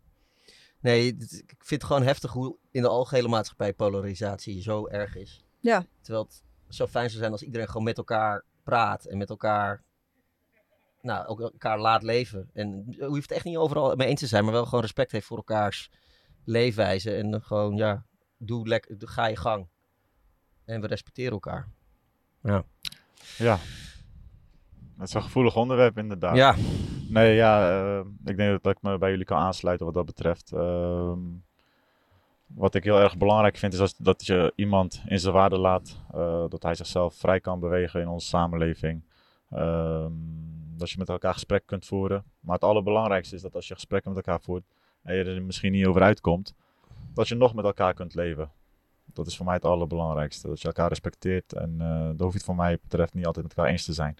Nee, 0.80 1.08
ik 1.08 1.56
vind 1.58 1.82
het 1.82 1.84
gewoon 1.84 2.04
heftig 2.04 2.32
hoe 2.32 2.58
in 2.72 2.82
de 2.82 2.88
algehele 2.88 3.28
maatschappij 3.28 3.74
polarisatie 3.74 4.62
zo 4.62 4.88
erg 4.88 5.16
is. 5.16 5.44
Ja. 5.60 5.86
Terwijl 6.02 6.24
het 6.24 6.44
zo 6.70 6.88
fijn 6.88 7.10
zou 7.10 7.20
zijn 7.20 7.32
als 7.32 7.44
iedereen 7.44 7.68
gewoon 7.68 7.84
met 7.84 7.98
elkaar 7.98 8.44
praat 8.64 9.06
en 9.06 9.18
met 9.18 9.30
elkaar, 9.30 9.84
nou, 11.02 11.26
ook 11.26 11.42
elkaar 11.42 11.80
laat 11.80 12.04
leven. 12.04 12.50
En 12.54 12.86
je 12.90 13.06
hoeft 13.06 13.22
het 13.22 13.32
echt 13.32 13.46
niet 13.46 13.58
overal 13.58 13.90
het 13.90 13.98
mee 13.98 14.08
eens 14.08 14.20
te 14.20 14.28
zijn, 14.28 14.44
maar 14.44 14.54
wel 14.54 14.66
gewoon 14.66 14.82
respect 14.82 15.12
heeft 15.12 15.26
voor 15.26 15.38
elkaars 15.38 15.92
leefwijze. 16.44 17.16
En 17.16 17.32
dan 17.32 17.42
gewoon, 17.42 17.76
ja, 17.76 18.06
doe 18.38 18.68
lekker, 18.68 18.96
ga 19.00 19.26
je 19.26 19.36
gang. 19.36 19.68
En 20.66 20.82
we 20.82 20.88
respecteren 20.88 21.32
elkaar. 21.32 21.70
Ja. 22.44 22.64
Ja. 23.38 23.60
Het 24.98 25.08
is 25.08 25.14
een 25.14 25.24
gevoelig 25.24 25.56
onderwerp 25.56 25.98
inderdaad. 25.98 26.36
Ja. 26.36 26.56
Nee, 27.12 27.36
ja, 27.36 27.70
eh, 27.70 28.06
ik 28.26 28.38
denk 28.38 28.62
dat 28.64 28.76
ik 28.76 28.82
me 28.82 28.98
bij 28.98 29.10
jullie 29.10 29.26
kan 29.26 29.38
aansluiten 29.38 29.86
wat 29.86 29.96
dat 29.96 30.06
betreft. 30.06 30.52
Ehm, 30.52 31.20
wat 32.48 32.76
ik 32.76 32.84
heel 32.84 33.00
erg 33.00 33.18
belangrijk 33.18 33.58
vind 33.58 33.74
is 33.74 33.80
als, 33.80 33.96
dat 33.98 34.26
je 34.26 34.54
iemand 34.56 35.04
in 35.06 35.20
zijn 35.20 35.34
waarde 35.34 35.58
laat. 35.58 36.00
eh, 36.14 36.46
dat 36.50 36.64
hij 36.64 36.76
zichzelf 36.76 37.16
vrij 37.16 37.40
kan 37.40 37.60
bewegen 37.60 38.02
in 38.02 38.08
onze 38.08 38.28
samenleving. 38.28 39.04
Ehm, 39.50 40.12
dat 40.78 40.90
je 40.90 40.98
met 40.98 41.10
elkaar 41.10 41.34
gesprek 41.34 41.66
kunt 41.66 41.86
voeren. 41.86 42.24
Maar 42.40 42.56
het 42.56 42.64
allerbelangrijkste 42.64 43.36
is 43.36 43.42
dat 43.42 43.56
als 43.56 43.68
je 43.68 43.74
gesprekken 43.74 44.14
met 44.14 44.26
elkaar 44.26 44.42
voert 44.42 44.64
en 45.04 45.16
je 45.16 45.24
er 45.24 45.42
misschien 45.44 45.72
niet 45.72 45.86
over 45.86 46.02
uitkomt, 46.02 46.56
dat 47.14 47.28
je 47.28 47.36
nog 47.36 47.54
met 47.54 47.66
elkaar 47.66 47.94
kunt 47.94 48.16
leven. 48.16 48.52
Dat 49.14 49.28
is 49.28 49.38
voor 49.38 49.46
mij 49.46 49.56
het 49.56 49.66
allerbelangrijkste. 49.66 50.48
Dat 50.48 50.62
je 50.62 50.68
elkaar 50.68 50.88
respecteert. 50.90 51.54
En 51.54 51.76
eh 51.80 51.88
daar 51.88 52.16
hoef 52.18 52.32
je 52.32 52.38
het 52.38 52.44
voor 52.44 52.56
mij 52.56 52.78
betreft 52.82 53.14
niet 53.14 53.26
altijd 53.26 53.46
met 53.48 53.58
elkaar 53.58 53.72
eens 53.72 53.86
te 53.86 53.94
zijn. 53.94 54.16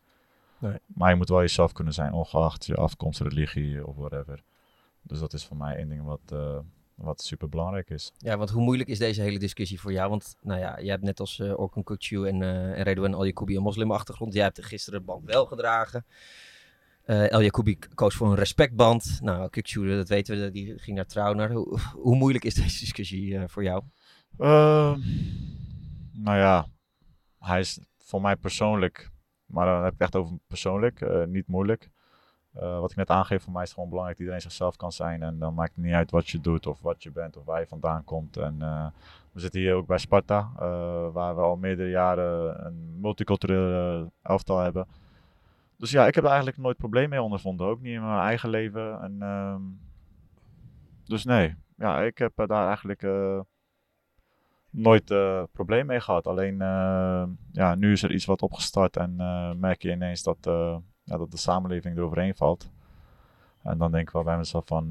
Nee. 0.62 0.78
Maar 0.88 1.10
je 1.10 1.16
moet 1.16 1.30
wel 1.30 1.40
jezelf 1.40 1.72
kunnen 1.72 1.94
zijn, 1.94 2.14
ongeacht 2.14 2.66
je 2.66 2.76
afkomst, 2.76 3.20
religie 3.20 3.88
of 3.88 3.96
whatever. 3.96 4.44
Dus 5.02 5.20
dat 5.20 5.34
is 5.34 5.46
voor 5.46 5.58
mij 5.58 5.76
één 5.76 5.90
ding 5.90 6.04
wat, 6.04 6.22
eh, 6.26 6.60
wat 6.96 7.22
super 7.22 7.50
belangrijk 7.50 7.90
is. 7.90 8.12
Ja, 8.18 8.38
want 8.38 8.50
hoe 8.50 8.64
moeilijk 8.64 8.90
is 8.90 9.00
deze 9.00 9.22
hele 9.22 9.40
discussie 9.40 9.80
voor 9.80 9.92
jou? 9.92 10.10
Want 10.10 10.36
nou 10.42 10.60
ja, 10.60 10.82
jij 10.82 10.92
hebt 10.92 11.04
net 11.04 11.20
als 11.20 11.40
eh 11.40 11.60
Orkun 11.60 11.84
Kutsu 11.84 12.28
en, 12.28 12.42
eh 12.42 12.78
en 12.78 12.84
Redouan 12.84 13.14
El 13.14 13.26
Jacoubi 13.26 13.56
een 13.56 13.62
moslimachtergrond. 13.62 14.34
Jij 14.34 14.44
hebt 14.44 14.66
gisteren 14.66 15.00
de 15.00 15.06
band 15.06 15.26
wel 15.26 15.46
gedragen. 15.46 16.06
Eh 17.04 17.32
El 17.32 17.50
koos 17.96 18.16
voor 18.16 18.28
een 18.28 18.36
respectband. 18.36 19.20
Nou, 19.22 19.50
Kutsu, 19.50 19.96
dat 19.96 20.10
weten 20.10 20.42
we, 20.42 20.52
die 20.52 20.80
ging 20.80 20.96
naar 20.96 21.06
trouw. 21.06 21.34
Naar. 21.34 21.52
Hoe, 21.52 21.80
hoe 21.94 22.16
moeilijk 22.16 22.44
is 22.44 22.54
deze 22.64 22.80
discussie 22.80 23.38
eh, 23.38 23.44
voor 23.48 23.64
jou? 23.64 23.84
Ehm, 24.38 25.00
nou 26.12 26.38
ja, 26.38 26.68
hij 27.40 27.60
is 27.60 27.80
voor 27.98 28.22
mij 28.22 28.36
persoonlijk, 28.36 29.10
maar 29.52 29.66
dan 29.66 29.84
heb 29.84 29.94
ik 29.94 30.00
echt 30.00 30.16
over 30.16 30.38
persoonlijk, 30.48 31.02
eh, 31.02 31.24
niet 31.24 31.48
moeilijk. 31.48 31.90
Eh, 32.54 32.80
wat 32.80 32.92
ik 32.92 32.98
net 32.98 33.10
aangeef, 33.10 33.44
voor 33.44 33.54
mij 33.54 33.62
is 33.62 33.68
het 33.68 33.76
gewoon 33.76 33.90
belangrijk 33.90 34.18
dat 34.18 34.28
iedereen 34.28 34.52
zichzelf 34.52 34.76
kan 34.76 34.92
zijn. 34.92 35.24
En 35.24 35.40
dan 35.40 35.54
maakt 35.54 35.76
het 35.76 35.86
niet 35.86 35.94
uit 35.94 36.12
wat 36.12 36.30
je 36.30 36.40
doet 36.40 36.68
of 36.68 36.82
wat 36.82 37.04
je 37.04 37.12
bent 37.12 37.38
of 37.38 37.46
waar 37.46 37.60
je 37.60 37.68
vandaan 37.68 38.04
komt. 38.04 38.38
En 38.38 38.62
eh, 38.62 38.88
we 39.32 39.40
zitten 39.40 39.62
hier 39.62 39.74
ook 39.74 39.88
bij 39.88 39.98
Sparta, 39.98 40.52
waar 41.14 41.36
we 41.36 41.42
al 41.42 41.56
meerdere 41.56 41.90
jaren 41.90 42.66
een 42.66 43.00
multiculturele 43.00 44.12
elftal 44.22 44.60
hebben. 44.60 44.88
Dus 45.78 45.92
ja, 45.92 46.08
ik 46.08 46.16
heb 46.16 46.24
er 46.24 46.30
eigenlijk 46.30 46.58
nooit 46.58 46.78
probleem 46.78 47.10
mee 47.10 47.22
ondervonden. 47.22 47.68
Ook 47.68 47.82
niet 47.82 47.94
in 47.94 48.06
mijn 48.06 48.20
eigen 48.20 48.50
leven. 48.50 49.02
En, 49.02 49.22
ehm, 49.22 49.62
dus 51.06 51.26
nee, 51.26 51.56
ja, 51.76 52.02
ik 52.02 52.18
heb 52.18 52.32
daar 52.36 52.68
eigenlijk 52.68 53.02
nooit 54.72 55.12
uh, 55.12 55.44
probleem 55.52 55.86
mee 55.86 56.00
gehad. 56.00 56.28
Alleen 56.28 56.58
ja, 57.52 57.76
nu 57.76 57.92
is 57.92 58.04
er 58.04 58.12
iets 58.12 58.26
wat 58.26 58.42
opgestart 58.42 58.98
en 58.98 59.16
merk 59.60 59.82
je 59.82 59.92
ineens 59.92 60.24
dat, 60.24 60.38
ja, 61.04 61.18
dat 61.18 61.32
de 61.32 61.38
samenleving 61.38 61.98
eroverheen 61.98 62.36
valt. 62.36 62.72
En 63.64 63.78
dan 63.78 63.92
denk 63.92 64.08
ik 64.08 64.14
wel 64.14 64.24
bij 64.24 64.38
mezelf 64.38 64.66
van, 64.66 64.90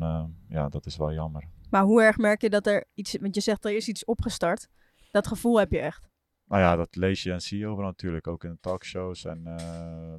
ja, 0.49 0.69
dat 0.69 0.87
is 0.87 0.97
wel 0.97 1.13
jammer. 1.13 1.45
Maar 1.71 1.83
hoe 1.83 2.03
erg 2.03 2.17
merk 2.17 2.41
je 2.41 2.51
dat 2.51 2.67
er 2.67 2.85
iets, 2.95 3.17
want 3.21 3.35
je 3.35 3.41
zegt 3.41 3.65
er 3.65 3.77
is 3.77 3.89
iets 3.89 4.05
opgestart. 4.05 4.69
Dat 5.11 5.27
gevoel 5.27 5.59
heb 5.59 5.71
je 5.71 5.79
echt. 5.79 6.09
Nou 6.45 6.63
ja, 6.63 6.77
dat 6.77 6.97
lees 6.97 7.23
je 7.23 7.33
en 7.33 7.41
zie 7.41 7.59
je 7.59 7.67
overal 7.67 7.91
natuurlijk. 7.91 8.27
Ook 8.27 8.45
in 8.45 8.51
de 8.51 8.59
talkshows 8.61 9.25
en 9.25 9.45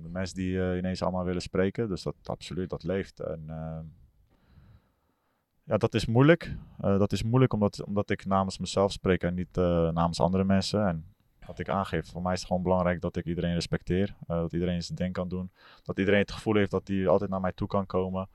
de 0.02 0.10
mensen 0.10 0.36
die 0.36 0.78
ineens 0.78 1.02
allemaal 1.02 1.26
willen 1.26 1.42
spreken. 1.42 1.88
Dus 1.88 2.04
dat 2.04 2.16
absoluut, 2.24 2.70
dat 2.70 2.84
leeft. 2.84 3.20
En 3.20 3.46
ja, 5.64 5.78
dat 5.78 5.94
is 5.94 6.06
moeilijk. 6.06 6.56
dat 6.78 7.12
is 7.12 7.24
moeilijk 7.24 7.54
omdat, 7.54 7.84
omdat 7.84 8.10
ik 8.10 8.26
namens 8.26 8.58
mezelf 8.58 8.92
spreek 8.92 9.24
en 9.24 9.34
niet 9.34 9.56
namens 9.94 10.20
andere 10.20 10.44
mensen. 10.44 10.88
En 10.88 11.06
wat 11.46 11.60
ik 11.60 11.70
aangeef, 11.70 12.10
voor 12.10 12.22
mij 12.22 12.34
is 12.34 12.40
het 12.40 12.48
gewoon 12.48 12.64
belangrijk 12.64 13.02
dat 13.02 13.16
ik 13.16 13.26
iedereen 13.26 13.54
respecteer. 13.54 14.16
dat 14.28 14.54
iedereen 14.54 14.84
zijn 14.84 14.98
ding 14.98 15.14
kan 15.14 15.28
doen. 15.28 15.52
Dat 15.84 16.00
iedereen 16.00 16.20
het 16.20 16.32
gevoel 16.32 16.56
heeft 16.56 16.72
dat 16.72 16.88
hij 16.88 17.08
altijd 17.08 17.30
naar 17.30 17.42
mij 17.42 17.52
toe 17.52 17.68
kan 17.68 17.86
komen. 17.86 18.30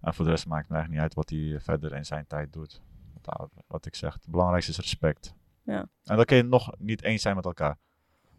En 0.00 0.14
voor 0.14 0.24
de 0.24 0.30
rest 0.30 0.46
maakt 0.46 0.60
het 0.60 0.70
me 0.70 0.76
eigenlijk 0.76 1.04
niet 1.04 1.16
uit 1.16 1.28
wat 1.28 1.38
hij 1.38 1.60
verder 1.60 1.96
in 1.96 2.04
zijn 2.04 2.26
tijd 2.26 2.52
doet. 2.52 2.82
Wat, 3.22 3.50
wat 3.66 3.86
ik 3.86 3.94
zeg, 3.94 4.14
het 4.14 4.26
belangrijkste 4.28 4.70
is 4.70 4.78
respect. 4.78 5.34
Ja. 5.62 5.88
En 6.04 6.16
dan 6.16 6.24
kun 6.24 6.36
je 6.36 6.42
nog 6.42 6.72
niet 6.78 7.02
eens 7.02 7.22
zijn 7.22 7.36
met 7.36 7.44
elkaar. 7.44 7.78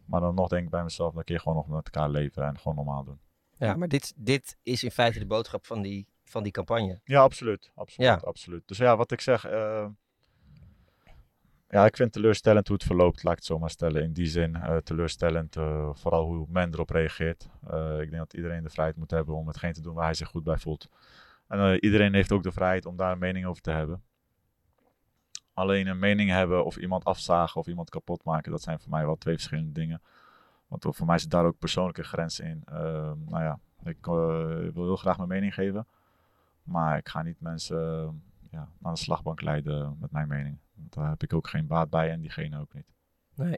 Maar 0.06 0.22
dan 0.22 0.36
nog 0.36 0.48
denk 0.48 0.64
ik 0.64 0.70
bij 0.70 0.84
mezelf, 0.84 1.14
dan 1.14 1.24
kun 1.24 1.36
je 1.36 1.42
gewoon 1.42 1.58
nog 1.58 1.68
met 1.68 1.86
elkaar 1.86 2.10
leven 2.10 2.44
en 2.44 2.58
gewoon 2.58 2.76
normaal 2.76 3.04
doen. 3.04 3.20
Ja, 3.58 3.76
maar 3.76 3.88
dit, 3.88 4.14
dit 4.16 4.58
is 4.64 4.84
in 4.84 4.92
feite 4.92 5.20
de 5.20 5.26
boodschap 5.26 5.66
van 5.66 5.82
die, 5.82 6.08
van 6.30 6.44
die 6.44 6.52
campagne. 6.52 7.00
Ja, 7.04 7.22
absoluut. 7.22 7.72
absoluut, 7.76 8.10
ja. 8.10 8.16
absoluut. 8.16 8.68
Dus 8.68 8.78
ja, 8.78 8.98
wat 8.98 9.12
ik 9.12 9.22
zeg, 9.22 9.52
uh, 9.52 9.88
ja, 11.70 11.86
ik 11.86 11.96
vind 11.96 12.12
teleurstellend 12.12 12.68
hoe 12.68 12.78
het 12.78 12.86
verloopt, 12.86 13.24
laat 13.24 13.32
ik 13.32 13.38
het 13.38 13.48
zo 13.48 13.60
maar 13.60 13.70
stellen. 13.70 14.04
In 14.04 14.14
die 14.14 14.28
zin, 14.28 14.56
uh, 14.56 14.78
teleurstellend, 14.78 15.56
uh, 15.56 15.90
vooral 15.94 16.26
hoe 16.26 16.46
men 16.50 16.74
erop 16.74 16.90
reageert. 16.90 17.50
ik 18.00 18.10
denk 18.10 18.18
dat 18.18 18.34
iedereen 18.34 18.64
de 18.64 18.70
vrijheid 18.70 18.98
moet 18.98 19.12
hebben 19.12 19.36
om 19.36 19.48
hetgeen 19.48 19.74
te 19.74 19.82
doen 19.82 19.94
waar 19.94 20.06
hij 20.06 20.14
zich 20.14 20.28
goed 20.28 20.44
bij 20.44 20.58
voelt. 20.58 20.88
En 21.48 21.80
iedereen 21.80 22.14
heeft 22.14 22.32
ook 22.32 22.44
de 22.44 22.52
vrijheid 22.52 22.86
om 22.86 22.96
daar 22.96 23.12
een 23.12 23.20
mening 23.20 23.46
over 23.46 23.62
te 23.62 23.72
hebben 23.72 24.04
alleen 25.60 25.88
een 25.88 26.00
mening 26.00 26.30
hebben 26.30 26.66
of 26.66 26.78
iemand 26.78 27.06
afzagen 27.06 27.60
of 27.60 27.68
iemand 27.68 27.90
kapot 27.90 28.24
maken, 28.24 28.52
dat 28.52 28.62
zijn 28.62 28.80
voor 28.80 28.90
mij 28.90 29.06
wel 29.06 29.16
twee 29.16 29.34
verschillende 29.34 29.72
dingen. 29.72 30.02
Want 30.68 30.86
voor 30.90 31.06
mij 31.06 31.18
zit 31.18 31.32
daar 31.32 31.46
ook 31.46 31.58
persoonlijke 31.58 32.04
grenzen 32.04 32.46
in. 32.46 32.64
Uh, 32.72 32.78
nou 33.26 33.44
ja, 33.44 33.60
ik 33.84 34.08
uh, 34.08 34.14
wil 34.74 34.84
heel 34.84 34.96
graag 34.96 35.18
mijn 35.18 35.30
mening 35.30 35.54
geven, 35.54 35.88
maar 36.70 36.98
ik 36.98 37.10
ga 37.10 37.22
niet 37.22 37.42
mensen 37.42 37.78
uh, 37.78 38.10
ja, 38.52 38.70
aan 38.82 38.94
de 38.94 39.00
slagbank 39.00 39.42
leiden 39.42 39.98
met 40.00 40.12
mijn 40.12 40.28
mening. 40.28 40.58
Want 40.76 40.94
daar 40.94 41.10
heb 41.10 41.24
ik 41.24 41.34
ook 41.34 41.48
geen 41.48 41.68
baat 41.68 41.90
bij 41.90 42.12
en 42.12 42.22
diegene 42.22 42.60
ook 42.60 42.74
niet. 42.74 42.94
Nee. 43.36 43.58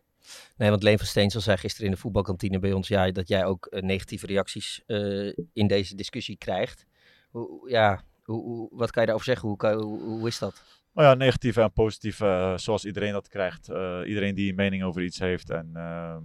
Nee, 0.57 0.69
want 0.69 0.83
Leen 0.83 0.97
van 0.97 1.07
Steensel 1.07 1.41
zei 1.41 1.57
gisteren 1.57 1.85
in 1.85 1.93
de 1.93 2.01
voetbalkantine 2.01 2.59
bij 2.59 2.73
ons 2.73 2.87
ja, 2.87 3.11
dat 3.11 3.27
jij 3.27 3.45
ook 3.45 3.65
eh, 3.65 3.81
negatieve 3.81 4.25
reacties 4.25 4.83
eh, 4.85 5.33
in 5.53 5.67
deze 5.67 5.95
discussie 5.95 6.37
krijgt. 6.37 6.85
Hoe, 7.29 7.69
ja, 7.69 8.03
hoe, 8.23 8.43
hoe, 8.43 8.69
wat 8.71 8.91
kan 8.91 9.01
je 9.01 9.07
daarover 9.07 9.33
zeggen? 9.33 9.47
Hoe, 9.47 9.83
hoe, 9.83 10.01
hoe 10.01 10.27
is 10.27 10.39
dat? 10.39 10.63
Nou 10.93 11.07
ja, 11.07 11.13
negatieve 11.13 11.61
en 11.61 11.71
positieve, 11.71 12.25
uh, 12.25 12.57
zoals 12.57 12.85
iedereen 12.85 13.11
dat 13.11 13.27
krijgt. 13.27 13.67
Iedereen 14.05 14.35
die 14.35 14.49
een 14.49 14.55
mening 14.55 14.83
over 14.83 15.03
iets 15.03 15.19
heeft. 15.19 15.49
En 15.49 15.69
uh, 15.73 16.15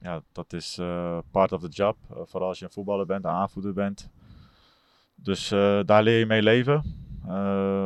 ja, 0.00 0.22
dat 0.32 0.52
is 0.52 0.78
eh, 0.78 1.18
part 1.30 1.52
of 1.52 1.60
the 1.60 1.68
job. 1.68 1.96
vooral 2.08 2.48
als 2.48 2.58
je 2.58 2.64
een 2.64 2.70
voetballer 2.70 3.06
bent, 3.06 3.24
een 3.24 3.30
aanvoerder 3.30 3.72
bent. 3.72 4.10
Dus 5.22 5.48
daar 5.84 6.02
leer 6.02 6.18
je 6.18 6.26
mee 6.26 6.42
leven. 6.42 6.82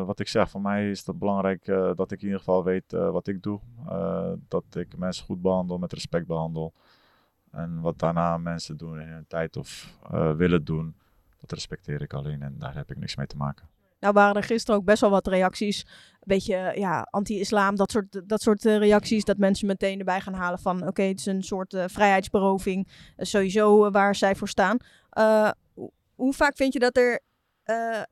wat 0.07 0.21
ik 0.21 0.29
zeg, 0.29 0.51
voor 0.51 0.61
mij 0.61 0.91
is 0.91 1.07
het 1.07 1.19
belangrijk 1.19 1.65
dat 1.97 2.11
ik 2.11 2.19
in 2.19 2.25
ieder 2.25 2.39
geval 2.39 2.65
weet 2.65 2.93
wat 2.93 3.27
ik 3.27 3.43
doe. 3.43 3.61
dat 4.49 4.65
ik 4.71 4.97
mensen 4.97 5.25
goed 5.25 5.43
behandel, 5.43 5.79
met 5.79 5.93
respect 5.93 6.27
behandel. 6.27 6.73
En 7.51 7.81
wat 7.81 7.99
daarna 7.99 8.39
mensen 8.39 8.77
doen 8.77 9.01
in 9.01 9.09
hun 9.09 9.27
tijd 9.29 9.57
of 9.57 9.97
willen 10.37 10.65
doen, 10.65 10.95
dat 11.41 11.53
respecteer 11.53 12.03
ik 12.03 12.13
alleen 12.13 12.43
en 12.43 12.55
daar 12.59 12.75
heb 12.75 12.91
ik 12.91 12.99
niks 12.99 13.17
mee 13.17 13.27
te 13.27 13.37
maken. 13.37 13.69
Nou 14.03 14.15
waren 14.15 14.37
er 14.37 14.43
gisteren 14.43 14.81
ook 14.81 14.85
best 14.85 15.01
wel 15.01 15.11
wat 15.11 15.27
reacties. 15.27 15.81
Een 16.13 16.19
beetje 16.25 16.73
ja, 16.75 17.07
anti-islam, 17.11 17.77
dat 17.77 17.91
soort, 17.91 18.29
dat 18.29 18.41
soort 18.43 18.65
uh, 18.65 18.79
reacties. 18.79 19.25
Dat 19.25 19.37
mensen 19.37 19.67
meteen 19.67 19.99
erbij 19.99 20.21
gaan 20.21 20.35
halen 20.35 20.59
van 20.59 20.87
oké, 20.87 21.03
het 21.03 21.19
is 21.19 21.27
een 21.27 21.43
soort 21.43 21.73
uh, 21.73 21.85
vrijheidsberoving. 21.87 22.87
Uh, 22.89 23.25
sowieso 23.27 23.91
waar 23.91 24.15
zij 24.15 24.35
voor 24.35 24.49
staan. 24.49 24.77
Hoe 26.23 26.33
vaak 26.33 26.57
vind 26.57 26.73
je 26.73 26.79
dat 26.79 26.97
er 26.97 27.21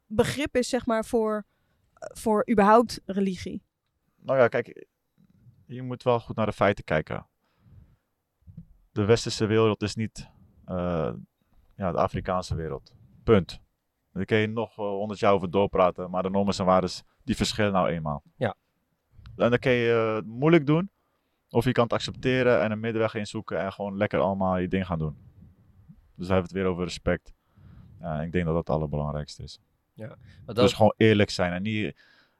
begrip 0.07 0.57
is, 0.57 0.69
zeg 0.69 0.87
maar, 0.87 1.05
voor, 1.05 1.45
voor 1.95 2.51
überhaupt 2.51 3.01
religie? 3.05 3.63
Nou 4.17 4.39
ja, 4.39 4.49
kijk, 4.49 4.87
je 5.67 5.83
moet 5.83 6.03
wel 6.03 6.21
goed 6.21 6.37
naar 6.37 6.47
de 6.47 6.53
feiten 6.53 6.85
kijken. 6.85 7.27
De 8.93 9.05
westerse 9.05 9.47
wereld 9.47 9.83
is 9.83 9.95
niet 9.95 10.29
ja, 11.75 11.93
de 11.93 11.99
Afrikaanse 11.99 12.55
wereld. 12.55 12.95
Punt. 13.25 13.61
Daar 14.13 14.25
kun 14.25 14.39
je 14.39 14.47
nog 14.47 14.75
honderd 14.75 15.21
jaar 15.21 15.33
over 15.33 15.51
doorpraten, 15.51 16.11
maar 16.11 16.23
de 16.23 16.31
normen 16.31 16.55
en 16.59 16.65
waarden 16.65 16.91
die 17.25 17.37
verschillen 17.37 17.73
nou 17.73 17.89
eenmaal. 17.89 18.23
Ja. 18.37 18.55
En 19.37 19.51
dan 19.51 19.59
kun 19.59 19.73
je 19.73 20.21
uh, 20.25 20.31
moeilijk 20.31 20.67
doen, 20.67 20.91
of 21.49 21.65
je 21.65 21.73
kan 21.73 21.85
het 21.85 21.93
accepteren 21.93 22.63
en 22.63 22.71
een 22.71 22.81
middenweg 22.81 23.15
inzoeken 23.15 23.61
en 23.61 23.73
gewoon 23.73 23.97
lekker 23.97 24.21
allemaal 24.21 24.57
je 24.57 24.69
ding 24.69 24.87
gaan 24.87 24.99
doen. 24.99 25.17
Dus 26.17 26.27
dan 26.27 26.37
hebben 26.37 26.37
we 26.37 26.41
het 26.41 26.53
weer 26.53 26.65
over 26.65 26.85
respect. 26.85 27.33
Ja, 28.01 28.21
ik 28.21 28.33
denk 28.33 28.45
dat 28.45 28.55
dat 28.55 28.67
het 28.67 28.77
allerbelangrijkste 28.77 29.43
is. 29.43 29.61
Ja, 29.93 30.17
dat... 30.45 30.57
Dus 30.57 30.73
gewoon 30.73 30.95
eerlijk 30.97 31.31
zijn 31.31 31.53
en 31.53 31.63
niet 31.63 31.97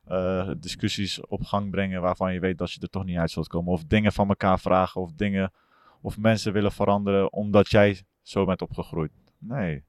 uh, 0.09 0.51
discussies 0.57 1.27
op 1.27 1.45
gang 1.45 1.71
brengen 1.71 2.01
waarvan 2.01 2.33
je 2.33 2.41
weet 2.41 2.59
dat 2.59 2.73
je 2.73 2.81
er 2.81 2.91
toch 2.91 3.05
niet 3.05 3.17
uit 3.17 3.31
zult 3.31 3.49
komen. 3.49 3.73
Of 3.73 3.85
dingen 3.85 4.13
van 4.13 4.29
elkaar 4.29 4.61
vragen 4.61 5.01
of 5.01 5.13
dingen 5.13 5.53
of 6.01 6.19
mensen 6.19 6.53
willen 6.53 6.73
veranderen 6.73 7.33
omdat 7.33 7.71
jij 7.71 8.03
zo 8.23 8.45
bent 8.45 8.63
opgegroeid. 8.63 9.13
Nee, 9.39 9.85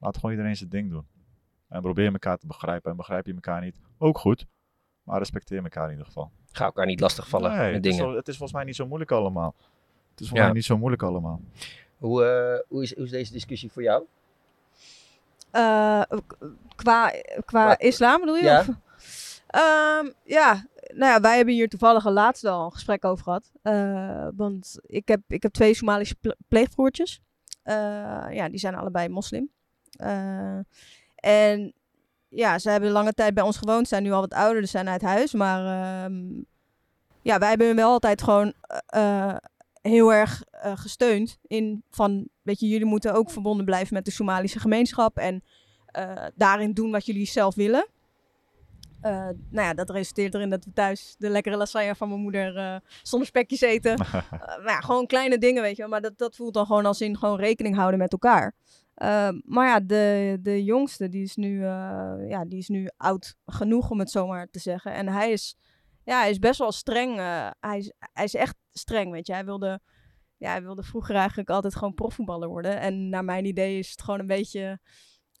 Laat 0.00 0.14
gewoon 0.14 0.30
iedereen 0.30 0.56
zijn 0.56 0.70
ding 0.70 0.90
doen. 0.90 1.06
En 1.68 1.82
probeer 1.82 2.12
elkaar 2.12 2.38
te 2.38 2.46
begrijpen. 2.46 2.90
En 2.90 2.96
begrijp 2.96 3.26
je 3.26 3.34
elkaar 3.34 3.60
niet, 3.60 3.76
ook 3.98 4.18
goed. 4.18 4.46
Maar 5.02 5.18
respecteer 5.18 5.62
elkaar 5.62 5.84
in 5.84 5.90
ieder 5.90 6.06
geval. 6.06 6.30
Ga 6.52 6.64
elkaar 6.64 6.86
niet 6.86 7.00
lastigvallen 7.00 7.56
nee, 7.56 7.72
met 7.72 7.82
dingen. 7.82 7.98
Het 7.98 8.10
is, 8.10 8.16
het 8.16 8.28
is, 8.28 8.36
volgens 8.36 8.58
mij 8.58 8.66
niet 8.66 8.76
zo 8.76 8.86
moeilijk 8.86 9.10
allemaal. 9.10 9.54
Het 10.10 10.20
is 10.20 10.28
volgens 10.28 10.48
mij 10.48 10.52
niet 10.52 10.64
zo 10.64 10.78
moeilijk 10.78 11.02
allemaal. 11.02 11.40
Hoe, 11.96 12.24
uh, 12.24 12.68
hoe, 12.68 12.82
is, 12.82 12.94
hoe 12.94 13.04
is 13.04 13.10
deze 13.10 13.32
discussie 13.32 13.70
voor 13.70 13.82
jou? 13.82 14.04
Uh, 15.52 16.02
qua, 16.76 17.12
qua 17.44 17.78
islam 17.78 18.20
bedoel 18.20 18.36
je? 18.36 18.42
Ja. 18.42 18.64
Um, 19.98 20.12
ja, 20.24 20.66
nou 20.94 21.12
ja, 21.12 21.20
wij 21.20 21.36
hebben 21.36 21.54
hier 21.54 21.68
toevallig 21.68 22.04
een 22.04 22.12
laatst 22.12 22.44
al 22.44 22.64
een 22.64 22.72
gesprek 22.72 23.04
over 23.04 23.24
gehad. 23.24 23.50
Uh, 23.62 24.28
want 24.36 24.78
ik 24.86 25.08
heb, 25.08 25.20
ik 25.28 25.42
heb 25.42 25.52
twee 25.52 25.74
Somalische 25.74 26.16
pleegbroertjes. 26.48 27.20
ja, 28.30 28.48
die 28.48 28.58
zijn 28.58 28.74
allebei 28.74 29.08
moslim. 29.08 29.50
Uh, 29.98 30.58
en 31.14 31.72
ja, 32.28 32.58
ze 32.58 32.70
hebben 32.70 32.90
lange 32.90 33.12
tijd 33.12 33.34
bij 33.34 33.44
ons 33.44 33.56
gewoond, 33.56 33.88
zijn 33.88 34.02
nu 34.02 34.12
al 34.12 34.20
wat 34.20 34.34
ouder, 34.34 34.60
dus 34.60 34.70
zijn 34.70 34.88
uit 34.88 35.02
huis. 35.02 35.32
Maar 35.32 35.60
uh, 36.10 36.16
ja, 37.22 37.38
wij 37.38 37.48
hebben 37.48 37.76
wel 37.76 37.90
altijd 37.90 38.22
gewoon 38.22 38.52
heel 39.80 40.12
erg 40.12 40.42
uh, 40.64 40.76
gesteund. 40.76 41.38
In 41.46 41.82
van, 41.90 42.28
weet 42.42 42.60
je, 42.60 42.68
jullie 42.68 42.86
moeten 42.86 43.14
ook 43.14 43.30
verbonden 43.30 43.64
blijven 43.64 43.94
met 43.94 44.04
de 44.04 44.10
Somalische 44.10 44.60
gemeenschap. 44.60 45.16
En 45.16 45.42
daarin 46.34 46.72
doen 46.72 46.90
wat 46.90 47.06
jullie 47.06 47.26
zelf 47.26 47.54
willen. 47.54 47.86
nou 49.00 49.32
ja, 49.50 49.74
dat 49.74 49.90
resulteert 49.90 50.34
erin 50.34 50.50
dat 50.50 50.64
we 50.64 50.72
thuis 50.72 51.14
de 51.18 51.28
lekkere 51.28 51.56
lasagne 51.56 51.94
van 51.94 52.08
mijn 52.08 52.20
moeder 52.20 52.80
zonder 53.02 53.28
spekjes 53.28 53.60
eten. 53.60 53.98
nou 54.30 54.64
ja, 54.64 54.80
gewoon 54.80 55.06
kleine 55.06 55.38
dingen, 55.38 55.62
weet 55.62 55.76
je 55.76 55.82
wel. 55.82 55.90
Maar 55.90 56.00
dat, 56.00 56.18
dat 56.18 56.36
voelt 56.36 56.54
dan 56.54 56.66
gewoon 56.66 56.86
als 56.86 57.00
in 57.00 57.18
gewoon 57.18 57.38
rekening 57.38 57.74
houden 57.76 57.98
met 57.98 58.12
elkaar. 58.12 58.54
Uh, 59.02 59.28
maar 59.44 59.68
ja, 59.68 59.80
de, 59.80 60.38
de 60.42 60.64
jongste, 60.64 61.08
die 61.08 61.22
is, 61.22 61.36
nu, 61.36 61.62
ja, 62.28 62.44
die 62.44 62.58
is 62.58 62.68
nu 62.68 62.88
oud 62.96 63.36
genoeg 63.46 63.90
om 63.90 63.98
het 63.98 64.10
zomaar 64.10 64.46
te 64.50 64.58
zeggen. 64.58 64.92
En 64.92 65.08
hij 65.08 65.32
is, 65.32 65.56
ja, 66.04 66.20
hij 66.20 66.30
is 66.30 66.38
best 66.38 66.58
wel 66.58 66.72
streng. 66.72 67.16
Hij, 67.60 67.78
is, 67.78 67.92
hij 68.12 68.24
is 68.24 68.34
echt 68.34 68.56
streng, 68.72 69.10
weet 69.12 69.26
je. 69.26 69.32
Hij 69.32 69.44
wilde, 69.44 69.80
ja, 70.36 70.50
hij 70.50 70.62
wilde 70.62 70.82
vroeger 70.82 71.14
eigenlijk 71.14 71.50
altijd 71.50 71.76
gewoon 71.76 71.94
profvoetballer 71.94 72.48
worden. 72.48 72.80
En 72.80 73.08
naar 73.08 73.24
mijn 73.24 73.44
idee 73.44 73.78
is 73.78 73.90
het 73.90 74.02
gewoon 74.02 74.20
een 74.20 74.26
beetje 74.26 74.80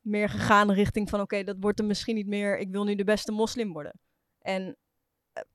meer 0.00 0.28
gegaan 0.28 0.72
richting 0.72 1.08
van... 1.10 1.20
oké, 1.20 1.44
dat 1.44 1.56
wordt 1.60 1.78
er 1.78 1.84
misschien 1.84 2.14
niet 2.14 2.26
meer. 2.26 2.58
Ik 2.58 2.70
wil 2.70 2.84
nu 2.84 2.94
de 2.94 3.04
beste 3.04 3.32
moslim 3.32 3.72
worden. 3.72 4.00
En 4.38 4.76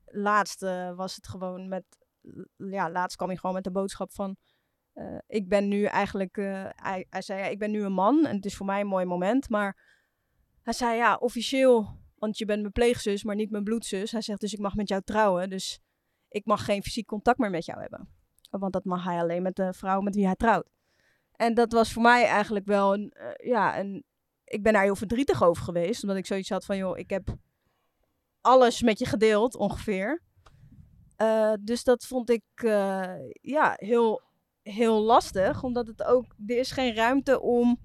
laatst 0.06 0.60
was 0.96 1.16
het 1.16 1.28
gewoon 1.28 1.68
met... 1.68 1.84
Ja, 2.58 2.92
laatst 2.92 3.16
kwam 3.18 3.30
hij 3.30 3.38
gewoon 3.38 3.56
met 3.56 3.64
de 3.64 3.72
boodschap 3.72 4.12
van 4.12 4.38
uh, 4.96 5.18
ik 5.28 5.50
ben 5.50 5.68
nu 5.68 5.84
eigenlijk, 5.84 6.36
hij, 6.36 7.06
hij, 7.10 7.22
zei 7.22 7.40
ja, 7.40 7.46
ik 7.46 7.60
ben 7.60 7.72
nu 7.72 7.84
een 7.84 7.94
man 7.94 8.26
en 8.26 8.36
het 8.36 8.46
is 8.46 8.56
voor 8.56 8.66
mij 8.66 8.82
een 8.82 8.88
mooi 8.88 9.06
moment. 9.06 9.50
Maar 9.50 9.78
hij 10.62 10.74
zei 10.74 10.98
ja, 10.98 11.16
officieel, 11.16 12.00
want 12.16 12.38
je 12.38 12.46
bent 12.46 12.62
mijn 12.62 12.74
pleegzus, 12.74 13.24
maar 13.24 13.36
niet 13.36 13.52
mijn 13.52 13.64
bloedzus. 13.64 14.12
Hij 14.12 14.22
zegt 14.22 14.40
dus 14.40 14.54
ik 14.54 14.60
mag 14.60 14.76
met 14.76 14.90
jou 14.90 15.02
trouwen, 15.02 15.50
dus 15.50 15.80
ik 16.36 16.46
mag 16.46 16.66
geen 16.66 16.84
fysiek 16.84 17.08
contact 17.08 17.38
meer 17.38 17.50
met 17.50 17.66
jou 17.66 17.80
hebben. 17.80 18.10
Want 18.50 18.74
dat 18.74 18.86
mag 18.86 19.04
hij 19.04 19.20
alleen 19.20 19.42
met 19.42 19.56
de 19.56 19.74
vrouw 19.74 20.02
met 20.02 20.16
wie 20.16 20.26
hij 20.26 20.36
trouwt. 20.36 20.70
En 21.32 21.54
dat 21.54 21.72
was 21.72 21.94
voor 21.94 22.02
mij 22.02 22.26
eigenlijk 22.26 22.66
wel 22.66 22.94
een, 22.94 23.14
uh, 23.18 23.48
ja, 23.50 23.80
een, 23.80 24.04
ik 24.44 24.64
ben 24.64 24.74
daar 24.74 24.84
heel 24.84 24.96
verdrietig 24.96 25.44
over 25.44 25.64
geweest. 25.64 26.02
Omdat 26.02 26.18
ik 26.18 26.26
zoiets 26.26 26.50
had 26.50 26.66
van, 26.66 26.78
joh, 26.78 26.98
ik 26.98 27.10
heb 27.10 27.36
alles 28.42 28.82
met 28.82 29.00
je 29.00 29.06
gedeeld, 29.06 29.56
ongeveer. 29.56 30.22
Uh, 31.22 31.54
dus 31.62 31.84
dat 31.84 32.06
vond 32.06 32.30
ik 32.30 32.44
uh, 32.64 33.14
ja, 33.42 33.74
heel, 33.76 34.22
heel 34.62 35.02
lastig, 35.02 35.64
omdat 35.64 35.88
het 35.88 36.04
ook, 36.04 36.26
er 36.48 36.58
is 36.58 36.72
geen 36.72 36.96
ruimte 36.96 37.42
om. 37.42 37.80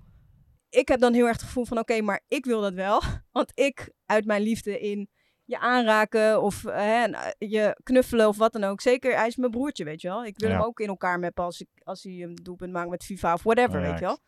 Ik 0.69 0.89
heb 0.89 1.01
dan 1.01 1.13
heel 1.13 1.27
erg 1.27 1.37
het 1.37 1.47
gevoel 1.47 1.65
van: 1.65 1.79
oké, 1.79 2.01
maar 2.01 2.25
ik 2.29 2.45
wil 2.45 2.61
dat 2.61 2.75
wel. 2.75 3.03
Want 3.33 3.53
ik, 3.55 3.93
uit 4.07 4.25
mijn 4.25 4.43
liefde 4.43 4.81
in 4.81 5.09
je 5.51 5.59
aanraken 5.59 6.43
of 6.43 6.65
uh, 6.65 7.05
je 7.39 7.81
knuffelen 7.83 8.29
of 8.29 8.37
wat 8.37 8.53
dan 8.53 8.65
ook. 8.65 8.81
Zeker, 8.81 9.17
hij 9.17 9.27
is 9.27 9.37
mijn 9.37 9.51
broertje, 9.51 9.85
weet 9.85 10.01
je 10.01 10.09
wel. 10.09 10.25
Ik 10.25 10.39
wil 10.39 10.49
ja. 10.49 10.55
hem 10.55 10.65
ook 10.65 10.81
in 10.81 10.89
elkaar 10.89 11.19
meppen 11.19 11.45
als, 11.45 11.61
ik, 11.61 11.69
als 11.83 12.03
hij 12.03 12.13
een 12.13 12.35
doelpunt 12.35 12.73
maakt 12.73 12.91
met 12.91 13.05
FIFA 13.05 13.33
of 13.33 13.43
whatever, 13.43 13.81
weet 13.81 13.99
je 13.99 14.05
wel. 14.05 14.19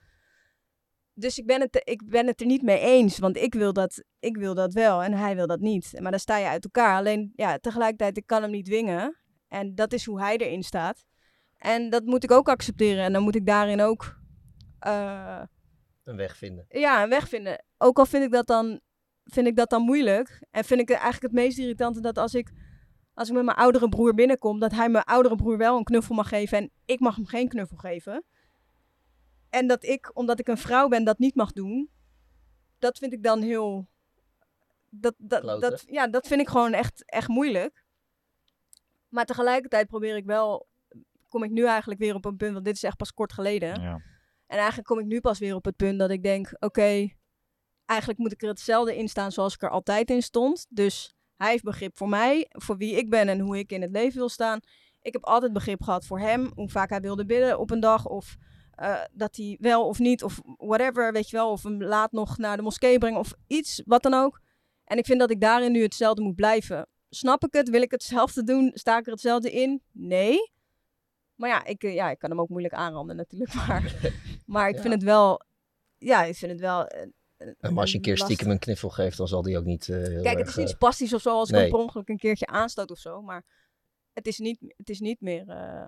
Dus 1.14 1.38
ik 1.38 1.46
ben, 1.46 1.60
het, 1.60 1.80
ik 1.84 2.08
ben 2.08 2.26
het 2.26 2.40
er 2.40 2.46
niet 2.46 2.62
mee 2.62 2.78
eens, 2.78 3.18
want 3.18 3.36
ik 3.36 3.54
wil, 3.54 3.72
dat, 3.72 4.04
ik 4.18 4.36
wil 4.36 4.54
dat 4.54 4.72
wel 4.72 5.02
en 5.02 5.12
hij 5.12 5.34
wil 5.34 5.46
dat 5.46 5.60
niet. 5.60 5.92
Maar 6.00 6.10
dan 6.10 6.20
sta 6.20 6.36
je 6.36 6.46
uit 6.46 6.64
elkaar. 6.64 6.96
Alleen, 6.96 7.32
ja, 7.36 7.58
tegelijkertijd, 7.58 8.16
ik 8.16 8.26
kan 8.26 8.42
hem 8.42 8.50
niet 8.50 8.64
dwingen. 8.64 9.16
En 9.48 9.74
dat 9.74 9.92
is 9.92 10.04
hoe 10.04 10.20
hij 10.20 10.36
erin 10.36 10.62
staat. 10.62 11.04
En 11.56 11.90
dat 11.90 12.04
moet 12.04 12.24
ik 12.24 12.30
ook 12.30 12.48
accepteren. 12.48 13.04
En 13.04 13.12
dan 13.12 13.22
moet 13.22 13.34
ik 13.34 13.46
daarin 13.46 13.80
ook... 13.80 14.20
Uh, 14.86 15.42
een 16.04 16.16
weg 16.16 16.36
vinden. 16.36 16.64
Ja, 16.68 17.02
een 17.02 17.08
weg 17.08 17.28
vinden. 17.28 17.64
Ook 17.78 17.98
al 17.98 18.06
vind 18.06 18.24
ik 18.24 18.30
dat 18.30 18.46
dan, 18.46 18.80
vind 19.24 19.46
ik 19.46 19.56
dat 19.56 19.70
dan 19.70 19.82
moeilijk. 19.82 20.42
En 20.50 20.64
vind 20.64 20.80
ik 20.80 20.90
eigenlijk 20.90 21.22
het 21.22 21.32
meest 21.32 21.58
irritante 21.58 22.00
dat 22.00 22.18
als 22.18 22.34
ik, 22.34 22.52
als 23.14 23.28
ik 23.28 23.34
met 23.34 23.44
mijn 23.44 23.56
oudere 23.56 23.88
broer 23.88 24.14
binnenkom... 24.14 24.60
dat 24.60 24.72
hij 24.72 24.88
mijn 24.88 25.04
oudere 25.04 25.36
broer 25.36 25.56
wel 25.56 25.76
een 25.76 25.84
knuffel 25.84 26.14
mag 26.14 26.28
geven 26.28 26.58
en 26.58 26.70
ik 26.84 27.00
mag 27.00 27.16
hem 27.16 27.26
geen 27.26 27.48
knuffel 27.48 27.76
geven... 27.76 28.24
En 29.52 29.66
dat 29.66 29.84
ik, 29.84 30.10
omdat 30.14 30.38
ik 30.38 30.48
een 30.48 30.58
vrouw 30.58 30.88
ben, 30.88 31.04
dat 31.04 31.18
niet 31.18 31.34
mag 31.34 31.52
doen. 31.52 31.90
Dat 32.78 32.98
vind 32.98 33.12
ik 33.12 33.22
dan 33.22 33.42
heel. 33.42 33.88
Dat, 34.88 35.14
dat, 35.18 35.60
dat, 35.60 35.84
ja, 35.86 36.08
dat 36.08 36.26
vind 36.26 36.40
ik 36.40 36.48
gewoon 36.48 36.72
echt, 36.72 37.04
echt 37.06 37.28
moeilijk. 37.28 37.84
Maar 39.08 39.24
tegelijkertijd 39.24 39.86
probeer 39.86 40.16
ik 40.16 40.24
wel. 40.24 40.68
Kom 41.28 41.42
ik 41.42 41.50
nu 41.50 41.66
eigenlijk 41.66 42.00
weer 42.00 42.14
op 42.14 42.24
een 42.24 42.36
punt, 42.36 42.52
want 42.52 42.64
dit 42.64 42.74
is 42.74 42.82
echt 42.82 42.96
pas 42.96 43.12
kort 43.12 43.32
geleden. 43.32 43.80
Ja. 43.80 43.94
En 44.46 44.58
eigenlijk 44.58 44.88
kom 44.88 44.98
ik 44.98 45.06
nu 45.06 45.20
pas 45.20 45.38
weer 45.38 45.54
op 45.54 45.64
het 45.64 45.76
punt 45.76 45.98
dat 45.98 46.10
ik 46.10 46.22
denk: 46.22 46.52
oké, 46.58 47.08
eigenlijk 47.84 48.18
moet 48.18 48.32
ik 48.32 48.42
er 48.42 48.48
hetzelfde 48.48 48.96
in 48.96 49.08
staan 49.08 49.32
zoals 49.32 49.54
ik 49.54 49.62
er 49.62 49.70
altijd 49.70 50.10
in 50.10 50.22
stond. 50.22 50.66
Dus 50.68 51.14
hij 51.36 51.50
heeft 51.50 51.64
begrip 51.64 51.96
voor 51.96 52.08
mij, 52.08 52.46
voor 52.48 52.76
wie 52.76 52.96
ik 52.96 53.10
ben 53.10 53.28
en 53.28 53.40
hoe 53.40 53.58
ik 53.58 53.72
in 53.72 53.82
het 53.82 53.90
leven 53.90 54.18
wil 54.18 54.28
staan. 54.28 54.60
Ik 55.00 55.12
heb 55.12 55.24
altijd 55.24 55.52
begrip 55.52 55.82
gehad 55.82 56.06
voor 56.06 56.18
hem, 56.18 56.50
hoe 56.54 56.68
vaak 56.68 56.90
hij 56.90 57.00
wilde 57.00 57.26
bidden 57.26 57.58
op 57.58 57.70
een 57.70 57.80
dag. 57.80 58.06
Of 58.06 58.36
uh, 58.80 59.00
dat 59.12 59.36
hij 59.36 59.56
wel 59.60 59.86
of 59.88 59.98
niet, 59.98 60.22
of 60.22 60.40
whatever, 60.56 61.12
weet 61.12 61.30
je 61.30 61.36
wel, 61.36 61.50
of 61.50 61.62
hem 61.62 61.82
laat 61.82 62.12
nog 62.12 62.38
naar 62.38 62.56
de 62.56 62.62
moskee 62.62 62.98
brengen 62.98 63.18
of 63.18 63.34
iets, 63.46 63.82
wat 63.86 64.02
dan 64.02 64.14
ook. 64.14 64.40
En 64.84 64.98
ik 64.98 65.06
vind 65.06 65.20
dat 65.20 65.30
ik 65.30 65.40
daarin 65.40 65.72
nu 65.72 65.82
hetzelfde 65.82 66.22
moet 66.22 66.34
blijven. 66.34 66.86
Snap 67.08 67.44
ik 67.44 67.52
het? 67.52 67.68
Wil 67.68 67.82
ik 67.82 67.90
hetzelfde 67.90 68.44
doen? 68.44 68.70
Sta 68.74 68.98
ik 68.98 69.06
er 69.06 69.12
hetzelfde 69.12 69.50
in? 69.50 69.82
Nee. 69.92 70.52
Maar 71.34 71.48
ja, 71.48 71.64
ik, 71.64 71.82
ja, 71.82 72.10
ik 72.10 72.18
kan 72.18 72.30
hem 72.30 72.40
ook 72.40 72.48
moeilijk 72.48 72.74
aanranden 72.74 73.16
natuurlijk. 73.16 73.54
Maar, 73.66 74.12
maar 74.46 74.68
ik 74.68 74.78
vind 74.78 74.94
het 74.94 75.02
wel, 75.02 75.42
ja, 75.98 76.22
ik 76.24 76.36
vind 76.36 76.52
het 76.52 76.60
wel... 76.60 76.86
Maar 77.60 77.76
als 77.76 77.90
je 77.90 77.96
een 77.96 78.02
keer 78.02 78.18
stiekem 78.18 78.50
een 78.50 78.58
kniffel 78.58 78.88
geeft, 78.90 79.16
dan 79.16 79.28
zal 79.28 79.42
die 79.42 79.58
ook 79.58 79.64
niet. 79.64 79.88
Uh, 79.88 80.22
Kijk, 80.22 80.38
het 80.38 80.48
is 80.48 80.56
niet 80.56 80.68
spastisch 80.68 81.12
of 81.12 81.20
zo 81.20 81.38
als 81.38 81.48
ik 81.48 81.54
nee. 81.54 81.70
per 81.70 81.78
ongeluk 81.78 82.08
een 82.08 82.18
keertje 82.18 82.46
aanstoot 82.46 82.90
of 82.90 82.98
zo. 82.98 83.22
Maar 83.22 83.44
het 84.12 84.26
is 84.26 84.38
niet, 84.38 84.74
het 84.76 84.88
is 84.88 85.00
niet 85.00 85.20
meer. 85.20 85.48
Uh, 85.48 85.86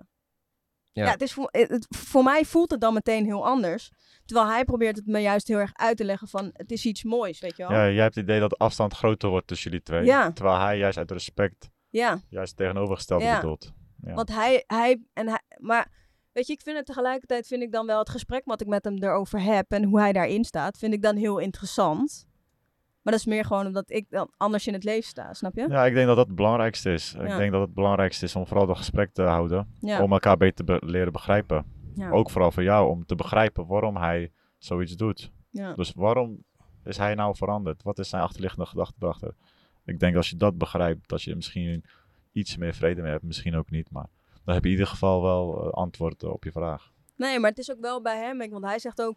ja. 0.91 1.11
het 1.11 1.21
is 1.21 1.33
voor, 1.33 1.49
het, 1.51 1.85
voor 1.89 2.23
mij 2.23 2.45
voelt 2.45 2.71
het 2.71 2.81
dan 2.81 2.93
meteen 2.93 3.25
heel 3.25 3.45
anders. 3.45 3.91
Terwijl 4.25 4.47
hij 4.47 4.65
probeert 4.65 4.95
het 4.95 5.05
me 5.05 5.19
juist 5.19 5.47
heel 5.47 5.57
erg 5.57 5.73
uit 5.73 5.97
te 5.97 6.05
leggen 6.05 6.27
van 6.27 6.49
het 6.53 6.71
is 6.71 6.85
iets 6.85 7.03
moois, 7.03 7.39
weet 7.39 7.57
je 7.57 7.67
wel. 7.67 7.71
Ja, 7.71 7.89
jij 7.89 8.03
hebt 8.03 8.15
het 8.15 8.23
idee 8.23 8.39
dat 8.39 8.49
de 8.49 8.57
afstand 8.57 8.93
groter 8.93 9.29
wordt 9.29 9.47
tussen 9.47 9.71
jullie 9.71 9.85
twee. 9.85 10.05
Ja. 10.05 10.31
Terwijl 10.31 10.59
hij 10.59 10.77
juist 10.77 10.97
uit 10.97 11.11
respect 11.11 11.69
ja. 11.89 12.19
juist 12.29 12.57
tegenovergestelde 12.57 13.25
ja. 13.25 13.35
bedoelt. 13.35 13.73
Ja. 14.03 14.13
Want 14.13 14.29
hij, 14.29 14.63
hij, 14.67 15.03
en 15.13 15.27
hij, 15.27 15.41
maar 15.57 15.91
weet 16.35 16.47
je, 16.47 16.53
ik 16.53 16.61
vind 16.61 16.77
het 16.77 16.85
tegelijkertijd, 16.85 17.47
vind 17.47 17.61
ik 17.61 17.71
dan 17.71 17.85
wel 17.85 17.99
het 17.99 18.09
gesprek 18.09 18.45
wat 18.45 18.61
ik 18.61 18.67
met 18.67 18.83
hem 18.83 19.03
erover 19.03 19.41
heb 19.41 19.71
en 19.71 19.83
hoe 19.83 19.99
hij 19.99 20.13
daarin 20.13 20.43
staat, 20.43 20.77
vind 20.77 20.93
ik 20.93 21.01
dan 21.01 21.15
heel 21.15 21.37
interessant. 21.37 22.27
Maar 23.01 23.13
dat 23.13 23.21
is 23.21 23.25
meer 23.25 23.45
gewoon 23.45 23.65
omdat 23.65 23.91
ik 23.91 24.05
dan 24.09 24.31
anders 24.37 24.67
in 24.67 24.73
het 24.73 24.83
leven 24.83 25.09
sta, 25.09 25.33
snap 25.33 25.55
je? 25.55 25.67
Ja, 25.69 25.85
ik 25.85 25.93
denk 25.93 26.07
dat 26.07 26.15
dat 26.15 26.27
het 26.27 26.35
belangrijkste 26.35 26.93
is. 26.93 27.13
Ik 27.13 27.37
denk 27.37 27.51
dat 27.51 27.61
het 27.61 27.73
belangrijkste 27.73 28.25
is 28.25 28.35
om 28.35 28.47
vooral 28.47 28.65
dat 28.65 28.77
gesprek 28.77 29.13
te 29.13 29.21
houden. 29.21 29.67
Om 29.81 30.11
elkaar 30.11 30.37
beter 30.37 30.65
te 30.65 30.81
leren 30.85 31.11
begrijpen. 31.11 31.65
Ook 32.11 32.29
vooral 32.29 32.51
voor 32.51 32.63
jou, 32.63 32.89
om 32.89 33.05
te 33.05 33.15
begrijpen 33.15 33.67
waarom 33.67 33.97
hij 33.97 34.31
zoiets 34.57 34.95
doet. 34.95 35.31
Dus 35.75 35.93
waarom 35.95 36.43
is 36.83 36.97
hij 36.97 37.15
nou 37.15 37.35
veranderd? 37.35 37.83
Wat 37.83 37.99
is 37.99 38.09
zijn 38.09 38.21
achterliggende 38.21 38.65
gedachte 38.65 38.95
erachter? 38.99 39.35
Ik 39.85 39.99
denk 39.99 40.15
als 40.15 40.29
je 40.29 40.35
dat 40.35 40.57
begrijpt, 40.57 41.09
dat 41.09 41.21
je 41.21 41.35
misschien 41.35 41.83
iets 42.31 42.57
meer 42.57 42.73
vrede 42.73 43.01
mee 43.01 43.11
hebt. 43.11 43.23
Misschien 43.23 43.55
ook 43.55 43.69
niet, 43.69 43.91
maar 43.91 44.07
dan 44.45 44.53
heb 44.53 44.63
je 44.63 44.69
in 44.69 44.75
ieder 44.75 44.87
geval 44.87 45.21
wel 45.21 45.65
uh, 45.65 45.71
antwoord 45.71 46.23
op 46.23 46.43
je 46.43 46.51
vraag. 46.51 46.93
Nee, 47.15 47.39
maar 47.39 47.49
het 47.49 47.59
is 47.59 47.71
ook 47.71 47.79
wel 47.79 48.01
bij 48.01 48.17
hem. 48.17 48.49
Want 48.49 48.65
hij 48.65 48.79
zegt 48.79 49.01
ook, 49.01 49.15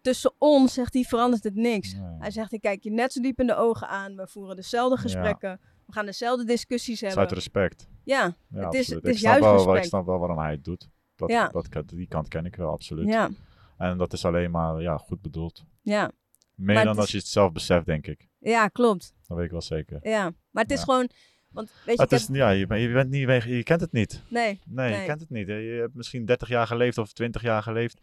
tussen 0.00 0.32
ons, 0.38 0.74
zegt 0.74 0.94
hij, 0.94 1.02
verandert 1.02 1.44
het 1.44 1.54
niks. 1.54 1.94
Hij 2.18 2.30
zegt, 2.30 2.52
ik 2.52 2.60
kijk 2.60 2.82
je 2.82 2.90
net 2.90 3.12
zo 3.12 3.20
diep 3.20 3.40
in 3.40 3.46
de 3.46 3.56
ogen 3.56 3.88
aan. 3.88 4.16
We 4.16 4.26
voeren 4.26 4.56
dezelfde 4.56 4.96
gesprekken. 4.96 5.60
We 5.86 5.92
gaan 5.92 6.06
dezelfde 6.06 6.44
discussies 6.44 7.00
hebben. 7.00 7.18
Het 7.18 7.30
is 7.30 7.36
uit 7.36 7.44
respect. 7.44 7.88
Ja, 8.04 8.36
het 8.52 8.74
is, 8.74 8.88
het 8.88 9.04
is 9.04 9.20
juist 9.20 9.40
wel, 9.40 9.54
respect. 9.54 9.78
Ik 9.78 9.84
snap 9.84 10.06
wel 10.06 10.18
waarom 10.18 10.38
hij 10.38 10.50
het 10.50 10.64
doet. 10.64 10.88
Dat, 11.16 11.30
ja. 11.30 11.48
dat, 11.48 11.88
die 11.88 12.08
kant 12.08 12.28
ken 12.28 12.44
ik 12.44 12.56
wel, 12.56 12.70
absoluut. 12.70 13.08
Ja. 13.08 13.30
En 13.76 13.98
dat 13.98 14.12
is 14.12 14.24
alleen 14.24 14.50
maar 14.50 14.82
ja, 14.82 14.96
goed 14.96 15.22
bedoeld. 15.22 15.64
Ja. 15.82 16.10
Meer 16.54 16.74
maar 16.74 16.84
dan 16.84 16.98
als 16.98 17.10
je 17.10 17.16
het 17.16 17.26
zelf 17.26 17.52
beseft, 17.52 17.86
denk 17.86 18.06
ik. 18.06 18.28
Ja, 18.38 18.68
klopt. 18.68 19.14
Dat 19.26 19.36
weet 19.36 19.46
ik 19.46 19.52
wel 19.52 19.62
zeker. 19.62 19.98
Ja, 20.02 20.32
maar 20.50 20.62
het 20.62 20.72
is 20.72 20.82
gewoon... 20.82 21.08
Want, 21.52 21.72
weet 21.86 21.96
je, 21.96 22.02
het 22.02 22.12
is, 22.12 22.28
ja, 22.32 22.50
je, 22.50 22.58
je, 22.58 22.92
bent 22.92 23.10
niet, 23.10 23.42
je 23.42 23.62
kent 23.62 23.80
het 23.80 23.92
niet. 23.92 24.22
Nee, 24.28 24.60
nee. 24.66 24.90
Nee, 24.90 25.00
je 25.00 25.06
kent 25.06 25.20
het 25.20 25.30
niet. 25.30 25.46
Je 25.46 25.78
hebt 25.80 25.94
misschien 25.94 26.24
30 26.24 26.48
jaar 26.48 26.66
geleefd 26.66 26.98
of 26.98 27.12
20 27.12 27.42
jaar 27.42 27.62
geleefd. 27.62 28.00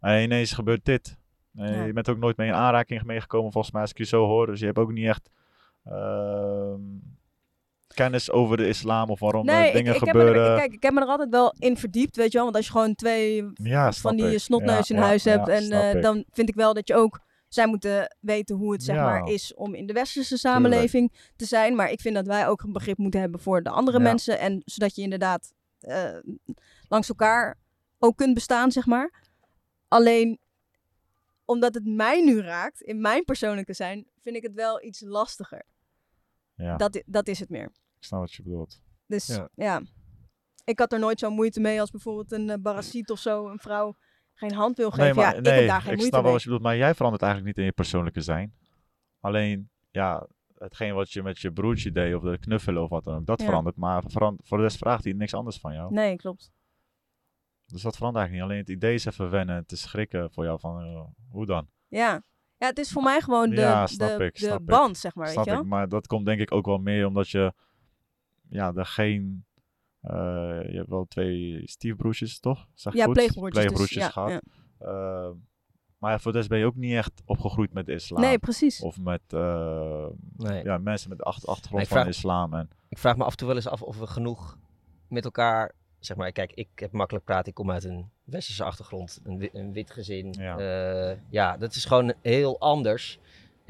En 0.00 0.22
ineens 0.22 0.52
gebeurt 0.52 0.84
dit. 0.84 1.18
Uh, 1.54 1.86
Je 1.86 1.92
bent 1.92 2.08
ook 2.08 2.18
nooit 2.18 2.36
mee 2.36 2.48
in 2.48 2.54
aanraking 2.54 3.02
meegekomen, 3.02 3.52
volgens 3.52 3.72
mij, 3.72 3.82
als 3.82 3.90
ik 3.90 3.98
je 3.98 4.04
zo 4.04 4.26
hoor. 4.26 4.46
Dus 4.46 4.60
je 4.60 4.66
hebt 4.66 4.78
ook 4.78 4.92
niet 4.92 5.06
echt 5.06 5.30
uh, 5.86 6.74
kennis 7.86 8.30
over 8.30 8.56
de 8.56 8.68
islam 8.68 9.10
of 9.10 9.20
waarom 9.20 9.44
nee, 9.44 9.72
dingen 9.72 9.94
ik, 9.94 10.02
ik 10.02 10.08
gebeuren. 10.08 10.42
Heb 10.42 10.52
er, 10.52 10.58
kijk, 10.58 10.72
ik 10.72 10.82
heb 10.82 10.92
me 10.92 11.00
er 11.00 11.06
altijd 11.06 11.30
wel 11.30 11.54
in 11.58 11.76
verdiept, 11.76 12.16
weet 12.16 12.32
je 12.32 12.34
wel. 12.34 12.44
Want 12.44 12.56
als 12.56 12.66
je 12.66 12.72
gewoon 12.72 12.94
twee 12.94 13.50
ja, 13.54 13.92
van 13.92 14.16
die 14.16 14.38
snotneus 14.38 14.88
ja, 14.88 14.96
in 14.96 15.02
huis 15.02 15.24
hebt, 15.24 15.48
en 15.48 15.72
uh, 15.72 16.02
dan 16.02 16.24
vind 16.30 16.48
ik 16.48 16.54
wel 16.54 16.74
dat 16.74 16.88
je 16.88 16.94
ook 16.94 17.20
zij 17.54 17.66
moeten 17.66 18.16
weten 18.20 18.56
hoe 18.56 18.72
het 18.72 18.82
zeg 18.82 18.96
maar 18.96 19.28
is 19.28 19.54
om 19.54 19.74
in 19.74 19.86
de 19.86 19.92
westerse 19.92 20.38
samenleving 20.38 21.32
te 21.36 21.44
zijn. 21.44 21.74
Maar 21.74 21.90
ik 21.90 22.00
vind 22.00 22.14
dat 22.14 22.26
wij 22.26 22.48
ook 22.48 22.62
een 22.62 22.72
begrip 22.72 22.98
moeten 22.98 23.20
hebben 23.20 23.40
voor 23.40 23.62
de 23.62 23.70
andere 23.70 24.00
mensen. 24.00 24.38
En 24.38 24.62
zodat 24.64 24.94
je 24.94 25.02
inderdaad 25.02 25.52
uh, 25.80 26.18
langs 26.88 27.08
elkaar 27.08 27.58
ook 27.98 28.16
kunt 28.16 28.34
bestaan, 28.34 28.72
zeg 28.72 28.86
maar. 28.86 29.22
Alleen 29.88 30.38
omdat 31.44 31.74
het 31.74 31.86
mij 31.86 32.24
nu 32.24 32.40
raakt, 32.40 32.80
in 32.80 33.00
mijn 33.00 33.24
persoonlijke 33.24 33.74
zijn, 33.74 34.06
vind 34.20 34.36
ik 34.36 34.42
het 34.42 34.54
wel 34.54 34.84
iets 34.84 35.00
lastiger. 35.00 35.64
Ja. 36.54 36.76
Dat, 36.76 37.02
dat 37.06 37.28
is 37.28 37.38
het 37.40 37.48
meer. 37.48 37.64
Ik 37.98 38.04
snap 38.04 38.20
wat 38.20 38.32
je 38.32 38.42
bedoelt. 38.42 38.80
Dus 39.06 39.40
ja. 39.54 39.82
Ik 40.64 40.78
had 40.78 40.92
er 40.92 40.98
nooit 40.98 41.18
zo 41.18 41.30
moeite 41.30 41.60
mee 41.60 41.80
als 41.80 41.90
bijvoorbeeld 41.90 42.32
een 42.32 42.60
uh, 42.64 43.04
of 43.06 43.18
zo, 43.18 43.46
een 43.48 43.58
vrouw 43.58 43.96
geen 44.34 44.52
hand 44.52 44.76
wil 44.76 44.90
geven. 44.90 45.04
Nee, 45.04 45.14
maar, 45.14 45.34
ja, 45.34 45.40
nee, 45.40 45.52
ik 45.52 45.58
heb 45.58 45.68
daar 45.68 45.82
geen 45.82 45.92
ik 45.92 46.00
snap 46.00 46.22
wel 46.22 46.32
wat 46.32 46.42
je 46.42 46.46
bedoelt, 46.46 46.64
maar 46.64 46.76
jij 46.76 46.94
verandert 46.94 47.22
eigenlijk 47.22 47.56
niet 47.56 47.64
in 47.64 47.70
je 47.70 47.76
persoonlijke 47.76 48.20
zijn. 48.20 48.54
Alleen, 49.20 49.70
ja, 49.90 50.26
hetgeen 50.54 50.94
wat 50.94 51.12
je 51.12 51.22
met 51.22 51.38
je 51.38 51.52
broertje 51.52 51.92
deed, 51.92 52.14
of 52.14 52.22
de 52.22 52.38
knuffelen 52.38 52.82
of 52.82 52.88
wat 52.88 53.04
dan 53.04 53.14
ook, 53.14 53.26
dat 53.26 53.42
verandert. 53.42 53.76
Maar 53.76 54.02
voor 54.06 54.56
de 54.56 54.62
rest 54.62 54.76
vraagt 54.76 55.04
hij 55.04 55.12
niks 55.12 55.34
anders 55.34 55.58
van 55.58 55.72
jou. 55.72 55.92
Nee, 55.92 56.16
klopt. 56.16 56.50
Dus 57.66 57.82
dat 57.82 57.96
verandert 57.96 58.24
eigenlijk 58.24 58.32
niet. 58.32 58.42
Alleen 58.42 58.74
het 58.74 58.84
idee 58.84 58.94
is 58.94 59.04
even 59.04 59.30
wennen, 59.30 59.66
te 59.66 59.76
schrikken 59.76 60.32
voor 60.32 60.44
jou 60.44 60.60
van 60.60 60.86
uh, 60.86 61.02
hoe 61.30 61.46
dan? 61.46 61.68
Ja. 61.88 62.22
ja, 62.56 62.66
het 62.66 62.78
is 62.78 62.92
voor 62.92 63.02
mij 63.02 63.20
gewoon 63.20 63.50
de, 63.50 63.60
ja, 63.60 63.86
de, 63.86 64.16
ik, 64.24 64.38
de 64.38 64.60
band, 64.60 64.98
zeg 64.98 65.14
maar. 65.14 65.28
Snap 65.28 65.44
weet 65.44 65.54
je 65.54 65.60
ik, 65.60 65.66
maar 65.66 65.88
dat 65.88 66.06
komt 66.06 66.26
denk 66.26 66.40
ik 66.40 66.52
ook 66.52 66.66
wel 66.66 66.78
meer 66.78 67.06
omdat 67.06 67.28
je 67.28 67.52
ja, 68.48 68.72
er 68.74 68.86
geen... 68.86 69.44
Uh, 70.02 70.10
je 70.70 70.76
hebt 70.76 70.88
wel 70.88 71.06
twee 71.08 71.62
stiefbroertjes, 71.64 72.40
toch? 72.40 72.66
Zeg 72.74 72.94
ja, 72.94 73.04
goed? 73.04 73.14
pleegbroertjes. 73.14 73.62
Pleegbroertjes 73.62 74.02
dus, 74.04 74.12
gehad. 74.12 74.30
Ja, 74.30 74.40
ja. 74.78 74.86
Uh, 74.86 75.30
maar 75.98 76.10
ja, 76.10 76.18
voor 76.18 76.32
de 76.32 76.38
rest 76.38 76.50
ben 76.50 76.58
je 76.58 76.64
ook 76.64 76.76
niet 76.76 76.94
echt 76.94 77.22
opgegroeid 77.24 77.72
met 77.72 77.86
de 77.86 77.92
islam. 77.92 78.20
Nee, 78.20 78.38
precies. 78.38 78.80
Of 78.80 79.00
met 79.00 79.20
uh, 79.34 80.06
nee. 80.36 80.64
ja, 80.64 80.78
mensen 80.78 81.08
met 81.08 81.18
de 81.18 81.24
achtergrond 81.24 81.88
van 81.88 82.02
de 82.02 82.08
islam. 82.08 82.54
En... 82.54 82.70
Ik 82.88 82.98
vraag 82.98 83.16
me 83.16 83.24
af 83.24 83.30
en 83.30 83.36
toe 83.36 83.46
wel 83.46 83.56
eens 83.56 83.68
af 83.68 83.82
of 83.82 83.98
we 83.98 84.06
genoeg 84.06 84.58
met 85.08 85.24
elkaar 85.24 85.74
zeg 86.00 86.16
maar, 86.16 86.32
kijk, 86.32 86.52
ik 86.52 86.68
heb 86.74 86.92
makkelijk 86.92 87.24
praten. 87.24 87.48
Ik 87.48 87.54
kom 87.54 87.70
uit 87.70 87.84
een 87.84 88.10
westerse 88.24 88.64
achtergrond, 88.64 89.20
een, 89.24 89.48
een 89.52 89.72
wit 89.72 89.90
gezin. 89.90 90.34
Ja. 90.38 90.58
Uh, 91.10 91.16
ja, 91.30 91.56
dat 91.56 91.74
is 91.74 91.84
gewoon 91.84 92.12
heel 92.22 92.60
anders. 92.60 93.18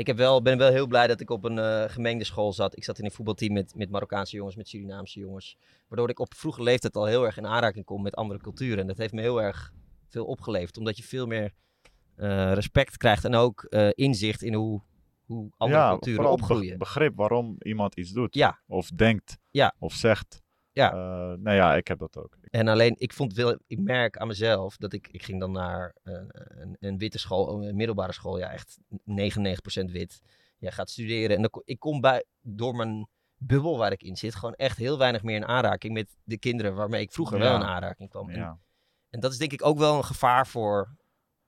Ik 0.01 0.07
heb 0.07 0.17
wel, 0.17 0.43
ben 0.43 0.59
wel 0.59 0.71
heel 0.71 0.87
blij 0.87 1.07
dat 1.07 1.21
ik 1.21 1.31
op 1.31 1.45
een 1.45 1.57
uh, 1.57 1.85
gemengde 1.87 2.25
school 2.25 2.53
zat. 2.53 2.77
Ik 2.77 2.85
zat 2.85 2.99
in 2.99 3.05
een 3.05 3.11
voetbalteam 3.11 3.53
met, 3.53 3.75
met 3.75 3.91
Marokkaanse 3.91 4.37
jongens, 4.37 4.57
met 4.57 4.69
Surinaamse 4.69 5.21
jongens. 5.21 5.57
Waardoor 5.89 6.09
ik 6.09 6.19
op 6.19 6.35
vroege 6.35 6.63
leeftijd 6.63 6.97
al 6.97 7.07
heel 7.07 7.25
erg 7.25 7.37
in 7.37 7.47
aanraking 7.47 7.85
kom 7.85 8.03
met 8.03 8.17
andere 8.17 8.41
culturen. 8.41 8.79
En 8.79 8.87
dat 8.87 8.99
heeft 8.99 9.13
me 9.13 9.21
heel 9.21 9.43
erg 9.43 9.73
veel 10.09 10.25
opgeleverd. 10.25 10.79
Omdat 10.79 10.97
je 10.97 11.03
veel 11.03 11.27
meer 11.27 11.53
uh, 12.17 12.53
respect 12.53 12.97
krijgt 12.97 13.25
en 13.25 13.35
ook 13.35 13.65
inzicht 13.95 14.43
in 14.43 14.55
hoe 14.55 14.83
hoe 15.25 15.51
andere 15.57 15.89
culturen 15.89 16.31
opgroeien. 16.31 16.79
begrip 16.79 17.17
waarom 17.17 17.57
iemand 17.59 17.97
iets 17.97 18.11
doet. 18.11 18.35
Ja. 18.35 18.61
Of 18.67 18.89
denkt. 18.89 19.39
Ja. 19.51 19.75
Of 19.79 19.93
zegt. 19.93 20.43
Ja. 20.73 20.93
Nou 21.37 21.57
ja, 21.57 21.75
ik 21.75 21.89
heb 21.89 21.99
dat 21.99 22.17
ook. 22.17 22.37
En 22.51 22.69
alleen, 22.69 22.95
ik 22.99 23.13
vond 23.13 23.35
wel, 23.35 23.59
ik 23.67 23.79
merk 23.79 24.17
aan 24.17 24.27
mezelf 24.27 24.77
dat 24.77 24.93
ik, 24.93 25.09
ik 25.09 25.23
ging 25.23 25.41
dan 25.41 25.53
naar 25.53 25.95
een, 26.03 26.31
een, 26.33 26.77
een 26.81 26.99
witte 26.99 27.19
school, 27.19 27.63
een 27.63 27.77
middelbare 27.77 28.13
school, 28.13 28.39
ja, 28.39 28.53
echt 28.53 28.79
99% 28.91 28.95
wit. 29.85 30.21
Jij 30.59 30.73
gaat 30.73 30.91
studeren 30.91 31.37
en 31.37 31.43
dan, 31.43 31.63
ik 31.65 31.79
kom 31.79 32.01
bij, 32.01 32.25
door 32.41 32.75
mijn 32.75 33.09
bubbel 33.37 33.79
waar 33.79 33.93
ik 33.93 34.03
in 34.03 34.17
zit, 34.17 34.35
gewoon 34.35 34.55
echt 34.55 34.77
heel 34.77 34.99
weinig 34.99 35.23
meer 35.23 35.37
in 35.37 35.47
aanraking 35.47 35.93
met 35.93 36.17
de 36.25 36.39
kinderen 36.39 36.75
waarmee 36.75 37.03
ik 37.03 37.13
vroeger 37.13 37.39
wel 37.39 37.55
in 37.55 37.63
aanraking 37.63 38.09
kwam. 38.09 38.31
Ja. 38.31 38.59
En, 39.11 39.21
dat 39.21 39.33
is 39.33 39.39
denk 39.39 39.53
ik 39.53 39.65
ook 39.65 39.79
wel 39.79 39.97
een 39.97 40.05
gevaar 40.05 40.47
voor, 40.47 40.97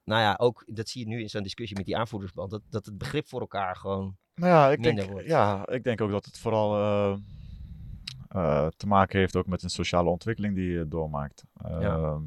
nou 0.05 0.21
ja, 0.21 0.35
ook, 0.39 0.65
dat 0.67 0.89
zie 0.89 1.01
je 1.01 1.09
nu 1.09 1.21
in 1.21 1.31
zo'n 1.31 1.43
discussie 1.43 1.77
met 1.77 1.87
die 1.87 1.97
aanvoerdersband, 1.97 2.51
dat, 2.51 2.63
dat 2.71 2.87
het 2.87 2.99
begrip 2.99 3.29
voor 3.29 3.41
elkaar 3.41 3.77
gewoon 3.77 4.17
nou 4.35 4.53
ja, 4.53 4.71
ik 4.71 4.79
minder 4.79 4.95
denk, 4.95 5.11
wordt. 5.11 5.27
Ja, 5.27 5.69
ik 5.69 5.85
denk 5.85 6.01
ook 6.01 6.11
dat 6.11 6.25
het 6.25 6.39
vooral... 6.39 6.79
Uh, 6.79 7.19
uh, 8.37 8.67
te 8.77 8.87
maken 8.87 9.19
heeft 9.19 9.37
ook 9.37 9.47
met 9.47 9.63
een 9.63 9.71
sociale 9.71 10.09
ontwikkeling 10.09 10.55
die 10.55 10.71
je 10.71 10.89
doormaakt. 10.89 11.45
Uh, 11.67 11.81
ja. 11.81 12.19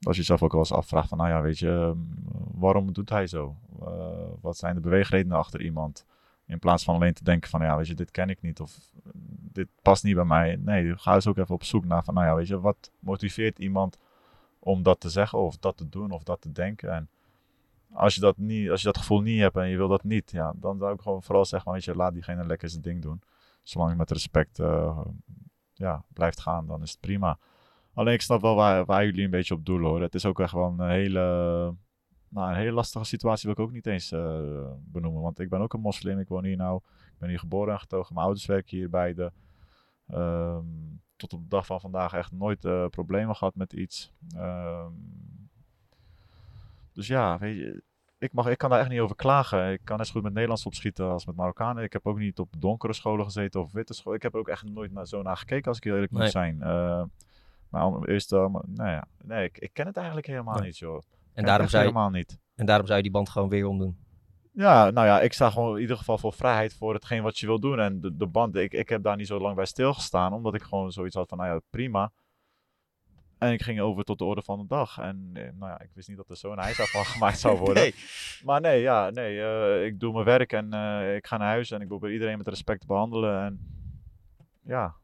Als 0.00 0.16
je 0.16 0.20
jezelf 0.20 0.42
ook 0.42 0.52
wel 0.52 0.60
eens 0.60 0.72
afvraagt 0.72 1.08
van, 1.08 1.18
nou 1.18 1.30
ja, 1.30 1.42
weet 1.42 1.58
je, 1.58 1.70
ehm, 1.70 1.98
waarom 2.52 2.92
doet 2.92 3.10
hij 3.10 3.26
zo? 3.26 3.56
Uh, 3.82 3.88
wat 4.40 4.56
zijn 4.56 4.74
de 4.74 4.80
beweegredenen 4.80 5.36
achter 5.36 5.60
iemand? 5.60 6.04
In 6.46 6.58
plaats 6.58 6.84
van 6.84 6.94
alleen 6.94 7.14
te 7.14 7.24
denken 7.24 7.50
van, 7.50 7.60
ja, 7.60 7.76
weet 7.76 7.86
je, 7.86 7.94
dit 7.94 8.10
ken 8.10 8.30
ik 8.30 8.42
niet 8.42 8.60
of 8.60 8.78
dit 9.52 9.68
past 9.82 10.04
niet 10.04 10.14
bij 10.14 10.24
mij. 10.24 10.56
Nee, 10.56 10.98
ga 10.98 11.14
eens 11.14 11.26
ook 11.26 11.36
even 11.36 11.54
op 11.54 11.64
zoek 11.64 11.84
naar 11.84 12.04
van, 12.04 12.14
nou 12.14 12.26
ja, 12.26 12.34
weet 12.34 12.46
je, 12.46 12.60
wat 12.60 12.90
motiveert 12.98 13.58
iemand 13.58 13.98
om 14.58 14.82
dat 14.82 15.00
te 15.00 15.10
zeggen 15.10 15.38
of 15.38 15.56
dat 15.56 15.76
te 15.76 15.88
doen 15.88 16.10
of 16.10 16.22
dat 16.22 16.40
te 16.40 16.52
denken? 16.52 16.92
En 16.92 17.08
als 17.92 18.14
je 18.14 18.20
dat, 18.20 18.36
niet, 18.36 18.70
als 18.70 18.80
je 18.80 18.86
dat 18.86 18.98
gevoel 18.98 19.20
niet 19.20 19.40
hebt 19.40 19.56
en 19.56 19.68
je 19.68 19.76
wil 19.76 19.88
dat 19.88 20.04
niet, 20.04 20.30
ja, 20.30 20.52
dan 20.56 20.78
zou 20.78 20.94
ik 20.94 21.00
gewoon 21.00 21.22
vooral 21.22 21.44
zeggen, 21.44 21.72
weet 21.72 21.84
je, 21.84 21.96
laat 21.96 22.12
diegene 22.12 22.46
lekker 22.46 22.68
zijn 22.68 22.82
ding 22.82 23.02
doen 23.02 23.22
zolang 23.64 23.90
je 23.90 23.96
met 23.96 24.10
respect 24.10 24.58
uh, 24.58 25.00
ja, 25.72 26.04
blijft 26.12 26.40
gaan, 26.40 26.66
dan 26.66 26.82
is 26.82 26.90
het 26.90 27.00
prima. 27.00 27.38
Alleen 27.92 28.14
ik 28.14 28.20
snap 28.20 28.40
wel 28.40 28.54
waar, 28.54 28.84
waar 28.84 29.04
jullie 29.04 29.24
een 29.24 29.30
beetje 29.30 29.54
op 29.54 29.64
doelen 29.64 29.90
hoor. 29.90 30.00
Het 30.00 30.14
is 30.14 30.26
ook 30.26 30.40
echt 30.40 30.52
wel 30.52 30.74
een 30.78 30.88
hele, 30.88 31.20
nou, 32.28 32.50
een 32.50 32.56
hele 32.56 32.72
lastige 32.72 33.04
situatie, 33.04 33.48
wil 33.48 33.58
ik 33.58 33.68
ook 33.68 33.74
niet 33.74 33.86
eens 33.86 34.12
uh, 34.12 34.72
benoemen. 34.80 35.22
Want 35.22 35.38
ik 35.38 35.48
ben 35.48 35.60
ook 35.60 35.72
een 35.72 35.80
moslim, 35.80 36.18
ik 36.18 36.28
woon 36.28 36.44
hier 36.44 36.56
nou, 36.56 36.80
ik 37.12 37.18
ben 37.18 37.28
hier 37.28 37.38
geboren 37.38 37.72
en 37.72 37.80
getogen. 37.80 38.14
Mijn 38.14 38.26
ouders 38.26 38.46
werken 38.46 38.76
hier 38.76 38.90
beide. 38.90 39.32
Um, 40.08 41.02
tot 41.16 41.32
op 41.32 41.42
de 41.42 41.48
dag 41.48 41.66
van 41.66 41.80
vandaag 41.80 42.12
echt 42.12 42.32
nooit 42.32 42.64
uh, 42.64 42.86
problemen 42.86 43.36
gehad 43.36 43.54
met 43.54 43.72
iets. 43.72 44.12
Um, 44.36 45.48
dus 46.92 47.06
ja, 47.06 47.38
weet 47.38 47.56
je, 47.56 47.82
ik, 48.18 48.32
mag, 48.32 48.48
ik 48.48 48.58
kan 48.58 48.70
daar 48.70 48.80
echt 48.80 48.88
niet 48.88 49.00
over 49.00 49.16
klagen. 49.16 49.72
Ik 49.72 49.80
kan 49.84 49.96
net 49.96 50.06
zo 50.06 50.12
goed 50.12 50.22
met 50.22 50.32
Nederlands 50.32 50.66
opschieten 50.66 51.10
als 51.10 51.26
met 51.26 51.36
Marokkanen. 51.36 51.84
Ik 51.84 51.92
heb 51.92 52.06
ook 52.06 52.18
niet 52.18 52.38
op 52.38 52.48
donkere 52.58 52.92
scholen 52.92 53.24
gezeten 53.24 53.60
of 53.60 53.72
witte 53.72 53.94
scholen. 53.94 54.16
Ik 54.16 54.22
heb 54.22 54.32
er 54.32 54.38
ook 54.38 54.48
echt 54.48 54.64
nooit 54.64 54.92
naar, 54.92 55.06
zo 55.06 55.22
naar 55.22 55.36
gekeken 55.36 55.68
als 55.68 55.76
ik 55.76 55.84
heel 55.84 55.94
eerlijk 55.94 56.12
nee. 56.12 56.22
moet 56.22 56.30
zijn. 56.30 56.56
Uh, 56.62 57.02
maar 57.68 58.02
eerst, 58.02 58.32
uh, 58.32 58.38
nou 58.64 58.90
ja, 58.90 59.04
nee, 59.24 59.44
ik, 59.44 59.58
ik, 59.58 59.70
ken 59.72 59.86
het 59.86 59.96
eigenlijk 59.96 60.26
helemaal 60.26 60.54
nee. 60.54 60.66
niet, 60.66 60.78
joh. 60.78 61.02
En 61.32 61.44
daarom, 61.44 61.68
zou 61.68 61.82
je, 61.82 61.88
helemaal 61.88 62.10
niet. 62.10 62.38
en 62.54 62.66
daarom 62.66 62.86
zou 62.86 62.96
je 62.96 63.02
die 63.02 63.12
band 63.12 63.28
gewoon 63.28 63.48
weer 63.48 63.66
omdoen. 63.66 63.98
Ja, 64.52 64.90
nou 64.90 65.06
ja, 65.06 65.20
ik 65.20 65.32
sta 65.32 65.50
gewoon 65.50 65.74
in 65.74 65.80
ieder 65.80 65.96
geval 65.96 66.18
voor 66.18 66.32
vrijheid 66.32 66.74
voor 66.74 66.94
hetgeen 66.94 67.22
wat 67.22 67.38
je 67.38 67.46
wil 67.46 67.60
doen. 67.60 67.80
En 67.80 68.00
de, 68.00 68.16
de 68.16 68.26
band, 68.26 68.56
ik, 68.56 68.72
ik 68.72 68.88
heb 68.88 69.02
daar 69.02 69.16
niet 69.16 69.26
zo 69.26 69.40
lang 69.40 69.56
bij 69.56 69.64
stilgestaan, 69.64 70.32
omdat 70.32 70.54
ik 70.54 70.62
gewoon 70.62 70.92
zoiets 70.92 71.14
had 71.14 71.28
van, 71.28 71.38
nou 71.38 71.54
ja, 71.54 71.60
prima. 71.70 72.12
En 73.44 73.52
ik 73.52 73.62
ging 73.62 73.80
over 73.80 74.04
tot 74.04 74.18
de 74.18 74.24
orde 74.24 74.42
van 74.42 74.58
de 74.58 74.66
dag. 74.66 74.98
En 74.98 75.32
nou 75.32 75.56
ja, 75.58 75.80
ik 75.80 75.90
wist 75.94 76.08
niet 76.08 76.16
dat 76.16 76.30
er 76.30 76.36
zo'n 76.36 76.58
ijs 76.58 76.76
van 76.76 77.04
gemaakt 77.14 77.38
zou 77.38 77.58
worden. 77.58 77.82
nee. 77.82 77.94
Maar 78.44 78.60
nee, 78.60 78.80
ja, 78.80 79.10
nee 79.10 79.36
uh, 79.36 79.84
ik 79.84 80.00
doe 80.00 80.12
mijn 80.12 80.24
werk 80.24 80.52
en 80.52 80.74
uh, 80.74 81.14
ik 81.16 81.26
ga 81.26 81.36
naar 81.36 81.48
huis 81.48 81.70
en 81.70 81.80
ik 81.80 81.88
probeer 81.88 82.12
iedereen 82.12 82.38
met 82.38 82.48
respect 82.48 82.80
te 82.80 82.86
behandelen. 82.86 83.44
En 83.44 83.58
ja, 84.62 84.94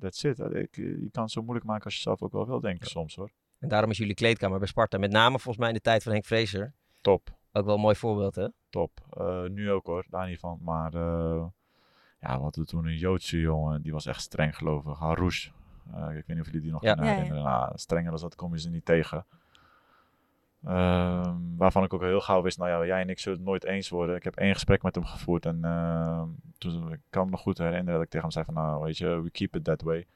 that's 0.00 0.24
it. 0.24 0.38
Ik, 0.38 0.76
je 0.76 1.08
kan 1.12 1.22
het 1.22 1.32
zo 1.32 1.42
moeilijk 1.42 1.66
maken 1.66 1.84
als 1.84 1.94
je 1.94 2.00
zelf 2.00 2.22
ook 2.22 2.32
wel 2.32 2.46
wil 2.46 2.60
denken 2.60 2.84
ja. 2.84 2.90
soms 2.90 3.14
hoor. 3.14 3.30
En 3.58 3.68
daarom 3.68 3.90
is 3.90 3.98
jullie 3.98 4.14
kleedkamer 4.14 4.58
bij 4.58 4.68
Sparta, 4.68 4.98
met 4.98 5.10
name 5.10 5.38
volgens 5.38 5.56
mij 5.56 5.68
in 5.68 5.74
de 5.74 5.80
tijd 5.80 6.02
van 6.02 6.12
Henk 6.12 6.24
Vrezer. 6.24 6.74
Top. 7.00 7.36
Ook 7.52 7.64
wel 7.64 7.74
een 7.74 7.80
mooi 7.80 7.96
voorbeeld 7.96 8.34
hè? 8.34 8.48
Top. 8.70 9.00
Uh, 9.18 9.42
nu 9.42 9.70
ook 9.70 9.86
hoor, 9.86 10.06
daar 10.08 10.28
niet 10.28 10.38
van. 10.38 10.58
Maar 10.62 10.92
ja, 12.20 12.40
wat 12.40 12.56
we 12.56 12.64
toen 12.64 12.86
een 12.86 12.96
Joodse 12.96 13.38
jongen, 13.38 13.82
die 13.82 13.92
was 13.92 14.06
echt 14.06 14.20
streng 14.20 14.56
gelovig. 14.56 14.98
Harouche. 14.98 15.50
Uh, 15.94 16.08
ik 16.08 16.24
weet 16.26 16.36
niet 16.36 16.40
of 16.40 16.46
jullie 16.46 16.60
die 16.60 16.70
nog 16.70 16.82
ja. 16.82 16.94
kunnen 16.94 17.12
herinneren. 17.12 17.42
Ja, 17.42 17.50
ja. 17.50 17.58
Nou, 17.58 17.72
strenger 17.74 18.10
dan 18.10 18.20
dat 18.20 18.34
kom 18.34 18.52
je 18.52 18.60
ze 18.60 18.70
niet 18.70 18.84
tegen. 18.84 19.24
Uh, 20.64 21.34
waarvan 21.56 21.84
ik 21.84 21.94
ook 21.94 22.00
heel 22.00 22.20
gauw 22.20 22.42
wist, 22.42 22.58
nou 22.58 22.70
ja, 22.70 22.86
jij 22.86 23.00
en 23.00 23.08
ik 23.08 23.18
zullen 23.18 23.38
het 23.38 23.46
nooit 23.46 23.64
eens 23.64 23.88
worden. 23.88 24.16
Ik 24.16 24.24
heb 24.24 24.36
één 24.36 24.52
gesprek 24.52 24.82
met 24.82 24.94
hem 24.94 25.04
gevoerd 25.04 25.46
en 25.46 25.60
uh, 25.64 26.22
toen 26.58 26.92
ik 26.92 27.00
kan 27.10 27.24
me 27.24 27.30
nog 27.30 27.40
goed 27.40 27.58
herinneren 27.58 27.92
dat 27.92 28.02
ik 28.02 28.08
tegen 28.08 28.20
hem 28.20 28.30
zei 28.30 28.44
van, 28.44 28.54
nou 28.54 28.82
weet 28.82 28.98
je, 28.98 29.22
we 29.22 29.30
keep 29.30 29.56
it 29.56 29.64
that 29.64 29.82
way. 29.82 30.06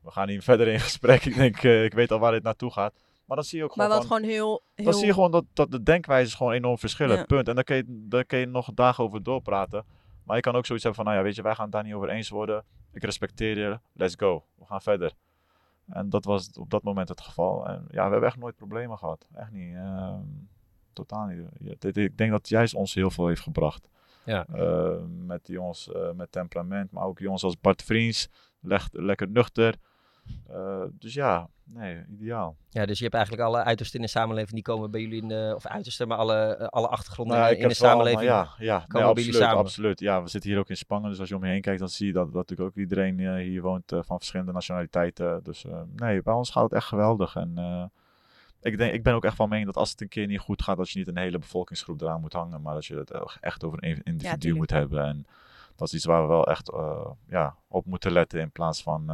We 0.00 0.10
gaan 0.10 0.26
niet 0.26 0.44
verder 0.50 0.68
in 0.68 0.80
gesprek. 0.80 1.24
ik 1.24 1.34
denk, 1.34 1.62
uh, 1.62 1.84
ik 1.84 1.94
weet 1.94 2.10
al 2.10 2.18
waar 2.18 2.32
dit 2.32 2.42
naartoe 2.42 2.72
gaat. 2.72 2.92
Maar 3.24 3.36
dan 3.36 3.46
zie 3.46 3.58
je 3.58 3.64
ook 3.64 3.72
gewoon. 3.72 3.88
Maar 3.88 3.96
wat 3.98 4.06
gewoon 4.06 4.22
heel, 4.22 4.62
heel. 4.74 4.84
Dan 4.84 4.94
zie 4.94 5.06
je 5.06 5.12
gewoon 5.12 5.30
dat, 5.30 5.44
dat 5.52 5.70
de 5.70 5.82
denkwijzes 5.82 6.34
gewoon 6.34 6.52
enorm 6.52 6.78
verschillen. 6.78 7.16
Ja. 7.16 7.24
Punt. 7.24 7.48
En 7.48 7.54
daar 7.54 7.64
kun, 7.64 7.76
je, 7.76 7.84
daar 7.86 8.24
kun 8.24 8.38
je 8.38 8.46
nog 8.46 8.70
dagen 8.74 9.04
over 9.04 9.22
doorpraten. 9.22 9.84
Maar 10.28 10.36
je 10.36 10.42
kan 10.42 10.54
ook 10.54 10.66
zoiets 10.66 10.84
hebben 10.84 11.04
van, 11.04 11.12
nou 11.12 11.16
ja, 11.16 11.28
weet 11.28 11.36
je, 11.36 11.42
wij 11.42 11.54
gaan 11.54 11.64
het 11.64 11.72
daar 11.72 11.84
niet 11.84 11.94
over 11.94 12.08
eens 12.08 12.28
worden. 12.28 12.64
Ik 12.92 13.04
respecteer 13.04 13.58
je, 13.58 13.80
let's 13.92 14.14
go. 14.16 14.44
We 14.54 14.64
gaan 14.64 14.82
verder. 14.82 15.12
En 15.86 16.08
dat 16.08 16.24
was 16.24 16.50
op 16.52 16.70
dat 16.70 16.82
moment 16.82 17.08
het 17.08 17.20
geval. 17.20 17.66
En 17.66 17.84
ja, 17.90 18.04
we 18.04 18.10
hebben 18.10 18.28
echt 18.28 18.36
nooit 18.36 18.56
problemen 18.56 18.98
gehad. 18.98 19.28
Echt 19.34 19.50
niet. 19.50 19.74
Uh, 19.74 20.14
totaal 20.92 21.26
niet. 21.26 21.96
Ik 21.96 22.18
denk 22.18 22.30
dat 22.30 22.48
juist 22.48 22.74
ons 22.74 22.94
heel 22.94 23.10
veel 23.10 23.26
heeft 23.26 23.40
gebracht. 23.40 23.88
Ja. 24.24 24.46
Uh, 24.54 24.96
met 25.26 25.46
jongens 25.46 25.88
uh, 25.88 26.12
met 26.12 26.32
temperament, 26.32 26.90
maar 26.90 27.04
ook 27.04 27.18
jongens 27.18 27.44
als 27.44 27.60
Bart 27.60 27.82
Vriends. 27.82 28.28
Leg, 28.60 28.88
lekker 28.92 29.28
nuchter. 29.28 29.74
Uh, 30.50 30.82
dus 30.92 31.14
ja, 31.14 31.48
nee, 31.64 32.04
ideaal. 32.10 32.56
Ja, 32.68 32.86
dus 32.86 32.96
je 32.96 33.02
hebt 33.02 33.16
eigenlijk 33.16 33.46
alle 33.46 33.62
uitersten 33.62 34.00
in 34.00 34.04
de 34.04 34.10
samenleving 34.10 34.54
die 34.54 34.62
komen 34.62 34.90
bij 34.90 35.00
jullie 35.00 35.22
in 35.22 35.28
de, 35.28 35.52
of 35.56 35.66
uitersten, 35.66 36.08
maar 36.08 36.18
alle, 36.18 36.70
alle 36.70 36.88
achtergronden 36.88 37.38
nou, 37.38 37.54
in 37.54 37.68
de 37.68 37.74
samenleving. 37.74 38.30
Allemaal, 38.30 38.54
ja, 38.58 38.64
ja 38.64 38.84
nee, 38.88 39.02
absoluut, 39.02 39.34
samen. 39.34 39.58
absoluut. 39.58 40.00
Ja, 40.00 40.22
we 40.22 40.28
zitten 40.28 40.50
hier 40.50 40.58
ook 40.58 40.68
in 40.68 40.76
Spangen, 40.76 41.10
dus 41.10 41.20
als 41.20 41.28
je 41.28 41.36
om 41.36 41.44
je 41.44 41.50
heen 41.50 41.60
kijkt, 41.60 41.80
dan 41.80 41.88
zie 41.88 42.06
je 42.06 42.12
dat, 42.12 42.24
dat 42.24 42.34
natuurlijk 42.34 42.68
ook 42.68 42.76
iedereen 42.76 43.18
uh, 43.18 43.34
hier 43.34 43.62
woont 43.62 43.92
uh, 43.92 44.00
van 44.02 44.16
verschillende 44.16 44.52
nationaliteiten. 44.52 45.40
Dus 45.42 45.64
uh, 45.64 45.80
nee, 45.96 46.22
bij 46.22 46.34
ons 46.34 46.50
gaat 46.50 46.62
het 46.62 46.72
echt 46.72 46.86
geweldig. 46.86 47.36
En 47.36 47.90
ik, 48.60 48.78
denk, 48.78 48.92
ik 48.92 49.02
ben 49.02 49.14
ook 49.14 49.24
echt 49.24 49.36
van 49.36 49.48
mening 49.48 49.66
dat 49.66 49.76
als 49.76 49.90
het 49.90 50.00
een 50.00 50.08
keer 50.08 50.26
niet 50.26 50.40
goed 50.40 50.62
gaat, 50.62 50.76
dat 50.76 50.90
je 50.90 50.98
niet 50.98 51.08
een 51.08 51.18
hele 51.18 51.38
bevolkingsgroep 51.38 52.00
eraan 52.00 52.20
moet 52.20 52.32
hangen, 52.32 52.62
maar 52.62 52.74
dat 52.74 52.86
je 52.86 52.96
het 52.96 53.12
echt 53.40 53.64
over 53.64 53.84
een 53.84 54.02
individu 54.02 54.48
ja, 54.48 54.54
moet 54.54 54.70
hebben. 54.70 55.04
En 55.04 55.26
dat 55.76 55.88
is 55.88 55.94
iets 55.94 56.04
waar 56.04 56.22
we 56.22 56.28
wel 56.28 56.46
echt 56.46 56.72
ja, 57.28 57.56
op 57.68 57.86
moeten 57.86 58.12
letten 58.12 58.40
in 58.40 58.50
plaats 58.50 58.82
van 58.82 59.06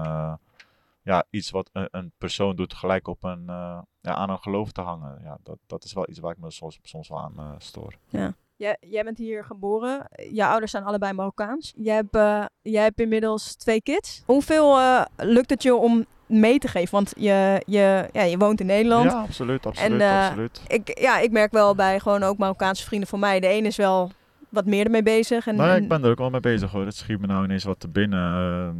ja, 1.04 1.24
iets 1.30 1.50
wat 1.50 1.70
een, 1.72 1.88
een, 1.90 2.12
persoon 2.18 2.56
doet 2.56 2.74
gelijk 2.74 3.08
op 3.08 3.24
een, 3.24 3.42
uh, 3.46 3.78
ja, 4.00 4.14
aan 4.14 4.30
een 4.30 4.38
geloof 4.38 4.72
te 4.72 4.80
hangen. 4.80 5.20
Ja, 5.22 5.38
dat, 5.42 5.58
dat 5.66 5.84
is 5.84 5.92
wel 5.92 6.08
iets 6.08 6.18
waar 6.18 6.32
ik 6.32 6.38
me 6.38 6.50
soms, 6.50 6.78
soms 6.82 7.08
wel 7.08 7.20
aan 7.20 7.34
uh, 7.38 7.50
stoor. 7.58 7.94
Ja. 8.08 8.34
Jij, 8.56 8.76
jij 8.80 9.04
bent 9.04 9.18
hier 9.18 9.44
geboren. 9.44 10.08
Je 10.32 10.46
ouders 10.46 10.70
zijn 10.70 10.84
allebei 10.84 11.12
Marokkaans. 11.12 11.72
Jij 11.76 11.94
hebt, 11.94 12.16
uh, 12.16 12.44
jij 12.62 12.82
hebt 12.82 13.00
inmiddels 13.00 13.54
twee 13.54 13.82
kids. 13.82 14.22
Hoeveel 14.26 14.78
lukt 15.16 15.50
het 15.50 15.62
je 15.62 15.74
om 15.74 16.06
mee 16.26 16.58
te 16.58 16.68
geven? 16.68 16.94
Want 16.94 17.12
je, 17.16 17.62
je, 17.66 18.08
ja, 18.12 18.22
je 18.22 18.38
woont 18.38 18.60
in 18.60 18.66
Nederland. 18.66 19.10
Ja, 19.10 19.20
absoluut. 19.20 19.66
absoluut, 19.66 20.00
en, 20.00 20.26
absoluut. 20.26 20.62
Ik, 20.66 20.98
ja, 20.98 21.18
ik 21.18 21.30
merk 21.30 21.52
wel 21.52 21.74
bij 21.74 22.00
gewoon 22.00 22.22
ook 22.22 22.38
Marokkaanse 22.38 22.84
vrienden 22.84 23.08
van 23.08 23.18
mij. 23.18 23.40
De 23.40 23.46
ene 23.46 23.66
is 23.66 23.76
wel 23.76 24.10
wat 24.54 24.66
meer 24.66 24.84
ermee 24.84 25.02
bezig. 25.02 25.46
En, 25.46 25.56
nee, 25.56 25.80
ik 25.80 25.88
ben 25.88 26.04
er 26.04 26.10
ook 26.10 26.18
wel 26.18 26.30
mee 26.30 26.40
bezig 26.40 26.70
hoor. 26.70 26.84
Het 26.84 26.96
schiet 26.96 27.20
me 27.20 27.26
nou 27.26 27.44
ineens 27.44 27.64
wat 27.64 27.80
te 27.80 27.88
binnen. 27.88 28.20
Uh, 28.20 28.70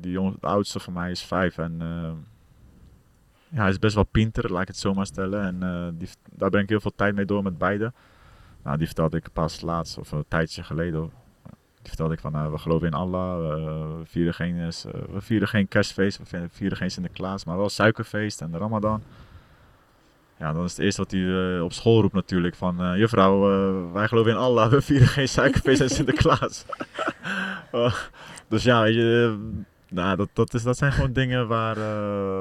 die 0.00 0.10
jongen, 0.10 0.36
de 0.40 0.46
oudste 0.46 0.80
van 0.80 0.92
mij 0.92 1.10
is 1.10 1.22
vijf 1.22 1.58
en 1.58 1.78
uh, 1.82 2.10
ja, 3.48 3.60
hij 3.60 3.68
is 3.68 3.78
best 3.78 3.94
wel 3.94 4.04
pinter, 4.04 4.52
laat 4.52 4.62
ik 4.62 4.68
het 4.68 4.76
zo 4.76 4.94
maar 4.94 5.06
stellen. 5.06 5.42
En 5.42 5.56
uh, 5.62 5.98
die, 5.98 6.08
daar 6.32 6.50
ben 6.50 6.60
ik 6.60 6.68
heel 6.68 6.80
veel 6.80 6.94
tijd 6.96 7.14
mee 7.14 7.24
door 7.24 7.42
met 7.42 7.58
beide. 7.58 7.92
Nou, 8.62 8.76
die 8.78 8.86
vertelde 8.86 9.16
ik 9.16 9.32
pas 9.32 9.60
laatst, 9.60 9.98
of 9.98 10.12
een 10.12 10.24
tijdje 10.28 10.62
geleden. 10.62 11.10
Die 11.76 11.94
vertelde 11.94 12.14
ik 12.14 12.20
van, 12.20 12.34
uh, 12.36 12.50
we 12.50 12.58
geloven 12.58 12.86
in 12.86 12.94
Allah, 12.94 13.36
we 13.38 14.04
vieren 14.04 14.34
geen, 14.34 14.56
we 15.12 15.20
vieren 15.20 15.48
geen 15.48 15.68
kerstfeest, 15.68 16.30
we 16.30 16.48
vieren 16.50 16.76
geen 16.76 16.90
Sinterklaas, 16.90 17.44
maar 17.44 17.56
wel 17.56 17.68
suikerfeest 17.68 18.40
en 18.40 18.50
de 18.50 18.58
Ramadan. 18.58 19.02
Ja, 20.38 20.52
dan 20.52 20.64
is 20.64 20.70
het 20.70 20.80
eerste 20.80 21.02
wat 21.02 21.10
hij 21.10 21.20
uh, 21.20 21.62
op 21.62 21.72
school 21.72 22.00
roept 22.00 22.14
natuurlijk 22.14 22.54
van... 22.54 22.82
Uh, 22.82 22.98
juffrouw, 22.98 23.50
uh, 23.50 23.92
wij 23.92 24.08
geloven 24.08 24.30
in 24.30 24.36
Allah, 24.36 24.70
we 24.72 24.82
vieren 24.82 25.08
geen 25.08 25.28
suikerfeest 25.28 25.80
en 25.80 25.90
Sinterklaas. 25.90 26.64
dus 28.48 28.62
ja, 28.62 28.82
weet 28.82 28.94
je... 28.94 29.38
nou, 29.88 30.16
dat, 30.16 30.28
dat, 30.32 30.54
is, 30.54 30.62
dat 30.62 30.76
zijn 30.76 30.92
gewoon 30.92 31.12
dingen 31.12 31.48
waar, 31.48 31.74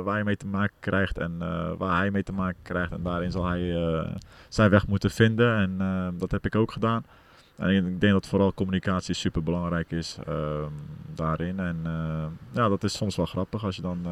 waar 0.04 0.18
je 0.18 0.24
mee 0.24 0.38
te 0.38 0.48
maken 0.48 0.76
krijgt 0.80 1.18
en 1.18 1.38
waar 1.78 1.98
hij 1.98 2.12
mee 2.12 2.24
te 2.24 2.34
maken 2.34 2.62
krijgt. 2.62 2.92
En 2.92 3.04
daarin 3.04 3.32
zal 3.32 3.46
hij 3.46 3.74
zijn 4.50 4.70
weg 4.70 4.88
moeten 4.88 5.12
vinden 5.12 5.58
en 5.58 5.78
dat 6.18 6.32
heb 6.32 6.46
ik 6.46 6.56
ook 6.56 6.72
gedaan. 6.72 7.06
En 7.56 7.70
ik 7.70 8.00
denk 8.02 8.14
dat 8.14 8.28
vooral 8.28 8.54
communicatie 8.54 9.16
super 9.16 9.44
belangrijk 9.44 9.92
is 9.92 10.18
daarin. 11.14 11.60
En 11.60 11.78
ja, 12.52 12.70
dat 12.70 12.84
is 12.84 12.94
soms 12.94 13.16
wel 13.16 13.26
grappig 13.26 13.64
als 13.64 13.76
je 13.76 13.82
dan 13.82 14.08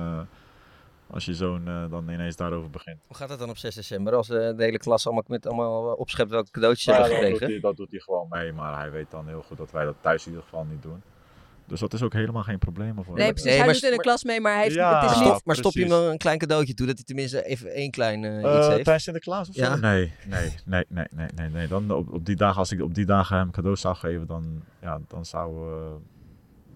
Als 1.09 1.25
je 1.25 1.33
zoon 1.33 1.67
uh, 1.67 1.89
dan 1.89 2.09
ineens 2.09 2.35
daarover 2.35 2.69
begint. 2.69 2.97
Hoe 3.07 3.15
gaat 3.15 3.29
het 3.29 3.39
dan 3.39 3.49
op 3.49 3.57
6 3.57 3.75
december 3.75 4.15
als 4.15 4.29
uh, 4.29 4.37
de 4.37 4.63
hele 4.63 4.77
klas 4.77 5.05
allemaal 5.05 5.23
met 5.27 5.47
allemaal 5.47 5.93
opschept 5.93 6.29
welke 6.29 6.51
cadeautjes 6.51 6.85
ja, 6.85 6.91
hebben 6.93 7.11
gekregen? 7.11 7.39
Dat 7.39 7.39
doet, 7.39 7.49
hij, 7.49 7.59
dat 7.59 7.77
doet 7.77 7.91
hij 7.91 7.99
gewoon 7.99 8.27
mee, 8.29 8.53
maar 8.53 8.79
hij 8.79 8.91
weet 8.91 9.11
dan 9.11 9.27
heel 9.27 9.41
goed 9.41 9.57
dat 9.57 9.71
wij 9.71 9.85
dat 9.85 9.95
thuis 10.01 10.25
in 10.25 10.29
ieder 10.29 10.43
geval 10.43 10.65
niet 10.69 10.81
doen. 10.81 11.01
Dus 11.65 11.79
dat 11.79 11.93
is 11.93 12.01
ook 12.01 12.13
helemaal 12.13 12.43
geen 12.43 12.59
probleem 12.59 12.93
voor 13.03 13.15
Nee, 13.15 13.29
precies. 13.29 13.43
Nee, 13.43 13.55
hij 13.55 13.65
maar, 13.65 13.73
doet 13.73 13.83
in 13.83 13.91
de 13.91 13.97
klas 13.97 14.23
mee, 14.23 14.41
maar 14.41 14.53
hij 14.53 14.63
heeft, 14.63 14.75
ja, 14.75 15.01
het 15.01 15.11
is 15.11 15.19
niet... 15.19 15.45
Maar 15.45 15.55
stop 15.55 15.73
je 15.73 15.79
hem 15.79 15.89
dan 15.89 16.03
een 16.03 16.17
klein 16.17 16.37
cadeautje 16.37 16.73
toe, 16.73 16.87
dat 16.87 16.95
hij 16.95 17.05
tenminste 17.05 17.45
even 17.45 17.73
één 17.73 17.91
klein 17.91 18.23
uh, 18.23 18.31
uh, 18.31 18.37
iets 18.37 18.67
heeft? 18.67 18.83
Tijdens 18.83 19.03
Sinterklaas 19.03 19.49
of 19.49 19.55
ja. 19.55 19.75
zo? 19.75 19.79
Nee, 19.79 20.11
nee, 20.25 20.53
nee, 20.65 20.85
nee, 20.87 21.07
nee, 21.15 21.27
nee, 21.35 21.49
nee. 21.49 21.67
Dan 21.67 21.91
op, 21.91 22.13
op 22.13 22.25
die 22.25 22.35
dagen, 22.35 22.57
als 22.57 22.71
ik 22.71 22.81
op 22.81 22.93
die 22.93 23.05
dagen 23.05 23.37
hem 23.37 23.51
cadeaus 23.51 23.81
zou 23.81 23.95
geven, 23.95 24.27
dan, 24.27 24.63
ja, 24.81 24.99
dan 25.07 25.25
zou... 25.25 25.69
Uh, 25.69 25.75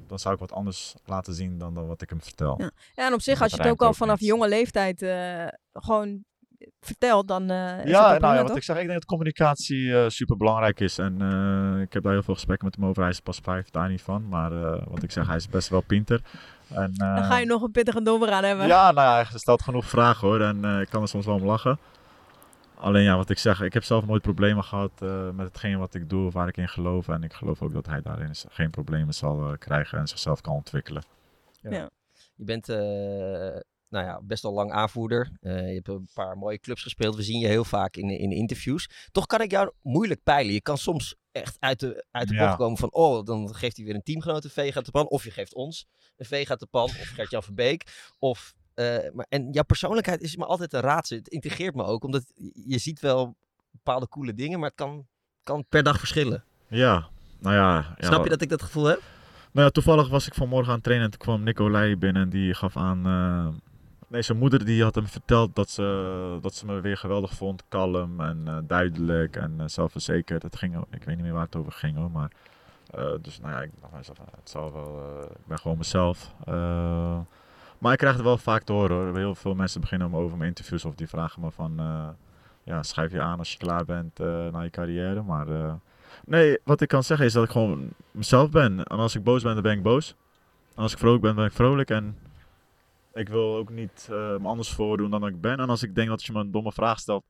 dan 0.08 0.20
zou 0.20 0.34
ik 0.34 0.40
wat 0.40 0.52
anders 0.52 0.96
laten 1.06 1.34
zien 1.34 1.58
dan, 1.58 1.74
dan 1.74 1.88
wat 1.88 2.02
ik 2.02 2.10
hem 2.10 2.22
vertel. 2.22 2.56
Ja, 2.58 2.72
ja 2.94 3.08
en 3.08 3.14
op 3.14 3.22
zich, 3.22 3.42
als 3.42 3.52
je 3.52 3.58
het 3.58 3.72
ook 3.72 3.82
al 3.82 3.94
vanaf 3.94 4.20
jonge 4.20 4.48
leeftijd 4.48 5.06
gewoon 5.74 6.26
vertelt, 6.82 7.28
dan 7.28 7.52
uh, 7.52 7.86
is 7.86 7.90
ja, 7.90 8.12
het 8.12 8.22
nou 8.22 8.36
ja, 8.36 8.44
wat 8.44 8.56
ik 8.56 8.64
zeg, 8.64 8.76
ik 8.76 8.82
denk 8.82 8.94
dat 8.94 9.06
communicatie 9.06 9.82
uh, 9.82 10.04
super 10.08 10.38
belangrijk 10.38 10.80
is. 10.80 10.98
En 10.98 11.18
uh, 11.22 11.82
ik 11.82 11.94
heb 11.94 12.04
daar 12.04 12.12
heel 12.12 12.24
veel 12.24 12.34
gesprekken 12.34 12.66
met 12.66 12.76
hem 12.76 12.86
over. 12.86 13.02
Hij 13.02 13.12
is 13.12 13.20
pas 13.20 13.40
vijf, 13.44 13.70
daar 13.70 13.90
niet 13.90 14.02
van. 14.02 14.28
Maar 14.28 14.52
wat 14.90 15.04
ik 15.04 15.12
zeg, 15.12 15.28
hij 15.28 15.36
is 15.36 15.50
best 15.50 15.70
wel 15.70 15.82
pinter. 15.82 16.22
En, 16.74 16.94
dan 16.94 17.24
ga 17.24 17.38
je 17.38 17.46
nog 17.46 17.62
een 17.62 17.72
pittige 17.72 18.02
dobber 18.02 18.32
aan 18.32 18.44
hebben. 18.44 18.68
Ja, 18.68 18.92
nou 18.92 19.08
ja, 19.08 19.30
hij 19.30 19.40
stelt 19.40 19.62
genoeg 19.62 19.86
vragen 19.86 20.28
hoor. 20.28 20.42
En 20.42 20.82
ik 20.82 20.90
kan 20.90 21.02
er 21.02 21.08
soms 21.08 21.26
wel 21.26 21.36
om 21.36 21.46
lachen. 21.46 21.80
Alleen 22.80 23.04
ja, 23.04 23.16
wat 23.16 23.30
ik 23.30 23.38
zeg, 23.38 23.62
ik 23.62 23.74
heb 23.74 23.84
zelf 23.84 24.06
nooit 24.06 24.22
problemen 24.22 24.64
gehad 24.64 25.00
met 25.34 25.48
hetgeen 25.48 25.78
wat 25.78 25.94
ik 25.94 26.10
doe, 26.10 26.32
waar 26.32 26.48
ik 26.48 26.58
in 26.58 26.70
geloof. 26.70 27.08
En 27.08 27.24
ik 27.24 27.34
geloof 27.34 27.62
ook 27.62 27.74
dat 27.74 27.86
hij 27.86 28.02
daarin 28.02 28.36
geen 28.50 28.70
problemen 28.70 29.14
zal 29.14 29.58
krijgen 29.58 30.00
en 30.00 30.08
zichzelf 30.08 30.42
kan 30.42 30.54
ontwikkelen. 30.54 31.04
Ja. 31.62 31.72
ja. 31.72 31.90
Je 32.36 32.44
bent 32.44 32.68
nou 33.90 34.06
ja, 34.06 34.22
best 34.24 34.44
al 34.44 34.54
lang 34.54 34.72
aanvoerder. 34.72 35.32
Uh, 35.42 35.68
je 35.68 35.74
hebt 35.74 35.88
een 35.88 36.10
paar 36.14 36.38
mooie 36.38 36.60
clubs 36.60 36.84
gespeeld. 36.84 37.16
We 37.16 37.24
zien 37.24 37.40
je 37.40 37.48
heel 37.48 37.64
vaak 37.64 37.96
in, 37.96 38.10
in 38.10 38.32
interviews. 38.32 38.90
Toch 39.12 39.26
kan 39.26 39.42
ik 39.42 39.52
jou 39.52 39.72
moeilijk 39.82 40.24
peilen. 40.24 40.54
Je 40.54 40.62
kan 40.62 40.78
soms 40.78 41.16
echt 41.32 41.58
uit 41.60 41.80
de, 41.80 42.06
uit 42.12 42.28
de 42.28 42.34
ja. 42.34 42.46
bocht 42.46 42.58
komen 42.58 42.78
van... 42.78 42.94
oh, 42.94 43.26
dan 43.26 43.56
geeft 43.56 43.76
hij 43.78 43.86
weer 43.86 43.96
een 43.96 44.04
teamgenoot 44.04 44.44
een 44.44 44.50
veeg 44.50 44.76
uit 44.76 44.86
de 44.86 44.92
pan. 44.92 45.08
Of 45.08 45.24
je 45.24 45.32
geeft 45.32 45.54
ons 45.54 45.86
een 46.18 46.26
veeg 46.26 46.50
uit 46.50 46.60
de 46.60 46.66
pan. 46.66 46.84
Of 46.84 47.12
Gert-Jan 47.16 47.44
Verbeek. 47.44 48.12
Of, 48.20 48.54
maar, 49.14 49.26
en 49.30 49.52
jouw 49.52 49.64
persoonlijkheid 49.64 50.22
is 50.22 50.36
me 50.36 50.46
altijd 50.46 50.74
een 50.74 50.82
raadsel. 50.82 51.18
Het 51.18 51.28
integreert 51.28 51.76
me 51.76 51.84
ook. 51.84 52.04
Omdat 52.04 52.32
je 52.54 52.78
ziet 52.78 53.00
wel 53.00 53.36
bepaalde 53.72 54.08
coole 54.08 54.34
dingen... 54.34 54.60
maar 54.60 54.70
het 54.70 54.78
kan, 54.78 55.08
kan 55.44 55.66
per 55.70 55.84
dag 55.84 55.98
verschillen. 56.00 56.44
Ja, 56.68 57.08
nou 57.40 57.56
ja... 57.56 57.96
ja 57.98 58.08
Snap 58.08 58.24
je 58.24 58.30
dat 58.30 58.42
ik 58.42 58.50
dat 58.50 58.62
gevoel 58.62 58.86
heb? 58.86 59.02
Nou 59.52 59.66
ja, 59.66 59.70
toevallig 59.70 60.10
was 60.10 60.28
ik 60.28 60.34
vanmorgen 60.34 60.70
aan 60.70 60.76
het 60.76 60.84
trainen 60.84 61.06
en 61.06 61.12
toen 61.18 61.28
kwam 61.28 61.44
Nicolai 61.44 61.96
binnen 61.96 62.22
en 62.22 62.30
die 62.30 62.54
gaf 62.54 62.78
aan... 62.78 63.08
Uh, 63.08 63.48
Nee, 64.10 64.22
zijn 64.22 64.38
moeder 64.38 64.66
die 64.66 64.84
had 64.84 64.96
hem 64.96 65.08
verteld 65.08 65.56
dat 65.56 65.70
ze, 65.70 66.38
dat 66.42 66.56
ze 66.56 66.66
me 66.66 66.82
weer 66.82 66.98
geweldig 66.98 67.34
vond. 67.34 67.64
Kalm 67.68 68.22
en 68.22 68.44
uh, 68.48 68.58
duidelijk 68.64 69.36
en 69.36 69.54
uh, 69.58 69.64
zelfverzekerd. 69.66 70.44
Het 70.44 70.56
ging, 70.56 70.76
ik 70.92 71.04
weet 71.04 71.16
niet 71.16 71.26
meer 71.26 71.34
waar 71.34 71.46
het 71.46 71.56
over 71.56 71.72
ging 71.72 71.98
hoor. 71.98 72.12
Maar, 72.12 72.32
dus 73.22 73.40
nou 73.40 73.54
ja, 73.54 73.62
ik 73.62 73.72
dacht 73.82 73.94
mezelf, 73.94 74.18
het 74.18 74.50
zal 74.50 74.74
wel, 74.74 75.22
ik 75.24 75.46
ben 75.48 75.60
gewoon 75.60 75.78
mezelf. 75.78 76.34
Maar 77.78 77.92
ik 77.92 77.98
krijg 77.98 78.16
het 78.16 78.24
wel 78.24 78.38
vaak 78.38 78.64
te 78.64 78.74
horen 78.74 78.96
hoor. 78.96 79.18
Heel 79.18 79.36
veel 79.36 79.56
mensen 79.56 79.82
beginnen 79.82 80.10
me 80.10 80.18
over 80.18 80.38
mijn 80.38 80.50
interviews 80.50 80.86
of 80.86 80.96
die 80.96 81.08
vragen 81.08 81.42
me 81.42 81.52
van... 81.52 81.74
ja, 82.64 82.84
schrijf 82.84 83.12
je 83.12 83.22
aan 83.22 83.40
als 83.40 83.52
je 83.52 83.58
klaar 83.58 83.86
bent 83.86 84.18
naar 84.52 84.64
je 84.64 84.70
carrière. 84.70 85.22
Maar 85.22 85.78
nee, 86.26 86.58
wat 86.64 86.82
ik 86.82 86.88
kan 86.88 87.04
zeggen 87.04 87.26
is 87.26 87.34
dat 87.34 87.44
ik 87.44 87.52
gewoon 87.52 87.90
mezelf 88.12 88.50
ben. 88.50 88.84
En 88.84 88.98
als 88.98 89.16
ik 89.16 89.24
boos 89.24 89.44
ben, 89.44 89.54
dan 89.54 89.64
ben 89.64 89.78
ik 89.78 89.84
boos. 89.84 90.16
En 90.76 90.82
als 90.84 90.92
ik 90.92 90.98
vrolijk 90.98 91.22
ben, 91.22 91.36
ben 91.36 91.46
ik 91.46 91.54
vrolijk. 91.54 91.90
En 91.90 92.18
ik 93.14 93.30
wil 93.30 93.56
ook 93.56 93.70
niet 93.70 94.08
me 94.10 94.40
anders 94.44 94.70
voordoen 94.70 95.10
dan 95.12 95.28
ik 95.28 95.42
ben. 95.42 95.58
En 95.58 95.70
als 95.70 95.84
ik 95.84 95.96
denk 95.96 96.10
dat 96.10 96.24
je 96.24 96.32
me 96.32 96.40
een 96.40 96.52
domme 96.52 96.72
vraag 96.72 97.00
stelt, 97.00 97.24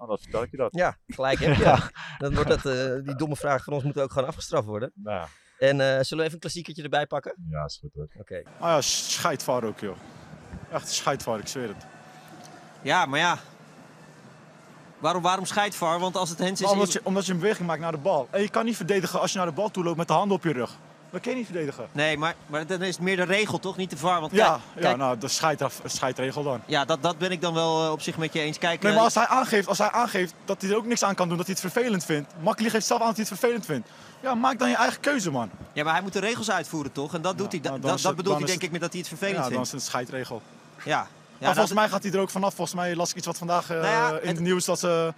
nou, 0.00 0.12
dan 0.12 0.20
vertel 0.20 0.42
ik 0.42 0.50
je 0.50 0.56
dat. 0.56 0.74
Ja, 0.74 0.96
gelijk 1.06 1.38
heb 1.38 1.54
je. 1.56 1.62
ja. 1.62 1.90
Dan 2.18 2.34
wordt 2.34 2.48
dat, 2.48 2.64
uh, 2.64 3.04
die 3.04 3.16
domme 3.16 3.36
vraag 3.36 3.64
van 3.64 3.72
ons 3.72 3.84
moet 3.84 4.00
ook 4.00 4.12
gewoon 4.12 4.28
afgestraft 4.28 4.66
worden. 4.66 4.92
Ja. 5.04 5.28
En 5.60 5.78
uh, 5.78 5.86
zullen 5.86 6.16
we 6.16 6.22
even 6.22 6.32
een 6.32 6.38
klassiekertje 6.38 6.82
erbij 6.82 7.06
pakken? 7.06 7.34
Ja, 7.50 7.64
is 7.64 7.78
goed 7.80 7.94
hoor. 7.94 8.04
Oké. 8.04 8.20
Okay. 8.20 8.44
Ah 8.58 8.68
ja, 8.68 8.80
scheidvaar 8.80 9.64
ook 9.64 9.80
joh. 9.80 9.96
Echt 10.72 10.88
scheidvaar, 10.88 11.38
ik 11.38 11.46
zweer 11.46 11.68
het. 11.68 11.86
Ja, 12.82 13.06
maar 13.06 13.18
ja. 13.18 13.38
Waarom, 14.98 15.22
waarom 15.22 15.44
scheidvaar? 15.44 15.98
Want 15.98 16.16
als 16.16 16.30
het 16.30 16.38
hens 16.38 16.60
is... 16.60 16.70
Omdat, 16.70 16.92
je, 16.92 17.00
omdat 17.02 17.26
je 17.26 17.32
een 17.32 17.38
beweging 17.38 17.66
maakt 17.66 17.80
naar 17.80 17.92
de 17.92 17.98
bal. 17.98 18.28
En 18.30 18.42
je 18.42 18.48
kan 18.48 18.64
niet 18.64 18.76
verdedigen 18.76 19.20
als 19.20 19.32
je 19.32 19.38
naar 19.38 19.46
de 19.46 19.52
bal 19.52 19.70
toe 19.70 19.84
loopt 19.84 19.96
met 19.96 20.08
de 20.08 20.12
handen 20.12 20.36
op 20.36 20.44
je 20.44 20.52
rug. 20.52 20.76
Dat 21.10 21.20
kan 21.20 21.32
je 21.32 21.38
niet 21.38 21.46
verdedigen. 21.46 21.88
Nee, 21.92 22.16
maar, 22.16 22.34
maar 22.46 22.66
dan 22.66 22.82
is 22.82 22.94
het 22.94 23.04
meer 23.04 23.16
de 23.16 23.22
regel 23.22 23.58
toch, 23.58 23.76
niet 23.76 23.90
de 23.90 23.96
VAR? 23.96 24.20
Want 24.20 24.32
ja, 24.32 24.60
kijk, 24.74 24.84
ja 24.84 24.96
nou, 24.96 25.18
de 25.18 25.28
scheidregel 25.84 26.42
dan. 26.42 26.60
Ja, 26.66 26.84
dat, 26.84 27.02
dat 27.02 27.18
ben 27.18 27.30
ik 27.30 27.40
dan 27.40 27.54
wel 27.54 27.84
uh, 27.84 27.90
op 27.90 28.02
zich 28.02 28.16
met 28.16 28.32
je 28.32 28.40
eens. 28.40 28.58
Kijk, 28.58 28.82
nee, 28.82 28.92
maar 28.92 29.02
als 29.02 29.14
hij, 29.14 29.26
aangeeft, 29.26 29.68
als 29.68 29.78
hij 29.78 29.90
aangeeft 29.90 30.34
dat 30.44 30.62
hij 30.62 30.70
er 30.70 30.76
ook 30.76 30.86
niks 30.86 31.04
aan 31.04 31.14
kan 31.14 31.28
doen, 31.28 31.36
dat 31.36 31.46
hij 31.46 31.56
het 31.60 31.72
vervelend 31.72 32.04
vindt. 32.04 32.32
Makkelijk 32.40 32.74
geeft 32.74 32.86
zelf 32.86 33.00
aan 33.00 33.06
dat 33.06 33.16
hij 33.16 33.24
het 33.28 33.38
vervelend 33.38 33.66
vindt. 33.66 33.88
Ja, 34.20 34.34
maak 34.34 34.58
dan 34.58 34.68
je 34.68 34.76
eigen 34.76 35.00
keuze, 35.00 35.30
man. 35.30 35.50
Ja, 35.72 35.84
maar 35.84 35.92
hij 35.92 36.02
moet 36.02 36.12
de 36.12 36.20
regels 36.20 36.50
uitvoeren, 36.50 36.92
toch? 36.92 37.14
En 37.14 37.22
dat 37.22 37.38
doet 37.38 37.52
hij. 37.52 37.60
Nou, 37.60 37.80
dat, 37.80 38.00
dat 38.00 38.16
bedoelt 38.16 38.38
hij 38.38 38.46
denk 38.46 38.62
ik 38.62 38.70
met 38.70 38.80
dat 38.80 38.90
hij 38.90 39.00
het 39.00 39.08
vervelend 39.08 39.36
ja, 39.36 39.42
vindt. 39.42 39.56
dan 39.56 39.64
is 39.64 39.72
het 39.72 39.80
een 39.80 39.86
scheidregel. 39.86 40.42
Ja. 40.76 40.84
ja 40.84 41.06
maar 41.38 41.54
volgens 41.54 41.74
mij 41.74 41.88
gaat 41.88 42.02
hij 42.02 42.12
er 42.12 42.20
ook 42.20 42.30
vanaf. 42.30 42.54
Volgens 42.54 42.76
mij 42.76 42.96
las 42.96 43.10
ik 43.10 43.16
iets 43.16 43.26
wat 43.26 43.38
vandaag 43.38 43.70
uh, 43.70 43.80
nou 43.80 44.14
ja, 44.14 44.18
in 44.18 44.28
het 44.28 44.40
nieuws 44.40 44.64
dat 44.64 44.78
ze... 44.78 45.14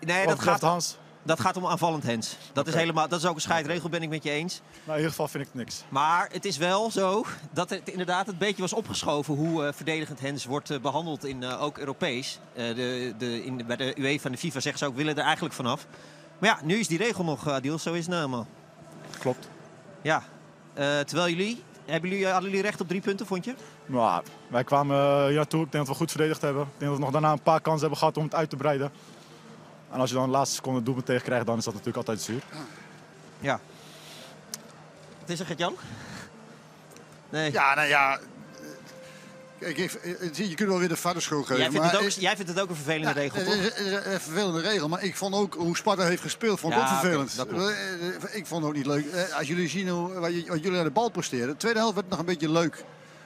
Nee, 0.00 0.26
dat 0.26 0.40
gaat... 0.40 0.60
Hans. 0.60 0.96
Dat 1.24 1.40
gaat 1.40 1.56
om 1.56 1.66
aanvallend 1.66 2.02
hens. 2.02 2.36
Dat, 2.52 2.66
is 2.66 2.74
helemaal, 2.74 3.08
dat 3.08 3.18
is 3.18 3.26
ook 3.26 3.34
een 3.34 3.40
scheidregel, 3.40 3.88
ben 3.88 4.02
ik 4.02 4.08
met 4.08 4.22
je 4.22 4.30
eens. 4.30 4.60
Nou, 4.74 4.90
in 4.90 4.94
ieder 4.94 5.10
geval 5.10 5.28
vind 5.28 5.44
ik 5.44 5.50
het 5.52 5.58
niks. 5.60 5.84
Maar 5.88 6.28
het 6.32 6.44
is 6.44 6.56
wel 6.56 6.90
zo 6.90 7.24
dat 7.50 7.70
het 7.70 7.88
inderdaad 7.88 8.28
een 8.28 8.38
beetje 8.38 8.62
was 8.62 8.72
opgeschoven 8.72 9.34
hoe 9.34 9.64
uh, 9.64 9.72
verdedigend 9.72 10.20
hens 10.20 10.44
wordt 10.44 10.70
uh, 10.70 10.80
behandeld 10.80 11.24
in 11.24 11.42
uh, 11.42 11.62
ook 11.62 11.78
Europees. 11.78 12.38
de, 12.54 13.14
de, 13.18 13.44
in, 13.44 13.66
bij 13.66 13.76
de 13.76 13.94
UEFA 13.98 14.24
en 14.24 14.32
de 14.32 14.38
FIFA 14.38 14.60
zeggen 14.60 14.78
ze 14.78 14.86
ook, 14.86 14.96
willen 14.96 15.16
er 15.16 15.24
eigenlijk 15.24 15.54
vanaf. 15.54 15.86
Maar 16.38 16.50
ja, 16.50 16.58
nu 16.64 16.78
is 16.78 16.88
die 16.88 16.98
regel 16.98 17.24
nog, 17.24 17.48
Adil, 17.48 17.78
zo 17.78 17.92
is 17.92 17.98
het 17.98 18.08
nou 18.08 18.20
helemaal. 18.20 18.46
Klopt. 19.18 19.48
Ja, 20.02 20.22
terwijl 20.74 21.28
jullie, 21.28 21.62
hebben 21.84 22.10
jullie, 22.10 22.26
hadden 22.26 22.50
jullie 22.50 22.64
recht 22.64 22.80
op 22.80 22.88
drie 22.88 23.00
punten, 23.00 23.26
vond 23.26 23.44
je? 23.44 23.54
Nou, 23.86 24.22
wij 24.48 24.64
kwamen 24.64 25.26
hier 25.26 25.36
naartoe, 25.36 25.64
ik 25.64 25.72
denk 25.72 25.86
dat 25.86 25.94
we 25.94 26.00
goed 26.00 26.10
verdedigd 26.10 26.42
hebben. 26.42 26.62
Ik 26.62 26.68
denk 26.78 26.90
dat 26.90 26.98
we 26.98 27.04
nog 27.04 27.12
daarna 27.12 27.32
een 27.32 27.42
paar 27.42 27.60
kansen 27.60 27.80
hebben 27.80 27.98
gehad 27.98 28.16
om 28.16 28.24
het 28.24 28.34
uit 28.34 28.50
te 28.50 28.56
breiden. 28.56 28.92
En 29.94 30.00
als 30.00 30.10
je 30.10 30.16
dan 30.16 30.24
de 30.24 30.30
laatste 30.30 30.54
seconde 30.54 30.78
een 30.78 30.84
doelpunt 30.84 31.06
tegen 31.06 31.22
krijgt, 31.22 31.46
dan 31.46 31.58
is 31.58 31.64
dat 31.64 31.72
natuurlijk 31.72 31.98
altijd 31.98 32.20
zuur. 32.20 32.42
Ja. 33.40 33.60
Wat 35.20 35.28
is 35.28 35.40
er, 35.40 35.46
Gert-Jan? 35.46 35.76
Nee. 37.30 37.52
Ja, 37.52 37.74
nou 37.74 37.88
ja. 37.88 38.18
Kijk, 39.58 39.76
je 40.34 40.54
kunt 40.54 40.68
wel 40.68 40.78
weer 40.78 40.88
de 40.88 40.96
vaderschool 40.96 41.42
geven. 41.42 41.56
Jij 41.56 41.70
vindt, 41.70 41.90
het 41.90 42.00
ook, 42.00 42.08
jij 42.08 42.36
vindt 42.36 42.50
het 42.50 42.60
ook 42.60 42.68
een 42.68 42.74
vervelende 42.74 43.08
ja, 43.08 43.12
regel, 43.12 43.44
toch? 43.44 43.54
Het 43.54 43.78
is 43.78 43.92
een 43.92 44.20
vervelende 44.20 44.60
regel, 44.60 44.88
maar 44.88 45.02
ik 45.02 45.16
vond 45.16 45.34
ook 45.34 45.54
hoe 45.54 45.76
Sparta 45.76 46.04
heeft 46.04 46.22
gespeeld, 46.22 46.60
vond 46.60 46.72
ik 46.72 46.78
ja, 46.78 46.84
ook 46.84 47.00
vervelend. 47.00 47.40
Okay, 47.40 47.74
ik 48.32 48.46
vond 48.46 48.60
het 48.60 48.70
ook 48.70 48.76
niet 48.76 48.86
leuk. 48.86 49.32
Als 49.38 49.48
jullie 49.48 49.68
zien 49.68 49.88
hoe, 49.88 50.12
wat 50.48 50.62
jullie 50.62 50.78
aan 50.78 50.84
de 50.84 50.90
bal 50.90 51.08
presteren, 51.08 51.48
de 51.48 51.56
tweede 51.56 51.78
helft 51.78 51.94
werd 51.94 52.08
nog 52.08 52.18
een 52.18 52.24
beetje 52.24 52.50
leuk. 52.50 52.84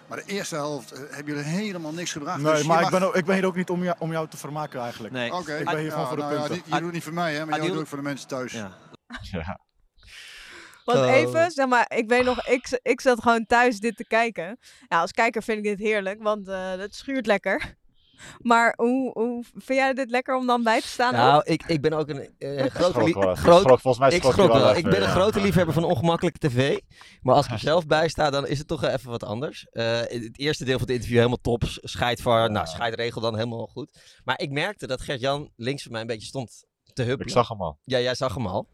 Maar 0.08 0.18
de 0.18 0.32
eerste 0.32 0.54
helft 0.54 0.92
uh, 0.92 0.98
hebben 0.98 1.34
jullie 1.34 1.50
helemaal 1.50 1.92
niks 1.92 2.12
gebracht. 2.12 2.40
Nee, 2.40 2.52
dus 2.52 2.62
maar 2.62 2.82
ik, 2.82 2.90
ben 2.90 3.02
ook, 3.02 3.16
ik 3.16 3.24
ben 3.24 3.34
hier 3.34 3.46
ook 3.46 3.56
niet 3.56 3.70
om 3.70 3.84
jou, 3.84 3.96
om 3.98 4.12
jou 4.12 4.28
te 4.28 4.36
vermaken 4.36 4.80
eigenlijk. 4.80 5.14
Nee. 5.14 5.32
Okay. 5.32 5.58
Ik 5.58 5.64
ben 5.64 5.78
hier 5.78 5.90
gewoon 5.90 6.06
voor 6.06 6.16
de 6.16 6.22
nou, 6.22 6.36
punten. 6.36 6.56
Ja, 6.56 6.62
je 6.64 6.70
doet 6.70 6.82
het 6.82 6.92
niet 6.92 7.02
voor 7.02 7.12
mij, 7.12 7.34
hè, 7.34 7.46
maar 7.46 7.58
jij 7.58 7.68
doet 7.68 7.78
het 7.78 7.88
voor 7.88 7.98
de 7.98 8.04
mensen 8.04 8.28
thuis. 8.28 8.52
Ja. 8.52 8.76
ja. 9.20 9.60
Want 10.84 11.10
even, 11.10 11.50
zeg 11.50 11.66
maar, 11.66 11.92
ik 11.96 12.08
weet 12.08 12.24
nog, 12.24 12.46
ik, 12.46 12.78
ik 12.82 13.00
zat 13.00 13.22
gewoon 13.22 13.46
thuis 13.46 13.78
dit 13.78 13.96
te 13.96 14.06
kijken. 14.06 14.58
Ja, 14.88 15.00
als 15.00 15.12
kijker 15.12 15.42
vind 15.42 15.58
ik 15.58 15.64
dit 15.64 15.78
heerlijk, 15.78 16.22
want 16.22 16.48
uh, 16.48 16.70
het 16.70 16.94
schuurt 16.94 17.26
lekker. 17.26 17.76
Maar 18.38 18.74
hoe, 18.76 19.10
hoe 19.12 19.44
vind 19.52 19.78
jij 19.78 19.94
dit 19.94 20.10
lekker 20.10 20.36
om 20.36 20.46
dan 20.46 20.62
bij 20.62 20.80
te 20.80 20.86
staan? 20.86 21.12
Nou, 21.12 21.42
ik, 21.44 21.62
ik 21.66 21.80
ben 21.80 21.92
ook 21.92 22.08
een 22.08 22.30
uh, 22.38 22.64
grote 22.64 23.02
liefhebber. 23.04 23.38
volgens 23.38 23.98
mij 23.98 24.10
ik, 24.10 24.22
schrok 24.22 24.52
wel. 24.52 24.76
ik 24.76 24.84
ben 24.84 25.02
een 25.02 25.08
grote 25.08 25.40
liefhebber 25.40 25.74
van 25.74 25.84
ongemakkelijke 25.84 26.48
tv. 26.48 26.78
Maar 27.22 27.34
als 27.34 27.46
ik 27.46 27.52
er 27.52 27.58
zelf 27.58 27.86
bij 27.86 28.08
sta, 28.08 28.30
dan 28.30 28.46
is 28.46 28.58
het 28.58 28.68
toch 28.68 28.84
even 28.84 29.10
wat 29.10 29.24
anders. 29.24 29.66
Uh, 29.72 29.98
het 29.98 30.38
eerste 30.38 30.64
deel 30.64 30.78
van 30.78 30.86
het 30.86 30.90
interview 30.90 31.16
helemaal 31.16 31.40
top. 31.40 31.62
Scheidvar, 31.66 32.50
nou, 32.50 32.66
scheidregel 32.66 33.20
dan 33.20 33.34
helemaal 33.34 33.66
goed. 33.66 34.20
Maar 34.24 34.40
ik 34.40 34.50
merkte 34.50 34.86
dat 34.86 35.00
Gert-Jan 35.00 35.52
links 35.56 35.82
van 35.82 35.92
mij 35.92 36.00
een 36.00 36.06
beetje 36.06 36.26
stond 36.26 36.64
te 36.92 37.02
huppelen. 37.02 37.26
Ik 37.26 37.32
zag 37.32 37.48
hem 37.48 37.62
al. 37.62 37.78
Ja, 37.84 38.00
jij 38.00 38.14
zag 38.14 38.34
hem 38.34 38.46
al. 38.46 38.68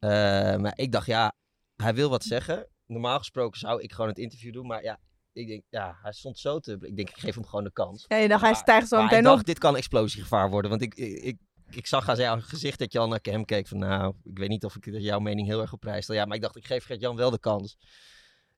Uh, 0.00 0.10
maar 0.56 0.72
ik 0.74 0.92
dacht, 0.92 1.06
ja, 1.06 1.34
hij 1.76 1.94
wil 1.94 2.10
wat 2.10 2.24
zeggen. 2.24 2.66
Normaal 2.86 3.18
gesproken 3.18 3.58
zou 3.58 3.82
ik 3.82 3.92
gewoon 3.92 4.08
het 4.08 4.18
interview 4.18 4.52
doen. 4.52 4.66
Maar 4.66 4.82
ja, 4.82 4.98
ik 5.32 5.46
denk, 5.46 5.62
ja, 5.68 5.98
hij 6.02 6.12
stond 6.12 6.38
zo 6.38 6.58
te... 6.58 6.72
Ik 6.80 6.96
denk, 6.96 7.08
ik 7.08 7.18
geef 7.18 7.34
hem 7.34 7.46
gewoon 7.46 7.64
de 7.64 7.72
kans. 7.72 8.04
Ja, 8.08 8.16
je 8.16 8.28
dacht, 8.28 8.42
hij 8.42 8.54
stijgt 8.54 8.88
zo 8.88 9.02
meteen 9.02 9.42
dit 9.42 9.58
kan 9.58 9.76
explosiegevaar 9.76 10.50
worden. 10.50 10.70
Want 10.70 10.82
ik, 10.82 10.94
ik, 10.94 11.38
ik 11.70 11.86
zag 11.86 12.08
aan 12.08 12.16
zijn 12.16 12.42
gezicht 12.42 12.78
dat 12.78 12.92
Jan 12.92 13.08
naar 13.08 13.18
hem 13.22 13.44
keek 13.44 13.68
van... 13.68 13.78
Nou, 13.78 14.14
ik 14.24 14.38
weet 14.38 14.48
niet 14.48 14.64
of 14.64 14.76
ik 14.76 14.84
jouw 14.84 15.18
mening 15.18 15.46
heel 15.46 15.60
erg 15.60 15.72
op 15.72 15.80
prijs 15.80 16.04
stel. 16.04 16.16
Ja, 16.16 16.24
maar 16.24 16.36
ik 16.36 16.42
dacht, 16.42 16.56
ik 16.56 16.66
geef 16.66 16.84
Gert-Jan 16.84 17.16
wel 17.16 17.30
de 17.30 17.38
kans. 17.38 17.76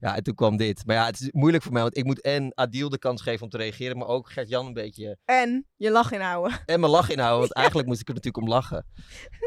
Ja, 0.04 0.16
en 0.16 0.22
toen 0.22 0.34
kwam 0.34 0.56
dit. 0.56 0.86
Maar 0.86 0.96
ja, 0.96 1.06
het 1.06 1.20
is 1.20 1.28
moeilijk 1.32 1.62
voor 1.62 1.72
mij, 1.72 1.82
want 1.82 1.96
ik 1.96 2.04
moet 2.04 2.20
en 2.20 2.52
Adil 2.54 2.88
de 2.88 2.98
kans 2.98 3.22
geven 3.22 3.42
om 3.42 3.48
te 3.48 3.56
reageren, 3.56 3.98
maar 3.98 4.06
ook 4.06 4.30
Gert-Jan 4.30 4.66
een 4.66 4.72
beetje... 4.72 5.18
En 5.24 5.66
je 5.76 5.90
lach 5.90 6.12
inhouden. 6.12 6.58
En 6.66 6.80
mijn 6.80 6.92
lach 6.92 7.10
inhouden, 7.10 7.40
want 7.40 7.52
eigenlijk 7.64 7.88
moest 7.88 8.00
ik 8.00 8.08
er 8.08 8.14
natuurlijk 8.14 8.44
om 8.44 8.50
lachen. 8.52 8.86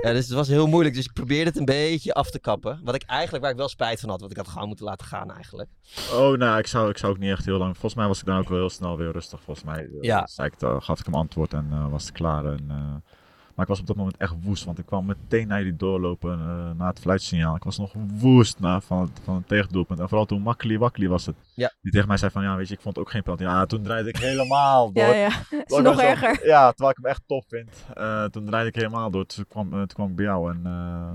Ja, 0.01 0.11
dus 0.11 0.25
het 0.25 0.33
was 0.33 0.47
heel 0.47 0.67
moeilijk, 0.67 0.95
dus 0.95 1.05
ik 1.05 1.13
probeerde 1.13 1.49
het 1.49 1.57
een 1.57 1.65
beetje 1.65 2.13
af 2.13 2.31
te 2.31 2.39
kappen. 2.39 2.79
Wat 2.83 2.95
ik 2.95 3.03
eigenlijk, 3.03 3.43
waar 3.43 3.51
ik 3.51 3.59
wel 3.59 3.69
spijt 3.69 3.99
van 3.99 4.09
had, 4.09 4.19
want 4.19 4.31
ik 4.31 4.37
had 4.37 4.47
gewoon 4.47 4.67
moeten 4.67 4.85
laten 4.85 5.07
gaan 5.07 5.31
eigenlijk. 5.31 5.69
Oh, 6.13 6.37
nou, 6.37 6.57
ik 6.57 6.67
zou, 6.67 6.89
ik 6.89 6.97
zou 6.97 7.11
ook 7.11 7.19
niet 7.19 7.31
echt 7.31 7.45
heel 7.45 7.57
lang... 7.57 7.71
Volgens 7.71 7.95
mij 7.95 8.07
was 8.07 8.19
ik 8.19 8.25
dan 8.25 8.37
ook 8.37 8.49
wel 8.49 8.57
heel 8.57 8.69
snel 8.69 8.97
weer 8.97 9.11
rustig, 9.11 9.41
volgens 9.41 9.65
mij. 9.65 9.89
Ja. 10.01 10.27
Zei 10.27 10.49
ik, 10.53 10.61
uh, 10.61 10.81
gaf 10.81 10.99
ik 10.99 11.05
hem 11.05 11.15
antwoord 11.15 11.53
en 11.53 11.67
uh, 11.71 11.89
was 11.89 12.03
het 12.03 12.11
klaar. 12.11 12.45
En, 12.45 12.67
uh, 12.69 13.11
maar 13.57 13.65
ik 13.65 13.71
was 13.71 13.79
op 13.79 13.87
dat 13.87 13.95
moment 13.95 14.17
echt 14.17 14.33
woest, 14.43 14.63
want 14.63 14.79
ik 14.79 14.85
kwam 14.85 15.05
meteen 15.05 15.47
naar 15.47 15.63
die 15.63 15.75
doorlopen 15.75 16.39
uh, 16.39 16.69
na 16.77 16.87
het 16.87 16.99
fluitsignaal. 16.99 17.55
Ik 17.55 17.63
was 17.63 17.77
nog 17.77 17.93
woest 18.19 18.59
na, 18.59 18.81
van, 18.81 19.01
het, 19.01 19.19
van 19.23 19.35
het 19.35 19.47
tegendoelpunt. 19.47 19.99
En 19.99 20.07
vooral 20.07 20.25
toen 20.25 20.41
Makkeli 20.41 20.77
Wakkeli 20.77 21.07
was 21.07 21.25
het. 21.25 21.35
Ja. 21.53 21.71
Die 21.81 21.91
tegen 21.91 22.07
mij 22.07 22.17
zei 22.17 22.31
van, 22.31 22.43
ja 22.43 22.55
weet 22.55 22.67
je, 22.67 22.73
ik 22.73 22.79
vond 22.81 22.95
het 22.95 23.05
ook 23.05 23.11
geen 23.11 23.23
penalty. 23.23 23.43
Ja, 23.43 23.65
toen 23.65 23.83
draaide 23.83 24.09
ik 24.09 24.17
helemaal 24.17 24.91
door. 24.93 25.03
ja, 25.03 25.13
ja. 25.13 25.29
Het 25.49 25.71
is 25.71 25.81
nog 25.81 26.01
erger. 26.01 26.35
Zo, 26.35 26.45
ja, 26.45 26.67
terwijl 26.69 26.89
ik 26.89 26.95
hem 26.95 27.05
echt 27.05 27.21
tof 27.25 27.45
vind. 27.47 27.85
Uh, 27.97 28.23
toen 28.25 28.45
draaide 28.45 28.69
ik 28.69 28.75
helemaal 28.75 29.11
door. 29.11 29.25
Toen 29.25 29.45
kwam, 29.47 29.67
uh, 29.67 29.77
toen 29.77 29.87
kwam 29.87 30.09
ik 30.09 30.15
bij 30.15 30.25
jou. 30.25 30.51
En 30.51 30.61
uh, 30.65 31.11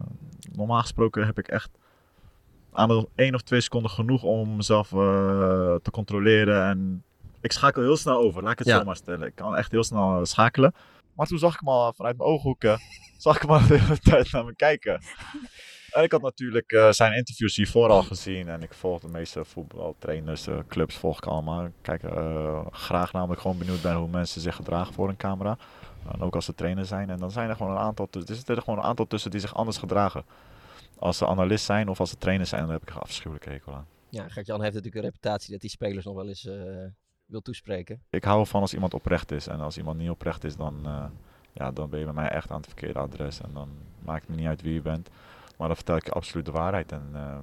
normaal 0.56 0.80
gesproken 0.80 1.26
heb 1.26 1.38
ik 1.38 1.48
echt 1.48 1.70
aan 2.72 2.88
de 2.88 3.08
1 3.14 3.34
of 3.34 3.42
2 3.42 3.60
seconden 3.60 3.90
genoeg 3.90 4.22
om 4.22 4.56
mezelf 4.56 4.88
te 5.82 5.90
controleren. 5.90 6.64
En 6.64 7.02
ik 7.40 7.52
schakel 7.52 7.82
heel 7.82 7.96
snel 7.96 8.16
over, 8.16 8.42
laat 8.42 8.52
ik 8.52 8.58
het 8.58 8.66
Ja. 8.68 8.78
zo 8.78 8.84
maar 8.84 8.96
stellen. 8.96 9.26
Ik 9.26 9.34
kan 9.34 9.56
echt 9.56 9.70
heel 9.70 9.84
snel 9.84 10.18
eh, 10.18 10.24
schakelen. 10.24 10.74
Maar 11.14 11.26
toen 11.26 11.38
zag 11.38 11.54
ik 11.54 11.60
al 11.68 11.92
vanuit 11.92 12.16
mijn 12.16 12.28
ooghoeken, 12.30 12.78
zag 13.18 13.36
ik 13.36 13.42
hem 13.42 13.50
al 13.50 13.66
de 13.66 13.78
hele 13.78 13.98
tijd 13.98 14.32
naar 14.32 14.44
me 14.44 14.54
kijken. 14.56 15.02
En 15.90 16.02
ik 16.02 16.12
had 16.12 16.22
natuurlijk 16.22 16.70
eh, 16.72 16.90
zijn 16.90 17.12
interviews 17.12 17.56
hiervoor 17.56 17.88
al 17.88 18.02
gezien. 18.02 18.48
En 18.48 18.62
ik 18.62 18.74
volg 18.74 19.00
de 19.00 19.08
meeste 19.08 19.44
voetbaltrainers, 19.44 20.46
eh, 20.46 20.58
clubs 20.68 20.96
volg 20.96 21.16
ik 21.16 21.26
allemaal. 21.26 21.68
Kijk 21.82 22.02
eh, 22.02 22.66
graag 22.70 23.12
namelijk 23.12 23.40
gewoon 23.40 23.58
benieuwd 23.58 23.82
ben 23.82 23.94
hoe 23.94 24.08
mensen 24.08 24.40
zich 24.40 24.56
gedragen 24.56 24.94
voor 24.94 25.08
een 25.08 25.16
camera. 25.16 25.56
En 26.12 26.20
ook 26.20 26.34
als 26.34 26.44
ze 26.44 26.54
trainer 26.54 26.86
zijn. 26.86 27.10
En 27.10 27.18
dan 27.18 27.30
zijn 27.30 27.48
er 27.48 27.56
gewoon 27.56 27.72
een 27.72 27.78
aantal, 27.82 28.06
tussen- 28.10 28.30
er 28.30 28.36
zitten 28.36 28.56
er 28.56 28.62
gewoon 28.62 28.78
een 28.78 28.84
aantal 28.84 29.06
tussen 29.06 29.30
die 29.30 29.40
zich 29.40 29.54
anders 29.54 29.76
gedragen. 29.76 30.24
Als 30.98 31.16
ze 31.18 31.26
analist 31.26 31.64
zijn 31.64 31.88
of 31.88 32.00
als 32.00 32.10
ze 32.10 32.16
trainer 32.16 32.46
zijn, 32.46 32.62
dan 32.62 32.70
heb 32.70 32.82
ik 32.82 32.90
een 32.90 33.00
afschuwelijke 33.00 33.50
hekel 33.50 33.74
aan. 33.74 33.86
Ja, 34.08 34.28
Gert-Jan 34.28 34.60
heeft 34.62 34.74
natuurlijk 34.74 35.04
een 35.04 35.10
reputatie 35.10 35.52
dat 35.52 35.60
hij 35.60 35.70
spelers 35.70 36.04
nog 36.04 36.14
wel 36.14 36.28
eens 36.28 36.48
wil 37.32 37.40
toespreken. 37.40 38.02
Ik 38.10 38.24
hou 38.24 38.40
ervan 38.40 38.60
als 38.60 38.74
iemand 38.74 38.94
oprecht 38.94 39.30
is. 39.32 39.46
En 39.46 39.60
als 39.60 39.78
iemand 39.78 39.98
niet 39.98 40.10
oprecht 40.10 40.44
is, 40.44 40.56
dan, 40.56 40.80
eh, 40.84 41.04
ja, 41.52 41.70
dan 41.70 41.90
ben 41.90 41.98
je 41.98 42.04
bij 42.04 42.14
mij 42.14 42.28
echt 42.28 42.50
aan 42.50 42.56
het 42.56 42.66
verkeerde 42.66 42.98
adres. 42.98 43.40
En 43.40 43.50
dan 43.54 43.68
maakt 44.04 44.20
het 44.20 44.30
me 44.30 44.36
niet 44.36 44.46
uit 44.46 44.62
wie 44.62 44.74
je 44.74 44.82
bent. 44.82 45.08
Maar 45.58 45.66
dan 45.66 45.76
vertel 45.76 45.96
ik 45.96 46.04
je 46.04 46.12
absoluut 46.12 46.44
de 46.46 46.52
waarheid. 46.52 46.92
En 46.92 47.10
eh, 47.14 47.38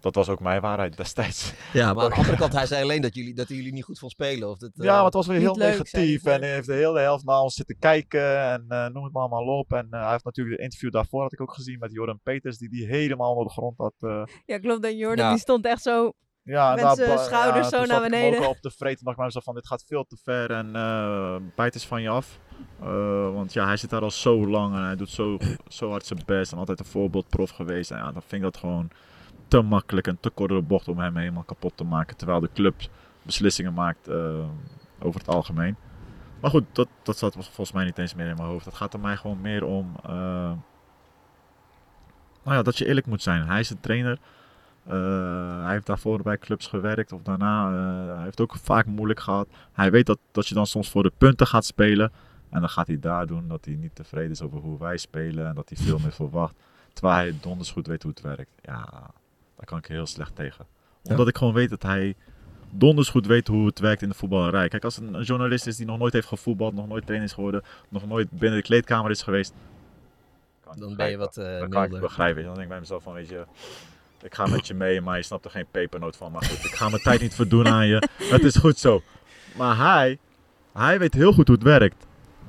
dat 0.00 0.14
was 0.14 0.28
ook 0.28 0.40
mijn 0.40 0.60
waarheid 0.60 0.96
destijds. 0.96 1.52
Ja, 1.72 1.92
maar 1.94 2.04
aan 2.04 2.10
de 2.10 2.16
andere 2.16 2.36
kant, 2.36 2.52
hij 2.52 2.66
zei 2.66 2.82
alleen 2.82 3.02
dat 3.02 3.14
jullie, 3.14 3.34
dat 3.34 3.48
jullie 3.48 3.72
niet 3.72 3.84
goed 3.84 3.98
vond 3.98 4.12
spelen. 4.12 4.48
Of 4.50 4.58
dat, 4.58 4.70
eh, 4.76 4.84
Ja, 4.84 4.94
maar 4.94 5.04
het 5.04 5.14
was 5.14 5.26
weer 5.26 5.38
heel 5.38 5.56
leuk, 5.56 5.68
negatief. 5.70 6.24
En 6.24 6.40
hij 6.40 6.52
heeft 6.52 6.66
de 6.66 6.72
hele 6.72 7.00
helft 7.00 7.24
naar 7.24 7.40
ons 7.40 7.54
zitten 7.54 7.78
kijken. 7.78 8.40
En 8.50 8.64
eh, 8.68 8.86
noem 8.88 9.04
het 9.04 9.12
maar 9.12 9.22
allemaal 9.22 9.58
op. 9.58 9.72
En 9.72 9.86
eh, 9.90 10.00
hij 10.02 10.10
heeft 10.10 10.24
natuurlijk 10.24 10.56
de 10.56 10.62
interview 10.62 10.90
daarvoor 10.92 11.22
had 11.22 11.32
ik 11.32 11.40
ook 11.40 11.52
gezien 11.54 11.78
met 11.78 11.92
Jordan 11.92 12.20
Peters. 12.22 12.58
Die 12.58 12.68
die 12.68 12.86
helemaal 12.86 13.30
onder 13.30 13.44
de 13.46 13.52
grond 13.52 13.78
had. 13.78 13.94
eh, 13.98 14.22
Ja, 14.46 14.58
klopt. 14.58 14.84
En 14.84 14.96
Jordan 14.96 15.24
Ja. 15.24 15.30
die 15.30 15.40
stond 15.40 15.66
echt 15.66 15.82
zo 15.82 16.12
Ja, 16.44 16.94
zijn 16.94 17.08
ba- 17.08 17.16
schouders 17.22 17.70
ja, 17.70 17.78
zo 17.78 17.84
naar 17.86 18.04
ik 18.04 18.10
beneden. 18.10 18.40
ook 18.40 18.48
op 18.48 18.62
de 18.62 18.70
vreet 18.70 18.98
en 18.98 19.04
dacht 19.04 19.10
ik 19.10 19.16
bij 19.16 19.24
mezelf 19.24 19.44
van 19.44 19.54
dit 19.54 19.66
gaat 19.66 19.84
veel 19.86 20.04
te 20.04 20.16
ver 20.22 20.50
en 20.50 20.76
eh 20.76 21.36
bijt 21.54 21.74
eens 21.74 21.86
van 21.86 22.02
je 22.02 22.08
af. 22.08 22.38
Eh, 22.80 23.32
want 23.32 23.52
ja, 23.52 23.66
hij 23.66 23.76
zit 23.76 23.90
daar 23.90 24.02
al 24.02 24.10
zo 24.10 24.46
lang 24.46 24.74
en 24.74 24.82
hij 24.82 24.96
doet 24.96 25.10
zo, 25.10 25.38
zo 25.68 25.90
hard 25.90 26.06
zijn 26.06 26.20
best 26.26 26.52
en 26.52 26.58
altijd 26.58 26.78
een 26.78 26.84
voorbeeldprof 26.84 27.50
geweest. 27.50 27.90
En 27.90 27.96
ja, 27.96 28.04
dan 28.12 28.22
vind 28.22 28.32
ik 28.32 28.40
dat 28.42 28.56
gewoon 28.56 28.90
te 29.48 29.60
makkelijk 29.60 30.06
en 30.06 30.18
te 30.20 30.30
kort 30.30 30.48
door 30.50 30.60
de 30.60 30.66
bocht 30.66 30.88
om 30.88 30.98
hem 30.98 31.16
helemaal 31.16 31.42
kapot 31.42 31.76
te 31.76 31.84
maken. 31.84 32.16
Terwijl 32.16 32.40
de 32.40 32.50
club 32.54 32.74
beslissingen 33.22 33.72
maakt 33.74 34.08
eh, 34.08 34.38
over 35.00 35.20
het 35.20 35.28
algemeen. 35.28 35.76
Maar 36.40 36.50
goed, 36.50 36.64
dat, 36.72 36.88
dat 37.02 37.18
zat 37.18 37.32
volgens 37.34 37.72
mij 37.72 37.84
niet 37.84 37.98
eens 37.98 38.14
meer 38.14 38.28
in 38.28 38.36
mijn 38.36 38.48
hoofd. 38.48 38.64
Het 38.64 38.74
gaat 38.74 38.92
er 38.94 39.00
mij 39.00 39.16
gewoon 39.16 39.40
meer 39.40 39.64
om 39.64 39.92
nou 42.44 42.56
ja, 42.56 42.62
dat 42.62 42.78
je 42.78 42.86
eerlijk 42.86 43.06
moet 43.06 43.22
zijn. 43.22 43.46
Hij 43.46 43.60
is 43.60 43.70
een 43.70 43.80
trainer. 43.80 44.18
Eh, 44.86 45.62
hij 45.64 45.72
heeft 45.72 45.86
daarvoor 45.86 46.22
bij 46.22 46.38
clubs 46.38 46.66
gewerkt 46.66 47.12
of 47.12 47.22
daarna. 47.22 47.68
eh, 48.08 48.14
hij 48.14 48.24
heeft 48.24 48.40
ook 48.40 48.56
vaak 48.62 48.86
moeilijk 48.86 49.20
gehad. 49.20 49.48
Hij 49.72 49.90
weet 49.90 50.06
dat, 50.06 50.18
dat 50.32 50.46
je 50.48 50.54
dan 50.54 50.66
soms 50.66 50.90
voor 50.90 51.02
de 51.02 51.12
punten 51.18 51.46
gaat 51.46 51.64
spelen. 51.64 52.12
En 52.50 52.60
dan 52.60 52.68
gaat 52.68 52.86
hij 52.86 52.98
daar 53.00 53.26
doen 53.26 53.48
dat 53.48 53.64
hij 53.64 53.74
niet 53.74 53.94
tevreden 53.94 54.30
is 54.30 54.42
over 54.42 54.58
hoe 54.58 54.78
wij 54.78 54.96
spelen. 54.96 55.46
En 55.46 55.54
dat 55.54 55.68
hij 55.68 55.78
veel 55.86 55.98
meer 55.98 56.12
verwacht. 56.12 56.54
Terwijl 56.92 57.16
hij 57.16 57.34
donders 57.40 57.70
goed 57.70 57.86
weet 57.86 58.02
hoe 58.02 58.12
het 58.12 58.20
werkt. 58.20 58.50
Ja, 58.62 58.88
daar 59.56 59.66
kan 59.66 59.78
ik 59.78 59.86
heel 59.86 60.06
slecht 60.06 60.36
tegen. 60.36 60.66
Omdat 61.02 61.28
ik 61.28 61.36
gewoon 61.36 61.54
weet 61.54 61.70
dat 61.70 61.82
hij 61.82 62.14
donders 62.70 63.08
goed 63.08 63.26
weet 63.26 63.46
hoe 63.48 63.66
het 63.66 63.78
werkt 63.78 64.02
in 64.02 64.08
de 64.08 64.14
voetballerij. 64.14 64.68
Kijk, 64.68 64.84
als 64.84 64.96
een, 64.96 65.14
een 65.14 65.22
journalist 65.22 65.66
is 65.66 65.76
die 65.76 65.86
nog 65.86 65.98
nooit 65.98 66.12
heeft 66.12 66.26
gevoetbald, 66.26 66.74
nog 66.74 66.88
nooit 66.88 67.04
trainer 67.06 67.28
is 67.28 67.34
geworden, 67.34 67.62
nog 67.88 68.06
nooit 68.06 68.30
binnen 68.30 68.58
de 68.58 68.64
kleedkamer 68.64 69.10
is 69.10 69.22
geweest. 69.22 69.54
Dan 70.76 70.96
ben 70.96 71.10
je 71.10 71.16
wat 71.16 71.36
eh 71.36 71.44
Dan 71.44 71.58
kan 71.58 71.64
ik 71.66 71.70
milder. 71.72 71.90
het 71.92 72.00
begrijpen. 72.00 72.42
Dan 72.42 72.52
denk 72.52 72.62
ik 72.64 72.68
bij 72.68 72.80
mezelf 72.80 73.02
van, 73.02 73.12
weet 73.12 73.28
je, 73.28 73.44
ik 74.24 74.34
ga 74.34 74.46
met 74.46 74.66
je 74.66 74.74
mee, 74.74 75.00
maar 75.00 75.16
je 75.16 75.22
snapt 75.22 75.44
er 75.44 75.50
geen 75.50 75.66
pepernoot 75.70 76.16
van. 76.16 76.32
Maar 76.32 76.44
goed, 76.44 76.64
ik 76.64 76.74
ga 76.74 76.88
mijn 76.88 77.02
tijd 77.02 77.20
niet 77.20 77.34
verdoen 77.34 77.68
aan 77.68 77.86
je. 77.86 78.08
Het 78.18 78.44
is 78.44 78.56
goed 78.56 78.78
zo. 78.78 79.02
Maar 79.56 79.76
hij, 79.76 80.18
hij 80.72 80.98
weet 80.98 81.14
heel 81.14 81.32
goed 81.32 81.46
hoe 81.46 81.56
het 81.56 81.64
werkt. 81.64 82.06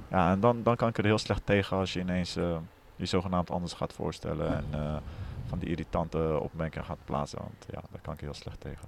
Ja, 0.10 0.32
en 0.32 0.40
dan, 0.40 0.64
dan 0.64 0.76
kan 0.76 0.90
ik 0.90 0.98
er 0.98 1.06
heel 1.06 1.18
slecht 1.18 1.46
tegen 1.46 1.78
als 1.78 1.94
je 1.94 2.00
ineens 2.00 2.36
eh, 2.36 2.58
je 2.96 3.06
zogenaamd 3.06 3.52
anders 3.52 3.74
gaat 3.74 3.94
voorstellen. 3.94 4.56
En 4.58 4.66
eh, 4.72 4.98
van 5.46 5.60
die 5.60 5.70
irritante 5.70 6.40
opmerkingen 6.42 6.86
gaat 6.86 7.06
plaatsen. 7.06 7.40
Want 7.40 7.66
ja, 7.72 7.82
daar 7.92 8.02
kan 8.02 8.14
ik 8.14 8.20
heel 8.20 8.34
slecht 8.34 8.60
tegen. 8.60 8.88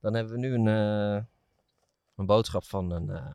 Dan 0.00 0.14
hebben 0.14 0.32
we 0.32 0.38
nu 0.38 0.54
een, 0.54 0.68
eh, 0.68 1.22
een 2.16 2.26
boodschap 2.26 2.64
van 2.64 2.90
een 2.90 3.10
eh 3.10 3.26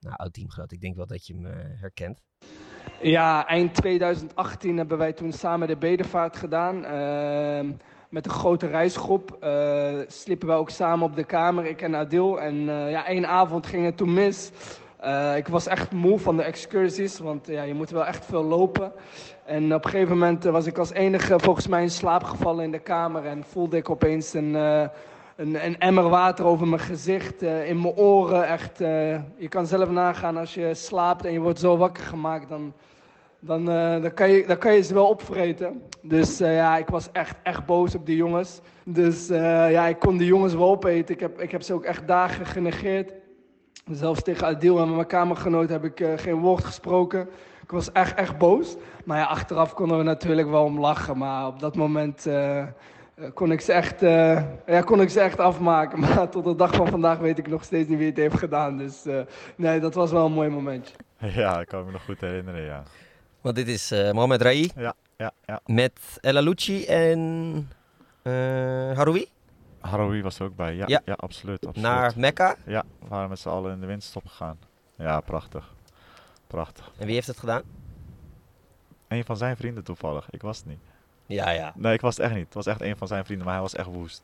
nou, 0.00 0.16
oud 0.16 0.32
teamgenoot. 0.32 0.72
Ik 0.72 0.80
denk 0.80 0.96
wel 0.96 1.06
dat 1.06 1.26
je 1.26 1.34
hem 1.34 1.44
herkent. 1.80 2.22
Ja, 3.02 3.46
eind 3.46 3.74
2018 3.74 4.76
hebben 4.76 4.98
wij 4.98 5.12
toen 5.12 5.32
samen 5.32 5.68
de 5.68 5.76
bedevaart 5.76 6.36
gedaan. 6.36 6.84
Met 8.16 8.24
een 8.24 8.30
grote 8.30 8.66
reisgroep. 8.66 9.36
Eh, 9.40 9.94
sliepen 10.06 10.48
wij 10.48 10.56
ook 10.56 10.70
samen 10.70 11.06
op 11.06 11.16
de 11.16 11.24
kamer, 11.24 11.66
ik 11.66 11.82
en 11.82 11.96
Adil. 11.96 12.40
En 12.40 12.68
eh, 12.68 12.90
ja, 12.90 13.06
één 13.06 13.26
avond 13.28 13.66
ging 13.66 13.84
het 13.84 13.96
toen 13.96 14.12
mis. 14.12 14.50
Eh, 14.96 15.36
ik 15.36 15.48
was 15.48 15.66
echt 15.66 15.92
moe 15.92 16.18
van 16.18 16.36
de 16.36 16.42
excursies, 16.42 17.18
want 17.18 17.46
ja, 17.46 17.62
je 17.62 17.74
moet 17.74 17.90
wel 17.90 18.06
echt 18.06 18.24
veel 18.24 18.42
lopen. 18.42 18.92
En 19.44 19.74
op 19.74 19.84
een 19.84 19.90
gegeven 19.90 20.18
moment 20.18 20.44
was 20.44 20.66
ik 20.66 20.78
als 20.78 20.92
enige 20.92 21.38
volgens 21.38 21.66
mij 21.66 21.82
in 21.82 21.90
slaap 21.90 22.24
gevallen 22.24 22.64
in 22.64 22.70
de 22.70 22.78
kamer. 22.78 23.26
En 23.26 23.44
voelde 23.44 23.76
ik 23.76 23.90
opeens 23.90 24.34
een, 24.34 24.54
een, 24.54 25.64
een 25.64 25.78
emmer 25.78 26.08
water 26.08 26.44
over 26.44 26.68
mijn 26.68 26.80
gezicht, 26.80 27.42
in 27.42 27.80
mijn 27.80 27.96
oren. 27.96 28.46
Echt, 28.46 28.78
je 29.36 29.48
kan 29.48 29.66
zelf 29.66 29.90
nagaan 29.90 30.36
als 30.36 30.54
je 30.54 30.74
slaapt 30.74 31.24
en 31.24 31.32
je 31.32 31.40
wordt 31.40 31.60
zo 31.60 31.76
wakker 31.76 32.04
gemaakt, 32.04 32.48
dan, 32.48 32.72
dan, 33.46 33.70
eh, 33.70 34.02
dan, 34.02 34.14
kan, 34.14 34.30
je, 34.30 34.46
dan 34.46 34.58
kan 34.58 34.74
je 34.74 34.82
ze 34.82 34.94
wel 34.94 35.08
opvreten. 35.08 35.82
Dus 36.02 36.40
eh, 36.40 36.54
ja, 36.54 36.76
ik 36.76 36.88
was 36.88 37.12
echt, 37.12 37.36
echt 37.42 37.66
boos 37.66 37.94
op 37.94 38.06
die 38.06 38.16
jongens. 38.16 38.60
Dus 38.84 39.30
eh, 39.30 39.70
ja, 39.70 39.86
ik 39.86 39.98
kon 39.98 40.16
die 40.16 40.26
jongens 40.26 40.54
wel 40.54 40.68
opeten. 40.68 41.14
Ik 41.14 41.20
heb, 41.20 41.40
ik 41.40 41.50
heb 41.50 41.62
ze 41.62 41.74
ook 41.74 41.84
echt 41.84 42.06
dagen 42.06 42.46
genegeerd. 42.46 43.12
Zelfs 43.90 44.22
tegen 44.22 44.46
Adil 44.46 44.80
en 44.80 44.94
mijn 44.94 45.06
kamergenoot 45.06 45.68
heb 45.68 45.84
ik 45.84 46.06
geen 46.16 46.40
woord 46.40 46.64
gesproken. 46.64 47.28
Ik 47.62 47.70
was 47.70 47.92
echt, 47.92 48.14
echt 48.14 48.38
boos. 48.38 48.76
Maar 49.04 49.18
ja, 49.18 49.24
achteraf 49.24 49.74
konden 49.74 49.98
we 49.98 50.04
natuurlijk 50.04 50.48
wel 50.48 50.64
om 50.64 50.80
lachen. 50.80 51.18
Maar 51.18 51.46
op 51.46 51.60
dat 51.60 51.76
moment 51.76 52.28
kon, 53.34 53.52
ik 53.52 53.60
ze 53.60 53.72
echt, 53.72 54.00
ja, 54.66 54.80
kon 54.84 55.00
ik 55.00 55.10
ze 55.10 55.20
echt 55.20 55.38
afmaken. 55.38 55.98
Maar 56.00 56.28
tot 56.28 56.44
de 56.44 56.54
dag 56.54 56.74
van 56.74 56.86
vandaag 56.86 57.18
weet 57.18 57.38
ik 57.38 57.48
nog 57.48 57.64
steeds 57.64 57.88
niet 57.88 57.98
wie 57.98 58.08
het 58.08 58.16
heeft 58.16 58.38
gedaan. 58.38 58.76
Dus 58.76 59.04
nee, 59.56 59.80
dat 59.80 59.94
was 59.94 60.10
wel 60.12 60.26
een 60.26 60.32
mooi 60.32 60.48
momentje. 60.48 60.94
Ja, 61.18 61.56
dat 61.56 61.66
kan 61.66 61.80
ik 61.80 61.86
me 61.86 61.92
nog 61.92 62.04
goed 62.04 62.20
herinneren, 62.20 62.62
ja. 62.62 62.82
Want 63.46 63.58
dit 63.58 63.68
is 63.68 63.90
eh 63.90 64.12
Mohamed 64.12 64.42
Rai. 64.42 64.70
Ja, 64.76 64.94
ja, 65.16 65.32
ja. 65.44 65.60
Met 65.66 66.00
El 66.20 66.36
Alouchi 66.36 66.84
en 66.84 67.70
eh 68.22 68.32
Haroui. 68.96 69.28
Haroui 69.80 70.22
was 70.22 70.38
er 70.38 70.44
ook 70.44 70.56
bij, 70.56 70.74
ja, 70.74 70.84
Ja. 70.86 71.00
ja. 71.04 71.12
absoluut, 71.12 71.66
absoluut. 71.66 71.88
Naar 71.90 72.12
Mekka. 72.16 72.56
Ja, 72.64 72.84
we 73.00 73.08
waren 73.08 73.28
met 73.28 73.38
z'n 73.38 73.48
allen 73.48 73.72
in 73.72 73.80
de 73.80 73.86
winterstop 73.86 74.26
gegaan. 74.26 74.58
Ja, 74.96 75.20
prachtig. 75.20 75.74
Prachtig. 76.46 76.90
En 76.98 77.06
wie 77.06 77.14
heeft 77.14 77.26
het 77.26 77.38
gedaan? 77.38 77.62
Een 79.08 79.24
van 79.24 79.36
zijn 79.36 79.56
vrienden 79.56 79.84
toevallig, 79.84 80.26
ik 80.30 80.42
was 80.42 80.56
het 80.56 80.66
niet. 80.66 80.80
Ja, 81.26 81.50
ja. 81.50 81.72
Nee, 81.76 81.92
ik 81.94 82.00
was 82.00 82.16
het 82.16 82.26
echt 82.26 82.34
niet. 82.34 82.44
Het 82.44 82.54
was 82.54 82.66
echt 82.66 82.80
een 82.80 82.96
van 82.96 83.06
zijn 83.06 83.24
vrienden, 83.24 83.44
maar 83.44 83.54
hij 83.54 83.62
was 83.62 83.74
echt 83.74 83.88
woest. 83.88 84.22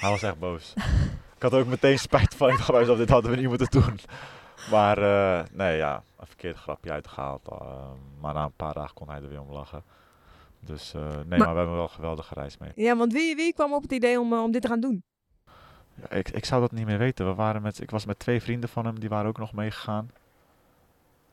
hij 0.00 0.10
was 0.10 0.22
echt 0.22 0.38
boos. 0.38 0.72
ik 1.36 1.42
had 1.42 1.54
ook 1.54 1.66
meteen 1.66 1.98
spijt 1.98 2.34
van. 2.34 2.50
Ik 2.50 2.66
dacht 2.66 2.96
dit 2.96 3.08
hadden 3.08 3.30
we 3.30 3.36
niet 3.36 3.48
moeten 3.48 3.70
doen. 3.70 4.00
Maar 4.70 4.98
eh, 4.98 5.44
nee, 5.52 5.76
ja, 5.76 6.02
een 6.18 6.26
verkeerd 6.26 6.56
grapje 6.56 6.90
uitgehaald. 6.92 7.48
eh, 7.48 7.88
maar 8.20 8.34
na 8.34 8.44
een 8.44 8.52
paar 8.56 8.74
dagen 8.74 8.94
kon 8.94 9.08
hij 9.08 9.22
er 9.22 9.28
weer 9.28 9.40
om 9.40 9.52
lachen. 9.52 9.82
Dus 10.60 10.94
eh, 10.94 11.00
nee, 11.02 11.24
maar, 11.24 11.38
Maar- 11.38 11.50
we 11.52 11.56
hebben 11.58 11.74
wel 11.74 11.82
een 11.82 11.88
geweldige 11.90 12.34
reis 12.34 12.58
mee. 12.58 12.72
Ja, 12.74 12.96
want 12.96 13.12
wie, 13.12 13.36
wie 13.36 13.52
kwam 13.54 13.72
op 13.74 13.82
het 13.82 13.92
idee 13.92 14.20
om, 14.20 14.32
om 14.32 14.50
dit 14.52 14.62
te 14.62 14.68
gaan 14.68 14.80
doen? 14.80 15.02
Ja, 15.94 16.10
ik, 16.10 16.28
ik 16.28 16.44
zou 16.44 16.60
dat 16.60 16.72
niet 16.72 16.86
meer 16.86 16.98
weten. 16.98 17.26
We 17.26 17.34
waren 17.34 17.62
met, 17.62 17.80
ik 17.80 17.90
was 17.90 18.04
met 18.06 18.18
twee 18.18 18.42
vrienden 18.42 18.68
van 18.68 18.84
hem, 18.86 19.00
die 19.00 19.08
waren 19.08 19.28
ook 19.28 19.38
nog 19.38 19.52
meegegaan. 19.52 20.10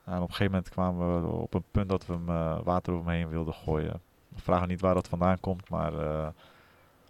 En 0.04 0.16
op 0.16 0.22
een 0.22 0.28
gegeven 0.36 0.52
moment 0.52 0.70
kwamen 0.70 1.22
we 1.22 1.28
op 1.28 1.54
een 1.54 1.64
punt 1.72 1.90
dat 1.90 2.06
we 2.06 2.14
hem 2.14 2.26
water 2.64 2.94
over 2.94 3.06
me 3.06 3.14
heen 3.14 3.30
wilden 3.30 3.54
gooien. 3.54 4.02
We 4.28 4.42
vragen 4.42 4.68
niet 4.68 4.82
waar 4.82 4.94
dat 4.94 5.08
vandaan 5.08 5.40
komt, 5.40 5.70
maar 5.70 5.92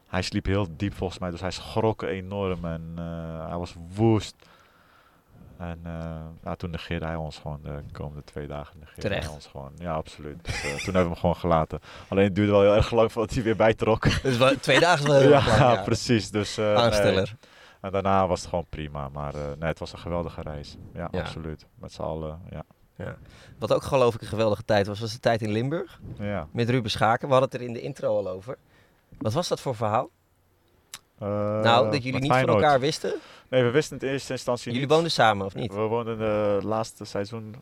hij 0.07 0.21
sliep 0.21 0.45
heel 0.45 0.67
diep 0.77 0.93
volgens 0.93 1.19
mij, 1.19 1.31
dus 1.31 1.41
hij 1.41 1.51
schrok 1.51 2.01
enorm 2.01 2.65
en 2.65 2.93
hij 3.47 3.57
was 3.57 3.75
woest. 3.95 4.35
En 5.57 5.79
ja, 6.43 6.55
toen 6.55 6.69
negeerde 6.69 7.05
hij 7.05 7.15
ons 7.15 7.37
gewoon 7.37 7.59
de 7.63 7.81
komende 7.91 8.23
twee 8.23 8.47
dagen. 8.47 8.73
Terecht. 8.97 9.25
Hij 9.25 9.33
ons 9.33 9.47
gewoon. 9.47 9.71
Ja, 9.77 9.93
absoluut. 9.93 10.45
Dus, 10.45 10.61
toen 10.61 10.71
hebben 10.71 11.03
we 11.03 11.09
hem 11.09 11.15
gewoon 11.15 11.35
gelaten. 11.35 11.79
Alleen 12.07 12.23
het 12.23 12.35
duurde 12.35 12.51
wel 12.51 12.61
heel 12.61 12.75
erg 12.75 12.91
lang 12.91 13.11
voordat 13.11 13.33
hij 13.33 13.43
weer 13.43 13.55
bijtrok. 13.55 14.03
Dus 14.23 14.37
wel, 14.37 14.55
twee 14.59 14.79
dagen 14.79 15.07
wel 15.07 15.19
heel 15.21 15.29
ja, 15.29 15.45
lang. 15.45 15.57
Ja, 15.57 15.83
precies. 15.83 16.31
Dus, 16.31 16.59
Aansteller. 16.59 17.35
En 17.81 17.91
daarna 17.91 18.27
was 18.27 18.39
het 18.39 18.49
gewoon 18.49 18.65
prima. 18.69 19.09
Maar 19.09 19.33
nee, 19.33 19.69
het 19.69 19.79
was 19.79 19.93
een 19.93 19.99
geweldige 19.99 20.41
reis. 20.41 20.77
Ja, 20.93 21.09
absoluut. 21.11 21.65
Met 21.79 21.91
z'n 21.91 22.01
allen, 22.01 22.41
ja. 22.49 22.63
Ja. 22.97 23.17
Wat 23.59 23.73
ook 23.73 23.83
geloof 23.83 24.15
ik 24.15 24.21
een 24.21 24.27
geweldige 24.27 24.65
tijd 24.65 24.87
was, 24.87 24.99
was 24.99 25.11
de 25.11 25.19
tijd 25.19 25.41
in 25.41 25.51
Limburg. 25.51 25.99
Ja. 26.19 26.47
Met 26.51 26.69
Ruben 26.69 26.91
Schaken. 26.91 27.27
We 27.27 27.33
hadden 27.33 27.51
het 27.51 27.61
er 27.61 27.67
in 27.67 27.73
de 27.73 27.81
intro 27.81 28.17
al 28.17 28.27
over. 28.27 28.57
Wat 29.17 29.33
was 29.33 29.47
dat 29.47 29.61
voor 29.61 29.75
verhaal? 29.75 30.09
Uh, 31.21 31.27
nou, 31.61 31.91
dat 31.91 32.03
jullie 32.03 32.21
niet 32.21 32.31
van 32.31 32.47
elkaar 32.47 32.79
wisten? 32.79 33.13
Nee, 33.49 33.63
we 33.63 33.69
wisten 33.69 33.99
in 33.99 34.07
eerste 34.07 34.33
instantie 34.33 34.65
jullie 34.65 34.79
niet. 34.79 34.89
woonden 34.89 35.11
samen, 35.11 35.45
of 35.45 35.55
niet? 35.55 35.73
We 35.73 35.79
woonden 35.81 36.17
de 36.17 36.59
laatste 36.63 37.05
seizoen, 37.05 37.55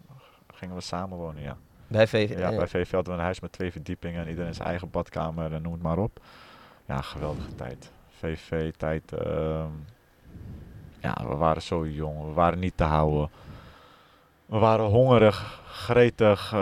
gingen 0.53 0.75
we 0.75 0.81
samen 0.81 1.17
wonen, 1.17 1.41
ja. 1.41 1.57
Bij 1.87 2.07
VV? 2.07 2.37
Ja, 2.37 2.55
bij 2.55 2.67
VV 2.67 2.91
hadden 2.91 3.13
we 3.13 3.19
een 3.19 3.25
huis 3.25 3.39
met 3.39 3.51
twee 3.51 3.71
verdiepingen 3.71 4.21
en 4.21 4.29
iedereen 4.29 4.53
zijn 4.53 4.67
eigen 4.67 4.89
badkamer 4.89 5.53
en 5.53 5.61
noem 5.61 5.73
het 5.73 5.81
maar 5.81 5.97
op. 5.97 6.19
Ja, 6.85 7.01
geweldige 7.01 7.55
tijd. 7.55 7.91
VV-tijd. 8.09 9.13
Uh, 9.25 9.65
ja, 10.99 11.15
we 11.27 11.35
waren 11.35 11.61
zo 11.61 11.87
jong, 11.87 12.25
we 12.27 12.33
waren 12.33 12.59
niet 12.59 12.77
te 12.77 12.83
houden. 12.83 13.29
We 14.45 14.57
waren 14.57 14.85
hongerig, 14.85 15.61
gretig. 15.67 16.53
Uh, 16.53 16.59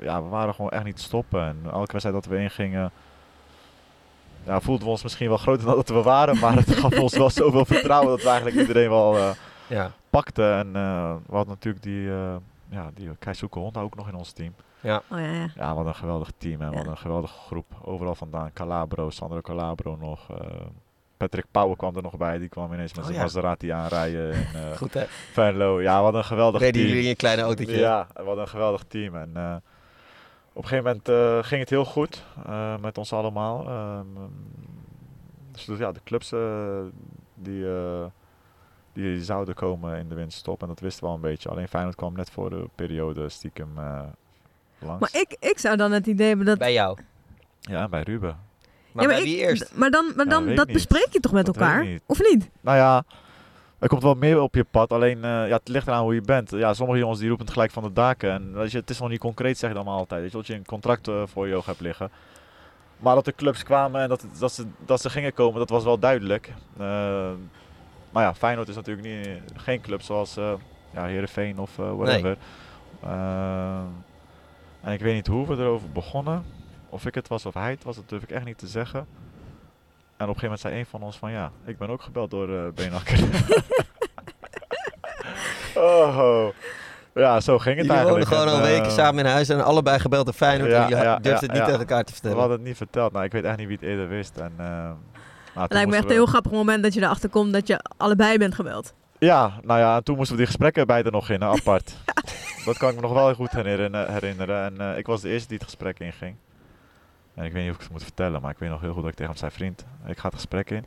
ja, 0.00 0.22
we 0.22 0.28
waren 0.28 0.54
gewoon 0.54 0.70
echt 0.70 0.84
niet 0.84 0.96
te 0.96 1.02
stoppen. 1.02 1.42
En 1.42 1.58
elke 1.64 1.92
wedstrijd 1.92 2.14
dat 2.14 2.26
we 2.26 2.38
ingingen, 2.38 2.92
ja, 4.46 4.60
voelden 4.60 4.84
we 4.84 4.90
ons 4.90 5.02
misschien 5.02 5.28
wel 5.28 5.36
groter 5.36 5.66
dan 5.66 5.74
dat 5.76 5.88
we 5.88 6.02
waren. 6.02 6.38
Maar 6.38 6.56
het 6.56 6.76
gaf 6.76 6.98
ons 6.98 7.16
wel 7.16 7.30
zoveel 7.30 7.64
vertrouwen 7.64 8.10
dat 8.10 8.22
we 8.22 8.28
eigenlijk 8.28 8.56
iedereen 8.56 8.88
wel 8.88 9.16
uh, 9.16 9.30
ja. 9.66 9.92
pakten. 10.10 10.54
En 10.54 10.66
uh, 10.66 11.14
we 11.26 11.34
hadden 11.34 11.54
natuurlijk 11.54 11.84
die, 11.84 12.08
ja, 12.70 12.90
die 12.94 13.10
Keisuke 13.18 13.58
hond 13.58 13.76
ook 13.76 13.96
nog 13.96 14.08
in 14.08 14.14
ons 14.14 14.32
team. 14.32 14.54
Ja. 14.80 15.02
Oh, 15.10 15.18
ja, 15.18 15.32
ja. 15.32 15.48
ja, 15.54 15.74
wat 15.74 15.86
een 15.86 15.94
geweldig 15.94 16.30
team 16.38 16.60
en 16.60 16.70
ja. 16.70 16.76
wat 16.76 16.86
een 16.86 16.98
geweldige 16.98 17.38
groep. 17.38 17.66
Overal 17.82 18.14
vandaan. 18.14 18.52
Calabro, 18.52 19.10
Sandro 19.10 19.40
Calabro 19.40 19.96
nog. 20.00 20.26
Patrick 21.16 21.46
Pauwen 21.50 21.76
kwam 21.76 21.96
er 21.96 22.02
nog 22.02 22.16
bij. 22.16 22.38
Die 22.38 22.48
kwam 22.48 22.72
ineens 22.72 22.94
met 22.94 22.98
Oh, 22.98 23.04
zijn 23.04 23.16
ja. 23.16 23.22
Maserati 23.22 23.68
aanrijden. 23.68 24.32
In, 24.32 24.46
uh, 24.54 24.76
Goed 24.82 24.94
hè? 24.94 25.04
Venlo. 25.32 25.82
Ja, 25.82 26.02
wat 26.02 26.14
een 26.14 26.24
geweldig 26.24 26.60
Reden 26.60 26.74
team. 26.74 26.86
jullie 26.86 27.02
in 27.02 27.08
je 27.08 27.16
kleine 27.16 27.42
autootje? 27.42 27.78
Ja, 27.78 28.06
wat 28.24 28.38
een 28.38 28.48
geweldig 28.48 28.84
team. 28.88 29.16
En 29.16 29.30
uh, 29.36 29.54
op 30.54 30.62
een 30.62 30.68
gegeven 30.68 30.84
moment 30.84 31.08
uh, 31.08 31.48
ging 31.48 31.60
het 31.60 31.70
heel 31.70 31.84
goed 31.84 32.24
uh, 32.46 32.76
met 32.78 32.98
ons 32.98 33.12
allemaal. 33.12 33.70
Um, 33.98 34.16
dus 35.66 35.78
ja, 35.78 35.92
de 35.92 36.00
clubs 36.04 36.32
die, 37.34 37.66
die 38.92 39.24
zouden 39.24 39.54
komen 39.54 39.98
in 39.98 40.08
de 40.08 40.14
winterstop. 40.14 40.62
En 40.62 40.68
dat 40.68 40.80
wisten 40.80 41.02
we 41.02 41.08
al 41.08 41.14
een 41.14 41.20
beetje. 41.20 41.48
Alleen 41.48 41.68
Feyenoord 41.68 41.96
kwam 41.96 42.14
net 42.14 42.30
voor 42.30 42.50
de 42.50 42.68
periode 42.74 43.28
stiekem 43.28 43.74
langs. 44.78 45.00
Maar 45.00 45.20
ik, 45.20 45.36
ik 45.40 45.58
zou 45.58 45.76
dan 45.76 45.92
het 45.92 46.06
idee 46.06 46.28
hebben 46.28 46.46
dat... 46.46 46.58
Bij 46.58 46.72
jou? 46.72 46.98
Ja, 47.60 47.88
bij 47.88 48.02
Ruben. 48.02 48.38
Maar, 48.92 49.02
ja, 49.02 49.08
maar 49.08 49.18
bij 49.18 49.22
wie 49.24 49.36
eerst? 49.36 49.74
Maar 49.74 49.90
dan, 49.90 50.12
maar 50.16 50.28
dan 50.28 50.48
Ja, 50.48 50.54
dat 50.54 50.66
bespreek 50.66 51.08
je 51.10 51.20
toch 51.20 51.32
met 51.32 51.46
Dat 51.46 51.56
elkaar? 51.56 51.84
niet. 51.84 52.02
Of 52.06 52.18
niet? 52.30 52.50
Nou 52.60 52.76
ja, 52.76 53.04
er 53.84 53.90
komt 53.90 54.02
wel 54.02 54.14
meer 54.14 54.40
op 54.40 54.54
je 54.54 54.64
pad. 54.64 54.92
Alleen 54.92 55.16
uh, 55.16 55.22
ja, 55.22 55.56
het 55.56 55.68
ligt 55.68 55.86
eraan 55.86 56.02
hoe 56.02 56.14
je 56.14 56.20
bent. 56.20 56.50
Ja, 56.50 56.74
sommige 56.74 56.98
jongens 56.98 57.18
die 57.18 57.28
roepen 57.28 57.44
het 57.44 57.54
gelijk 57.54 57.72
van 57.72 57.82
de 57.82 57.92
daken. 57.92 58.30
En 58.30 58.54
weet 58.54 58.70
je, 58.70 58.78
het 58.78 58.90
is 58.90 58.98
nog 58.98 59.08
niet 59.08 59.18
concreet, 59.18 59.58
zeg 59.58 59.70
je 59.70 59.76
dan 59.76 59.84
maar 59.84 59.94
altijd. 59.94 60.20
Weet 60.20 60.30
je, 60.30 60.36
dat 60.36 60.46
je 60.46 60.54
een 60.54 60.66
contract 60.66 61.08
uh, 61.08 61.22
voor 61.26 61.48
je 61.48 61.54
ogen 61.54 61.70
hebt 61.70 61.80
liggen. 61.80 62.10
Maar 62.96 63.14
dat 63.14 63.24
de 63.24 63.34
clubs 63.34 63.62
kwamen 63.62 64.00
en 64.00 64.08
dat, 64.08 64.26
dat, 64.38 64.52
ze, 64.52 64.66
dat 64.84 65.00
ze 65.00 65.10
gingen 65.10 65.32
komen, 65.32 65.58
dat 65.58 65.70
was 65.70 65.84
wel 65.84 65.98
duidelijk. 65.98 66.52
Uh, 66.80 67.30
maar 68.10 68.22
ja, 68.22 68.34
Feyenoord 68.34 68.68
is 68.68 68.74
natuurlijk 68.74 69.06
niet, 69.06 69.40
geen 69.54 69.80
club 69.80 70.02
zoals 70.02 70.34
ja, 70.90 71.04
Heerenveen 71.04 71.58
of 71.58 71.76
whatever. 71.76 72.36
Nee. 73.02 73.14
en 74.80 74.92
ik 74.92 75.00
weet 75.00 75.14
niet 75.14 75.26
hoe 75.26 75.46
we 75.46 75.56
erover 75.56 75.90
begonnen. 75.90 76.44
Of 76.88 77.06
ik 77.06 77.14
het 77.14 77.28
was 77.28 77.46
of 77.46 77.54
hij 77.54 77.70
het 77.70 77.84
was, 77.84 77.96
dat 77.96 78.08
durf 78.08 78.22
ik 78.22 78.30
echt 78.30 78.44
niet 78.44 78.58
te 78.58 78.66
zeggen. 78.66 79.06
En 80.16 80.28
op 80.28 80.34
een 80.34 80.40
gegeven 80.40 80.42
moment 80.42 80.60
zei 80.60 80.78
een 80.78 80.86
van 80.86 81.02
ons 81.02 81.16
van 81.16 81.30
ja, 81.30 81.50
ik 81.64 81.78
ben 81.78 81.90
ook 81.90 82.02
gebeld 82.02 82.30
door 82.30 82.48
uh, 82.48 82.62
Beenakker. 82.74 83.18
oh, 85.74 86.48
ja, 87.14 87.40
zo 87.40 87.58
ging 87.58 87.76
het 87.76 87.86
jullie 87.86 88.00
eigenlijk. 88.00 88.08
woonden 88.08 88.26
gewoon 88.26 88.48
en, 88.48 88.54
al 88.54 88.74
weken 88.74 88.90
uh, 88.90 88.92
samen 88.92 89.24
in 89.24 89.30
huis 89.30 89.48
en 89.48 89.64
allebei 89.64 89.98
gebeld 89.98 90.24
door 90.24 90.34
Feyenoord. 90.34 90.70
ja, 90.70 90.88
en 90.90 90.90
ja, 90.90 91.18
durfden 91.18 91.32
ja, 91.32 91.38
het 91.40 91.50
niet 91.50 91.56
ja. 91.56 91.64
tegen 91.64 91.80
elkaar 91.80 92.04
te 92.04 92.12
vertellen. 92.12 92.36
We 92.36 92.42
hadden 92.42 92.58
het 92.58 92.68
niet 92.68 92.76
verteld. 92.76 93.12
Nou, 93.12 93.24
ik 93.24 93.32
weet 93.32 93.44
echt 93.44 93.56
niet 93.56 93.66
wie 93.66 93.76
het 93.76 93.86
eerder 93.86 94.08
wist. 94.08 94.36
En, 94.36 94.52
uh, 94.58 94.66
nou, 94.66 94.96
Het 95.52 95.72
lijkt 95.72 95.90
me 95.90 95.96
echt 95.96 96.04
een 96.04 96.10
heel 96.10 96.26
grappig 96.26 96.52
moment 96.52 96.82
dat 96.82 96.94
je 96.94 97.00
erachter 97.00 97.28
komt 97.28 97.52
dat 97.52 97.66
je 97.66 97.80
allebei 97.96 98.38
bent 98.38 98.54
gebeld. 98.54 98.94
Ja, 99.18 99.52
nou 99.62 99.80
ja, 99.80 99.96
en 99.96 100.04
toen 100.04 100.16
moesten 100.16 100.34
we 100.36 100.42
die 100.42 100.50
gesprekken 100.50 100.86
beide 100.86 101.10
nog 101.10 101.30
in, 101.30 101.42
apart. 101.42 101.96
dat 102.64 102.76
kan 102.76 102.88
ik 102.88 102.94
me 102.94 103.00
nog 103.00 103.12
wel 103.12 103.34
goed 103.34 103.50
herinneren. 103.50 104.12
herinneren. 104.12 104.64
En 104.64 104.90
uh, 104.90 104.98
ik 104.98 105.06
was 105.06 105.20
de 105.20 105.28
eerste 105.28 105.48
die 105.48 105.56
het 105.56 105.66
gesprek 105.66 105.98
inging. 105.98 106.36
En 107.34 107.44
ik 107.44 107.52
weet 107.52 107.62
niet 107.62 107.70
of 107.70 107.76
ik 107.76 107.82
het 107.82 107.92
moet 107.92 108.02
vertellen, 108.02 108.40
maar 108.40 108.50
ik 108.50 108.58
weet 108.58 108.70
nog 108.70 108.80
heel 108.80 108.92
goed 108.92 109.02
dat 109.02 109.10
ik 109.10 109.16
tegen 109.16 109.32
hem 109.32 109.40
zei: 109.40 109.52
Vriend, 109.52 109.84
ik 110.06 110.18
ga 110.18 110.26
het 110.26 110.34
gesprek 110.34 110.70
in. 110.70 110.84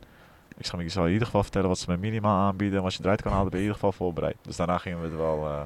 Ik 0.56 0.66
zal, 0.66 0.80
ik 0.80 0.90
zal 0.90 1.04
in 1.04 1.12
ieder 1.12 1.26
geval 1.26 1.42
vertellen 1.42 1.68
wat 1.68 1.78
ze 1.78 1.90
me 1.90 1.96
minimaal 1.96 2.46
aanbieden. 2.46 2.78
En 2.78 2.84
als 2.84 2.96
je 2.96 3.02
eruit 3.02 3.22
kan 3.22 3.32
halen, 3.32 3.50
ben 3.50 3.60
je 3.60 3.64
in 3.64 3.72
ieder 3.72 3.80
geval 3.86 4.06
voorbereid. 4.06 4.36
Dus 4.42 4.56
daarna 4.56 4.78
gingen 4.78 5.00
we 5.00 5.06
het 5.06 5.16
wel. 5.16 5.44
Uh, 5.44 5.60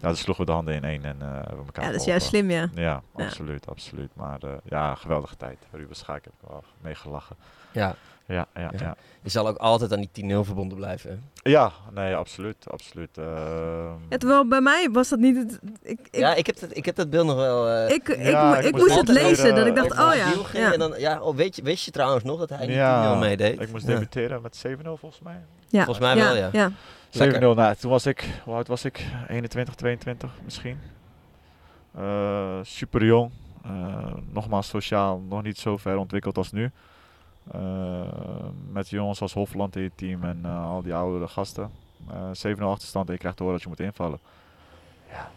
ja, 0.00 0.08
dus 0.08 0.20
sloegen 0.20 0.44
we 0.44 0.50
de 0.50 0.56
handen 0.56 0.74
in 0.74 0.84
één 0.84 1.04
en 1.04 1.16
uh, 1.22 1.32
hebben 1.32 1.64
elkaar 1.66 1.84
Ja, 1.84 1.90
dat 1.90 2.00
is 2.00 2.06
juist 2.06 2.26
slim, 2.26 2.50
ja. 2.50 2.68
Ja, 2.74 3.02
absoluut, 3.12 3.64
ja. 3.64 3.70
absoluut. 3.70 4.10
Maar 4.14 4.38
uh, 4.44 4.50
ja, 4.64 4.94
geweldige 4.94 5.36
tijd. 5.36 5.58
Ruben 5.70 5.96
Schaak 5.96 6.24
heb 6.24 6.32
ik 6.42 6.48
wel 6.48 6.64
mee 6.80 6.94
gelachen. 6.94 7.36
Ja. 7.72 7.94
Ja, 8.26 8.46
ja, 8.54 8.60
ja, 8.60 8.70
ja. 8.78 8.96
Je 9.22 9.30
zal 9.30 9.48
ook 9.48 9.56
altijd 9.56 9.92
aan 9.92 10.06
die 10.12 10.24
10-0 10.24 10.40
verbonden 10.40 10.76
blijven. 10.76 11.22
Ja, 11.42 11.72
nee, 11.94 12.14
absoluut, 12.14 12.70
absoluut. 12.70 13.18
Uh, 13.18 13.24
ja, 14.08 14.16
terwijl 14.16 14.48
bij 14.48 14.60
mij 14.60 14.88
was 14.92 15.08
dat 15.08 15.18
niet 15.18 15.36
het... 15.36 15.58
Ik, 15.82 15.98
ik, 16.10 16.16
ja, 16.16 16.34
ik 16.34 16.46
heb, 16.46 16.58
dat, 16.60 16.76
ik 16.76 16.84
heb 16.84 16.96
dat 16.96 17.10
beeld 17.10 17.26
nog 17.26 17.36
wel... 17.36 17.68
Uh, 17.68 17.88
ik, 17.88 18.08
ik, 18.08 18.26
ja, 18.26 18.58
ik, 18.58 18.64
ik 18.64 18.76
moest 18.76 18.94
het 18.94 19.08
lezen, 19.08 19.54
dat 19.54 19.66
ik 19.66 19.74
dacht, 19.74 19.90
oh 19.90 20.14
ja. 20.14 20.32
ja. 20.60 20.72
En 20.72 20.78
dan, 20.78 20.94
ja 20.98 21.20
oh, 21.20 21.36
weet, 21.36 21.56
je, 21.56 21.62
weet 21.62 21.82
je 21.82 21.90
trouwens 21.90 22.24
nog 22.24 22.38
dat 22.38 22.48
hij 22.48 22.68
ja, 22.68 23.16
10-0 23.16 23.18
meedeed? 23.18 23.60
Ik 23.60 23.72
moest 23.72 23.86
debuteren 23.86 24.42
met 24.42 24.64
7-0 24.68 24.70
volgens 24.82 25.20
mij. 25.20 25.40
Ja. 25.68 25.84
Volgens 25.84 26.06
mij 26.06 26.16
wel, 26.16 26.36
ja. 26.36 26.48
ja. 26.52 26.70
7-0, 27.10 27.38
nou, 27.40 27.74
toen 27.74 27.90
was 27.90 28.06
ik, 28.06 28.40
hoe 28.44 28.54
oud 28.54 28.66
was 28.66 28.84
ik? 28.84 29.06
21, 29.28 29.74
22 29.74 30.30
misschien. 30.44 30.78
Uh, 31.98 32.58
super 32.62 33.04
jong. 33.04 33.30
Uh, 33.66 34.14
nogmaals 34.32 34.68
sociaal 34.68 35.22
nog 35.28 35.42
niet 35.42 35.58
zo 35.58 35.76
ver 35.76 35.96
ontwikkeld 35.96 36.36
als 36.36 36.52
nu. 36.52 36.70
Uh, 37.54 38.00
met 38.72 38.88
jongens 38.88 39.20
als 39.20 39.32
Hofland 39.32 39.76
in 39.76 39.82
je 39.82 39.90
team 39.94 40.24
en 40.24 40.42
uh, 40.44 40.70
al 40.70 40.82
die 40.82 40.94
oudere 40.94 41.28
gasten. 41.28 41.70
Uh, 42.10 42.56
7-0 42.56 42.60
achterstand 42.60 43.06
en 43.06 43.12
je 43.12 43.18
krijgt 43.18 43.36
te 43.36 43.42
horen 43.42 43.58
dat 43.58 43.68
je 43.68 43.74
moet 43.76 43.86
invallen. 43.86 44.18
Ja. 45.10 45.30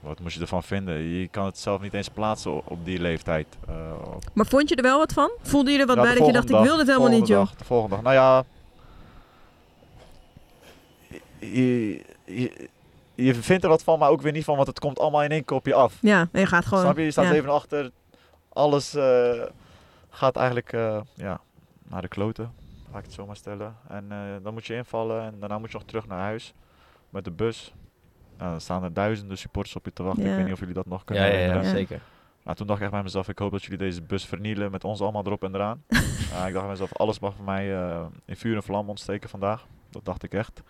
Wat 0.00 0.20
moest 0.20 0.34
je 0.34 0.40
ervan 0.40 0.62
vinden? 0.62 0.94
Je 0.98 1.28
kan 1.28 1.44
het 1.44 1.58
zelf 1.58 1.80
niet 1.80 1.94
eens 1.94 2.08
plaatsen 2.08 2.66
op, 2.66 2.84
die 2.84 3.00
leeftijd. 3.00 3.46
Op... 4.04 4.24
Maar 4.32 4.46
vond 4.46 4.68
je 4.68 4.74
er 4.74 4.82
wel 4.82 4.98
wat 4.98 5.12
van? 5.12 5.30
Voelde 5.42 5.70
je 5.70 5.78
er 5.78 5.86
wat 5.86 5.96
ja, 5.96 6.02
bij 6.02 6.14
dat 6.14 6.26
je 6.26 6.32
dacht, 6.32 6.48
dag, 6.48 6.60
ik 6.60 6.66
wil 6.66 6.76
dit 6.76 6.86
helemaal 6.86 7.08
niet, 7.08 7.26
joh? 7.26 7.38
Dag, 7.38 7.54
de 7.54 7.64
volgende 7.64 7.94
dag. 7.94 8.04
Nou 8.04 8.14
ja... 8.14 8.44
Je, 11.38 12.04
je, 12.24 12.68
je 13.14 13.34
vindt 13.34 13.62
er 13.64 13.70
wat 13.70 13.82
van, 13.82 13.98
maar 13.98 14.10
ook 14.10 14.22
weer 14.22 14.32
niet 14.32 14.44
van, 14.44 14.56
want 14.56 14.68
het 14.68 14.78
komt 14.78 14.98
allemaal 14.98 15.22
in 15.22 15.30
één 15.30 15.44
keer 15.44 15.56
op 15.56 15.66
je 15.66 15.74
af. 15.74 15.98
Ja, 16.00 16.28
en 16.32 16.40
je 16.40 16.46
gaat 16.46 16.66
gewoon... 16.66 16.84
Snap 16.84 16.96
je? 16.96 17.02
Je 17.02 17.10
staat 17.10 17.24
ja. 17.24 17.32
even 17.32 17.52
achter. 17.52 17.90
Alles 18.52 18.94
uh, 18.94 19.42
gaat 20.14 20.36
eigenlijk 20.36 20.72
uh, 20.72 21.00
ja, 21.14 21.40
naar 21.82 22.02
de 22.02 22.08
kloten, 22.08 22.52
laat 22.90 22.98
ik 22.98 23.04
het 23.04 23.12
zo 23.12 23.26
maar 23.26 23.36
stellen. 23.36 23.76
En 23.88 24.04
uh, 24.12 24.18
dan 24.42 24.52
moet 24.52 24.66
je 24.66 24.74
invallen 24.74 25.22
en 25.22 25.40
daarna 25.40 25.58
moet 25.58 25.70
je 25.70 25.76
nog 25.76 25.86
terug 25.86 26.06
naar 26.06 26.20
huis 26.20 26.54
met 27.10 27.24
de 27.24 27.30
bus. 27.30 27.74
Nou, 28.38 28.50
dan 28.50 28.60
staan 28.60 28.82
er 28.82 28.92
duizenden 28.92 29.38
supporters 29.38 29.76
op 29.76 29.84
je 29.84 29.92
te 29.92 30.02
wachten. 30.02 30.24
Ja. 30.24 30.30
Ik 30.30 30.36
weet 30.36 30.44
niet 30.44 30.52
of 30.52 30.60
jullie 30.60 30.74
dat 30.74 30.86
nog 30.86 31.04
kunnen 31.04 31.32
ja, 31.32 31.54
ja, 31.54 31.62
zeker. 31.62 32.00
Nou, 32.44 32.56
toen 32.56 32.66
dacht 32.66 32.78
ik 32.78 32.84
echt 32.84 32.94
bij 32.94 33.02
mezelf, 33.02 33.28
ik 33.28 33.38
hoop 33.38 33.50
dat 33.50 33.62
jullie 33.62 33.78
deze 33.78 34.02
bus 34.02 34.26
vernielen 34.26 34.70
met 34.70 34.84
ons 34.84 35.00
allemaal 35.00 35.24
erop 35.24 35.44
en 35.44 35.54
eraan. 35.54 35.82
uh, 35.88 36.46
ik 36.46 36.52
dacht 36.52 36.52
bij 36.52 36.66
mezelf, 36.66 36.96
alles 36.96 37.18
mag 37.18 37.34
voor 37.34 37.44
mij 37.44 37.68
uh, 37.72 38.06
in 38.24 38.36
vuur 38.36 38.56
en 38.56 38.62
vlam 38.62 38.88
ontsteken 38.88 39.28
vandaag. 39.28 39.66
Dat 39.90 40.04
dacht 40.04 40.22
ik 40.22 40.34
echt. 40.34 40.62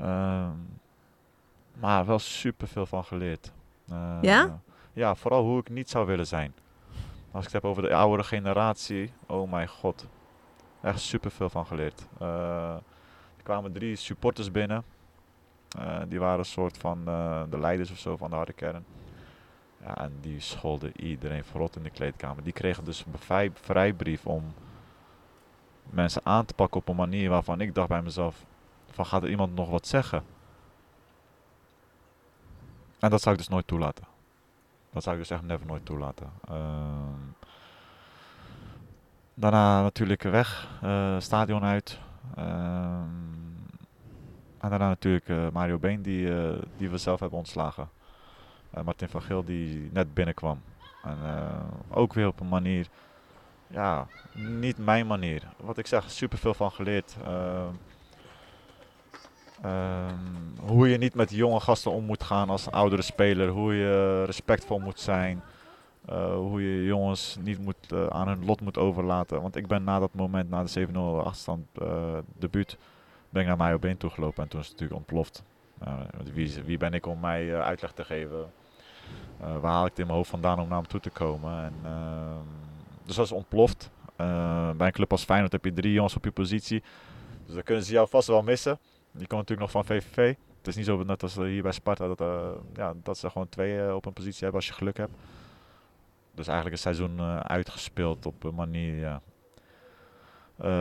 Uh, 0.00 0.48
maar 1.80 2.06
wel 2.06 2.18
super 2.18 2.68
veel 2.68 2.86
van 2.86 3.04
geleerd. 3.04 3.52
Uh, 3.90 4.18
ja? 4.20 4.60
Ja, 4.92 5.14
vooral 5.14 5.44
hoe 5.44 5.60
ik 5.60 5.68
niet 5.68 5.90
zou 5.90 6.06
willen 6.06 6.26
zijn. 6.26 6.54
Als 7.30 7.46
ik 7.46 7.52
het 7.52 7.62
heb 7.62 7.70
over 7.70 7.82
de 7.82 7.94
oudere 7.94 8.24
generatie, 8.24 9.12
oh 9.26 9.50
mijn 9.50 9.68
god. 9.68 10.06
Echt 10.80 11.00
super 11.00 11.30
veel 11.30 11.50
van 11.50 11.66
geleerd. 11.66 12.06
Uh, 12.22 12.74
er 13.36 13.42
kwamen 13.42 13.72
drie 13.72 13.96
supporters 13.96 14.50
binnen. 14.50 14.84
Uh, 15.78 15.98
die 16.08 16.18
waren 16.18 16.38
een 16.38 16.44
soort 16.44 16.78
van 16.78 17.02
uh, 17.08 17.42
de 17.50 17.58
leiders 17.58 17.90
of 17.90 17.98
zo 17.98 18.16
van 18.16 18.30
de 18.30 18.36
harde 18.36 18.52
kern. 18.52 18.84
Ja, 19.80 19.96
en 19.96 20.12
die 20.20 20.40
scholden 20.40 21.00
iedereen 21.00 21.44
verrot 21.44 21.76
in 21.76 21.82
de 21.82 21.90
kleedkamer. 21.90 22.42
Die 22.42 22.52
kregen 22.52 22.84
dus 22.84 23.04
een 23.06 23.52
vrijbrief 23.54 24.26
om 24.26 24.54
mensen 25.90 26.22
aan 26.24 26.44
te 26.44 26.54
pakken 26.54 26.80
op 26.80 26.88
een 26.88 26.96
manier 26.96 27.30
waarvan 27.30 27.60
ik 27.60 27.74
dacht 27.74 27.88
bij 27.88 28.02
mezelf: 28.02 28.44
van 28.90 29.06
gaat 29.06 29.22
er 29.22 29.30
iemand 29.30 29.54
nog 29.54 29.70
wat 29.70 29.86
zeggen? 29.86 30.24
En 32.98 33.10
dat 33.10 33.20
zou 33.20 33.34
ik 33.34 33.40
dus 33.40 33.50
nooit 33.50 33.66
toelaten. 33.66 34.15
Dat 34.96 35.04
zou 35.04 35.16
ik 35.16 35.22
dus 35.22 35.30
echt 35.30 35.46
never 35.46 35.66
nooit 35.66 35.84
toelaten. 35.84 36.30
Uh, 36.50 36.56
daarna 39.34 39.82
natuurlijk 39.82 40.22
weg, 40.22 40.68
uh, 40.84 41.20
stadion 41.20 41.64
uit. 41.64 41.98
Ehm, 42.36 42.48
en 44.58 44.70
daarna 44.70 44.88
natuurlijk 44.88 45.28
uh, 45.28 45.48
Mario 45.52 45.78
Been, 45.78 46.02
die, 46.02 46.28
die 46.76 46.90
we 46.90 46.98
zelf 46.98 47.20
hebben 47.20 47.38
ontslagen. 47.38 47.88
Martin 48.84 49.08
van 49.08 49.22
Geel, 49.22 49.44
die 49.44 49.90
net 49.92 50.14
binnenkwam. 50.14 50.60
En 51.02 51.18
ook 51.90 52.12
weer 52.12 52.26
op 52.26 52.40
een 52.40 52.48
manier, 52.48 52.86
ja, 53.66 54.06
niet 54.34 54.78
mijn 54.78 55.06
manier. 55.06 55.42
Wat 55.56 55.78
ik 55.78 55.86
zeg, 55.86 56.10
super 56.10 56.38
veel 56.38 56.54
van 56.54 56.70
geleerd. 56.70 57.16
Ehm, 59.62 60.14
hoe 60.60 60.88
je 60.88 60.98
niet 60.98 61.14
met 61.14 61.30
jonge 61.30 61.60
gasten 61.60 61.90
om 61.90 62.04
moet 62.04 62.22
gaan 62.22 62.50
als 62.50 62.70
oudere 62.70 63.02
speler. 63.02 63.48
Hoe 63.48 63.74
je 63.74 64.24
respectvol 64.24 64.78
moet 64.78 65.00
zijn. 65.00 65.42
Uh, 66.10 66.34
hoe 66.34 66.62
je 66.62 66.84
jongens 66.84 67.36
niet 67.40 67.58
moet, 67.58 67.76
uh, 67.92 68.06
aan 68.06 68.28
hun 68.28 68.44
lot 68.44 68.60
moet 68.60 68.78
overlaten. 68.78 69.42
Want 69.42 69.56
ik 69.56 69.66
ben 69.66 69.84
na 69.84 69.98
dat 69.98 70.14
moment, 70.14 70.50
na 70.50 70.64
de 70.64 70.86
7-0 70.86 70.98
achterstand 71.24 71.66
uh, 71.82 72.18
debuut, 72.38 72.76
ben 73.28 73.42
ik 73.42 73.48
naar 73.48 73.56
mij 73.56 73.74
op 73.74 73.80
been 73.80 73.96
toegelopen 73.96 74.42
en 74.42 74.48
toen 74.48 74.60
is 74.60 74.68
het 74.68 74.80
natuurlijk 74.80 75.00
ontploft. 75.00 75.42
wie, 76.32 76.62
wie 76.64 76.78
ben 76.78 76.92
ik 76.92 77.06
om 77.06 77.20
mij 77.20 77.60
uitleg 77.60 77.92
te 77.92 78.04
geven? 78.04 78.50
waar 79.38 79.72
haal 79.72 79.84
ik 79.84 79.90
het 79.90 79.98
in 79.98 80.06
mijn 80.06 80.16
hoofd 80.16 80.30
vandaan 80.30 80.60
om 80.60 80.68
naar 80.68 80.78
hem 80.78 80.86
toe 80.86 81.00
te 81.00 81.10
komen? 81.10 81.64
En, 81.64 81.74
ehm, 81.84 82.46
dus 83.04 83.16
dat 83.16 83.24
is 83.24 83.32
ontploft. 83.32 83.90
bij 84.76 84.86
een 84.86 84.92
club 84.92 85.12
als 85.12 85.24
Feyenoord 85.24 85.52
heb 85.52 85.64
je 85.64 85.72
drie 85.72 85.92
jongens 85.92 86.16
op 86.16 86.24
je 86.24 86.30
positie. 86.30 86.82
Dus 87.46 87.54
dan 87.54 87.62
kunnen 87.62 87.84
ze 87.84 87.92
jou 87.92 88.08
vast 88.08 88.28
wel 88.28 88.42
missen. 88.42 88.78
Je 89.18 89.26
komt 89.26 89.48
natuurlijk 89.48 89.60
nog 89.60 89.70
van 89.70 89.84
VVV. 89.84 90.34
Het 90.58 90.66
is 90.66 90.76
niet 90.76 90.84
zo 90.84 91.02
net 91.02 91.22
als 91.22 91.34
hier 91.34 91.62
bij 91.62 91.72
Sparta 91.72 92.14
dat, 92.14 92.58
ja, 92.74 92.94
dat 93.02 93.18
ze 93.18 93.30
gewoon 93.30 93.48
twee 93.48 93.94
op 93.94 94.06
een 94.06 94.12
positie 94.12 94.42
hebben 94.42 94.60
als 94.60 94.66
je 94.66 94.72
geluk 94.72 94.96
hebt. 94.96 95.14
Dus 96.34 96.46
eigenlijk 96.46 96.76
een 96.76 96.82
seizoen 96.82 97.20
uitgespeeld 97.42 98.26
op 98.26 98.44
een 98.44 98.54
manier, 98.54 99.20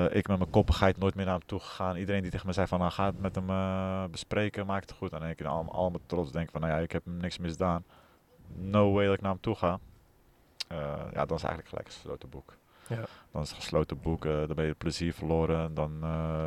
ik 0.09 0.27
met 0.27 0.37
mijn 0.37 0.49
koppigheid 0.49 0.97
nooit 0.97 1.15
meer 1.15 1.25
naar 1.25 1.37
hem 1.37 1.47
toe 1.47 1.59
gegaan. 1.59 1.95
Iedereen 1.95 2.21
die 2.21 2.31
tegen 2.31 2.47
me 2.47 2.53
zei 2.53 2.67
van, 2.67 2.79
nou, 2.79 2.91
ga 2.91 3.05
het 3.05 3.19
met 3.19 3.35
hem 3.35 4.11
bespreken, 4.11 4.65
maak 4.65 4.81
het 4.81 4.91
goed. 4.91 5.13
En 5.13 5.23
ik 5.23 5.43
allemaal, 5.43 5.73
allemaal 5.73 5.99
trots 6.05 6.31
denk 6.31 6.51
van, 6.51 6.61
nou 6.61 6.73
ja, 6.73 6.79
ik 6.79 6.91
heb 6.91 7.05
hem 7.05 7.17
niks 7.17 7.37
misdaan. 7.37 7.83
No 8.55 8.91
way 8.91 9.05
dat 9.05 9.13
ik 9.13 9.21
naar 9.21 9.31
hem 9.31 9.41
toe 9.41 9.55
ga. 9.55 9.79
ja, 11.13 11.25
dan 11.25 11.37
is 11.37 11.43
eigenlijk 11.43 11.67
gelijk 11.67 11.87
een 11.87 11.93
gesloten 11.93 12.29
boek. 12.29 12.53
Ja. 12.87 13.05
Dan 13.31 13.41
is 13.41 13.49
het 13.49 13.57
gesloten 13.57 14.01
boek, 14.01 14.23
dan 14.23 14.55
ben 14.55 14.65
je 14.65 14.73
plezier 14.73 15.13
verloren. 15.13 15.73
Dan 15.73 15.91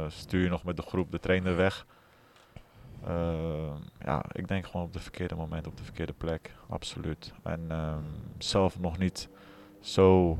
stuur 0.09 0.43
je 0.43 0.49
nog 0.49 0.65
met 0.65 0.77
de 0.77 0.83
groep 0.83 1.11
de 1.11 1.21
trainer 1.21 1.57
weg. 1.57 1.87
Uh, 3.09 3.75
ja, 4.05 4.25
ik 4.33 4.49
denk 4.49 4.67
gewoon 4.67 4.87
op 4.87 4.93
de 4.93 4.99
verkeerde 5.01 5.35
moment, 5.35 5.67
op 5.67 5.77
de 5.77 5.85
verkeerde 5.85 6.13
plek. 6.13 6.55
Absoluut. 6.69 7.33
En 7.43 7.73
um, 7.73 8.05
zelf 8.39 8.79
nog 8.79 8.99
niet 8.99 9.29
zo 9.81 10.39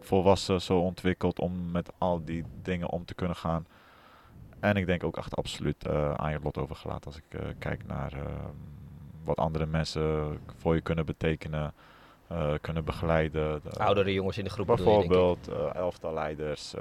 volwassen, 0.00 0.60
zo 0.60 0.78
ontwikkeld 0.78 1.38
om 1.38 1.70
met 1.70 1.92
al 1.98 2.24
die 2.24 2.44
dingen 2.62 2.88
om 2.88 3.04
te 3.04 3.14
kunnen 3.14 3.36
gaan. 3.36 3.66
En 4.60 4.76
ik 4.76 4.86
denk 4.86 5.04
ook 5.04 5.16
echt 5.16 5.36
absoluut 5.36 5.86
uh, 5.86 6.14
aan 6.14 6.30
je 6.30 6.40
lot 6.42 6.58
overgelaten 6.58 7.04
als 7.04 7.16
ik 7.16 7.40
kijk 7.58 7.86
naar 7.86 8.14
uh, 8.14 8.22
wat 9.24 9.36
andere 9.36 9.66
mensen 9.66 10.38
voor 10.56 10.74
je 10.74 10.80
kunnen 10.80 11.06
betekenen, 11.06 11.74
kunnen 12.60 12.84
begeleiden. 12.84 13.60
De, 13.62 13.70
Oudere 13.70 14.12
jongens 14.12 14.38
in 14.38 14.44
de 14.44 14.50
groep 14.50 14.66
Bijvoorbeeld 14.66 15.48
elftal 15.74 16.14
leiders, 16.14 16.74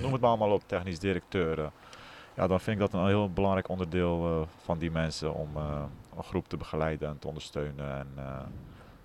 noem 0.00 0.12
het 0.12 0.20
maar 0.20 0.30
allemaal 0.30 0.50
op, 0.50 0.62
technisch 0.66 0.98
directeuren 0.98 1.72
ja, 2.34 2.46
dan 2.46 2.60
vind 2.60 2.80
ik 2.80 2.90
dat 2.90 3.00
een 3.00 3.06
heel 3.06 3.30
belangrijk 3.30 3.68
onderdeel 3.68 4.40
uh, 4.40 4.46
van 4.56 4.78
die 4.78 4.90
mensen 4.90 5.34
om 5.34 5.56
uh, 5.56 5.82
een 6.16 6.24
groep 6.24 6.48
te 6.48 6.56
begeleiden 6.56 7.08
en 7.08 7.18
te 7.18 7.28
ondersteunen. 7.28 7.98
En 7.98 8.08
uh, 8.16 8.40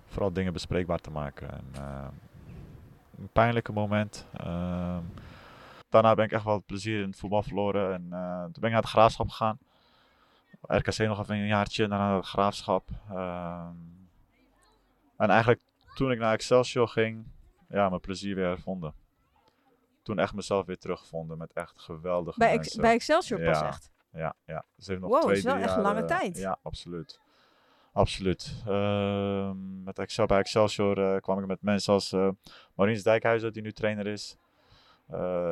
vooral 0.06 0.32
dingen 0.32 0.52
bespreekbaar 0.52 0.98
te 0.98 1.10
maken. 1.10 1.50
En, 1.50 1.82
een 3.18 3.28
pijnlijke 3.32 3.72
moment. 3.72 4.26
Ehm, 4.36 5.02
daarna 5.88 6.14
ben 6.14 6.24
ik 6.24 6.32
echt 6.32 6.44
wel 6.44 6.54
het 6.54 6.66
plezier 6.66 7.00
in 7.00 7.08
het 7.08 7.18
voetbal 7.18 7.42
verloren. 7.42 7.92
En 7.92 8.02
toen 8.42 8.60
ben 8.60 8.64
ik 8.64 8.70
naar 8.70 8.82
het 8.82 8.90
graafschap 8.90 9.28
gegaan. 9.28 9.58
RKC 10.60 10.98
nog 10.98 11.20
even 11.20 11.34
een 11.34 11.46
jaartje, 11.46 11.88
daarna 11.88 12.06
naar 12.08 12.16
het 12.16 12.26
graafschap. 12.26 12.88
Ehm, 13.10 13.74
en 15.18 15.30
eigenlijk 15.30 15.60
toen 15.94 16.10
ik 16.10 16.18
naar 16.18 16.32
Excelsior 16.32 16.88
ging, 16.88 17.26
ja, 17.68 17.88
mijn 17.88 18.00
plezier 18.00 18.34
weer 18.34 18.46
hervonden 18.46 18.94
toen 20.08 20.18
echt 20.18 20.34
mezelf 20.34 20.66
weer 20.66 20.78
teruggevonden 20.78 21.38
met 21.38 21.52
echt 21.52 21.80
geweldige 21.80 22.38
bij 22.38 22.54
mensen. 22.54 22.80
bij 22.80 22.92
Excelsior 22.92 23.40
pas 23.40 23.62
echt? 23.62 23.90
Ja, 24.12 24.34
ja. 24.46 24.64
Ze 24.78 24.90
heeft 24.90 25.02
nog 25.02 25.10
wow, 25.10 25.22
twee, 25.22 25.36
is 25.36 25.42
wel 25.42 25.56
echt 25.56 25.76
een 25.76 25.82
lange 25.82 26.04
tijd. 26.04 26.38
Ja, 26.38 26.58
absoluut. 26.62 27.20
Absoluut. 27.92 28.62
Uh, 28.68 29.50
met 29.84 29.98
Excel, 29.98 30.26
bij 30.26 30.38
Excelsior 30.38 30.98
uh, 30.98 31.16
kwam 31.16 31.38
ik 31.38 31.46
met 31.46 31.62
mensen 31.62 31.92
als 31.92 32.12
uh, 32.12 32.28
Mauriens 32.74 33.02
Dijkhuizen, 33.02 33.52
die 33.52 33.62
nu 33.62 33.72
trainer 33.72 34.06
is. 34.06 34.36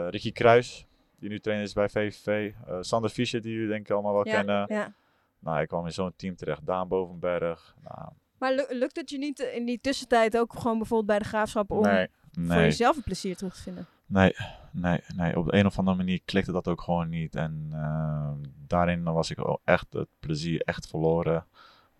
Ricky 0.08 0.32
Kruis, 0.32 0.86
die 1.18 1.28
nu 1.28 1.40
trainer 1.40 1.66
is 1.66 1.72
bij 1.72 1.88
VVV. 1.88 2.52
Sander 2.80 3.10
Fischer, 3.10 3.40
die 3.40 3.52
jullie 3.52 3.68
denk 3.68 3.88
ik 3.88 3.90
allemaal 3.90 4.12
wel 4.12 4.26
ja, 4.26 4.34
kennen. 4.34 4.64
Ja. 4.68 4.94
Nou, 5.38 5.60
ik 5.60 5.68
kwam 5.68 5.86
in 5.86 5.92
zo'n 5.92 6.12
team 6.16 6.36
terecht. 6.36 6.66
Daan 6.66 6.88
Bovenberg. 6.88 7.74
Nou, 7.82 8.08
maar 8.38 8.66
lukt 8.68 8.96
het 8.96 9.10
je 9.10 9.18
niet 9.18 9.38
in 9.38 9.64
die 9.64 9.80
tussentijd 9.80 10.38
ook 10.38 10.52
gewoon 10.52 10.78
bijvoorbeeld 10.78 11.08
bij 11.08 11.18
de 11.18 11.24
graafschap 11.24 11.70
om 11.70 11.82
nee, 11.82 12.08
voor 12.32 12.56
jezelf 12.56 12.96
een 12.96 13.02
plezier 13.02 13.36
terug 13.36 13.54
te 13.54 13.62
vinden? 13.62 13.86
Nee, 14.06 14.36
nee, 14.70 15.00
nee. 15.14 15.36
Op 15.36 15.46
de 15.46 15.58
een 15.58 15.66
of 15.66 15.78
andere 15.78 15.96
manier 15.96 16.20
klikte 16.24 16.52
dat 16.52 16.68
ook 16.68 16.80
gewoon 16.80 17.08
niet. 17.08 17.34
En 17.34 17.70
uh, 17.72 18.30
daarin 18.66 19.02
was 19.02 19.30
ik 19.30 19.58
echt 19.64 19.92
het 19.92 20.08
plezier 20.18 20.60
echt 20.60 20.86
verloren. 20.86 21.46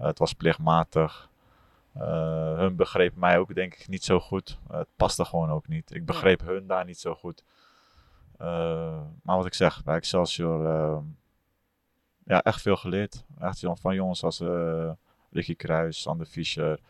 Uh, 0.01 0.07
het 0.07 0.18
was 0.18 0.32
plichtmatig. 0.32 1.30
Uh, 1.97 2.57
hun 2.57 2.76
begreep 2.76 3.16
mij 3.16 3.39
ook 3.39 3.55
denk 3.55 3.74
ik 3.74 3.89
niet 3.89 4.05
zo 4.05 4.20
goed. 4.20 4.59
het 4.70 4.89
paste 4.97 5.24
gewoon 5.24 5.51
ook 5.51 5.68
niet. 5.68 5.95
Ik 5.95 6.07
begreep 6.07 6.41
hun 6.41 6.66
daar 6.66 6.84
niet 6.84 6.99
zo 6.99 7.14
goed. 7.14 7.45
maar 9.22 9.37
wat 9.37 9.47
ik 9.47 9.55
zeg, 9.55 9.84
bij 9.84 9.97
Excelsior, 9.97 10.62
ja, 12.24 12.43
echt 12.43 12.62
veel 12.62 12.76
geleerd. 12.76 13.24
Echt 13.39 13.62
van 13.80 13.95
jongens 13.95 14.24
als 14.24 14.39
Ricky 15.37 15.57
Kruis, 15.57 16.01
Sander 16.01 16.26
Fischer 16.26 16.80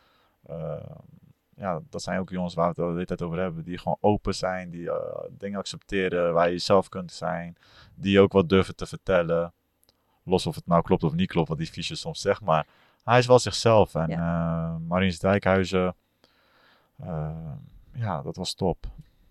ja, 1.57 1.81
dat 1.91 2.03
zijn 2.03 2.21
ook 2.21 2.31
jongens 2.31 2.55
waar 2.55 2.65
we 2.65 2.83
het 2.83 2.91
de 2.91 2.93
hele 2.93 3.07
tijd 3.07 3.23
over 3.23 3.39
hebben. 3.39 3.65
Die 3.65 3.79
gewoon 3.79 3.99
open 4.01 4.35
zijn, 4.35 4.71
die 4.71 4.83
uh, 4.83 4.95
dingen 5.31 5.59
accepteren, 5.59 6.33
waar 6.33 6.47
je 6.47 6.53
jezelf 6.53 6.89
kunt 6.89 7.13
zijn. 7.13 7.57
Die 7.95 8.21
ook 8.21 8.33
wat 8.33 8.49
durven 8.49 8.77
te 8.77 8.87
vertellen. 8.87 9.53
Los 10.23 10.47
of 10.47 10.55
het 10.55 10.67
nou 10.67 10.83
klopt 10.83 11.03
of 11.03 11.15
niet 11.15 11.29
klopt, 11.31 11.49
wat 11.49 11.59
die 11.59 11.67
fiches 11.67 12.01
soms 12.01 12.21
zegt. 12.21 12.41
Maar 12.41 12.67
hij 13.05 13.19
is 13.19 13.27
wel 13.27 13.39
zichzelf. 13.39 13.95
En 13.95 14.09
ja. 14.09 14.65
uh, 14.65 14.89
Mariens 14.89 15.19
Dijkhuizen, 15.19 15.95
uh, 17.01 17.53
ja, 17.93 18.23
dat 18.23 18.37
was 18.37 18.55
top. 18.55 18.87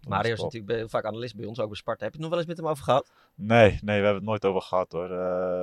Mario 0.05 0.33
is 0.33 0.41
natuurlijk 0.41 0.71
heel 0.71 0.89
vaak 0.89 1.05
analist 1.05 1.35
bij 1.35 1.45
ons, 1.45 1.59
ook 1.59 1.67
bij 1.67 1.77
Sparta. 1.77 2.03
Heb 2.03 2.13
je 2.13 2.19
het 2.21 2.29
nog 2.29 2.29
wel 2.29 2.39
eens 2.39 2.47
met 2.47 2.57
hem 2.57 2.67
over 2.67 2.83
gehad? 2.83 3.11
Nee, 3.35 3.79
nee, 3.81 3.99
we 3.99 4.05
hebben 4.05 4.15
het 4.15 4.23
nooit 4.23 4.45
over 4.45 4.61
gehad 4.61 4.91
hoor. 4.91 5.07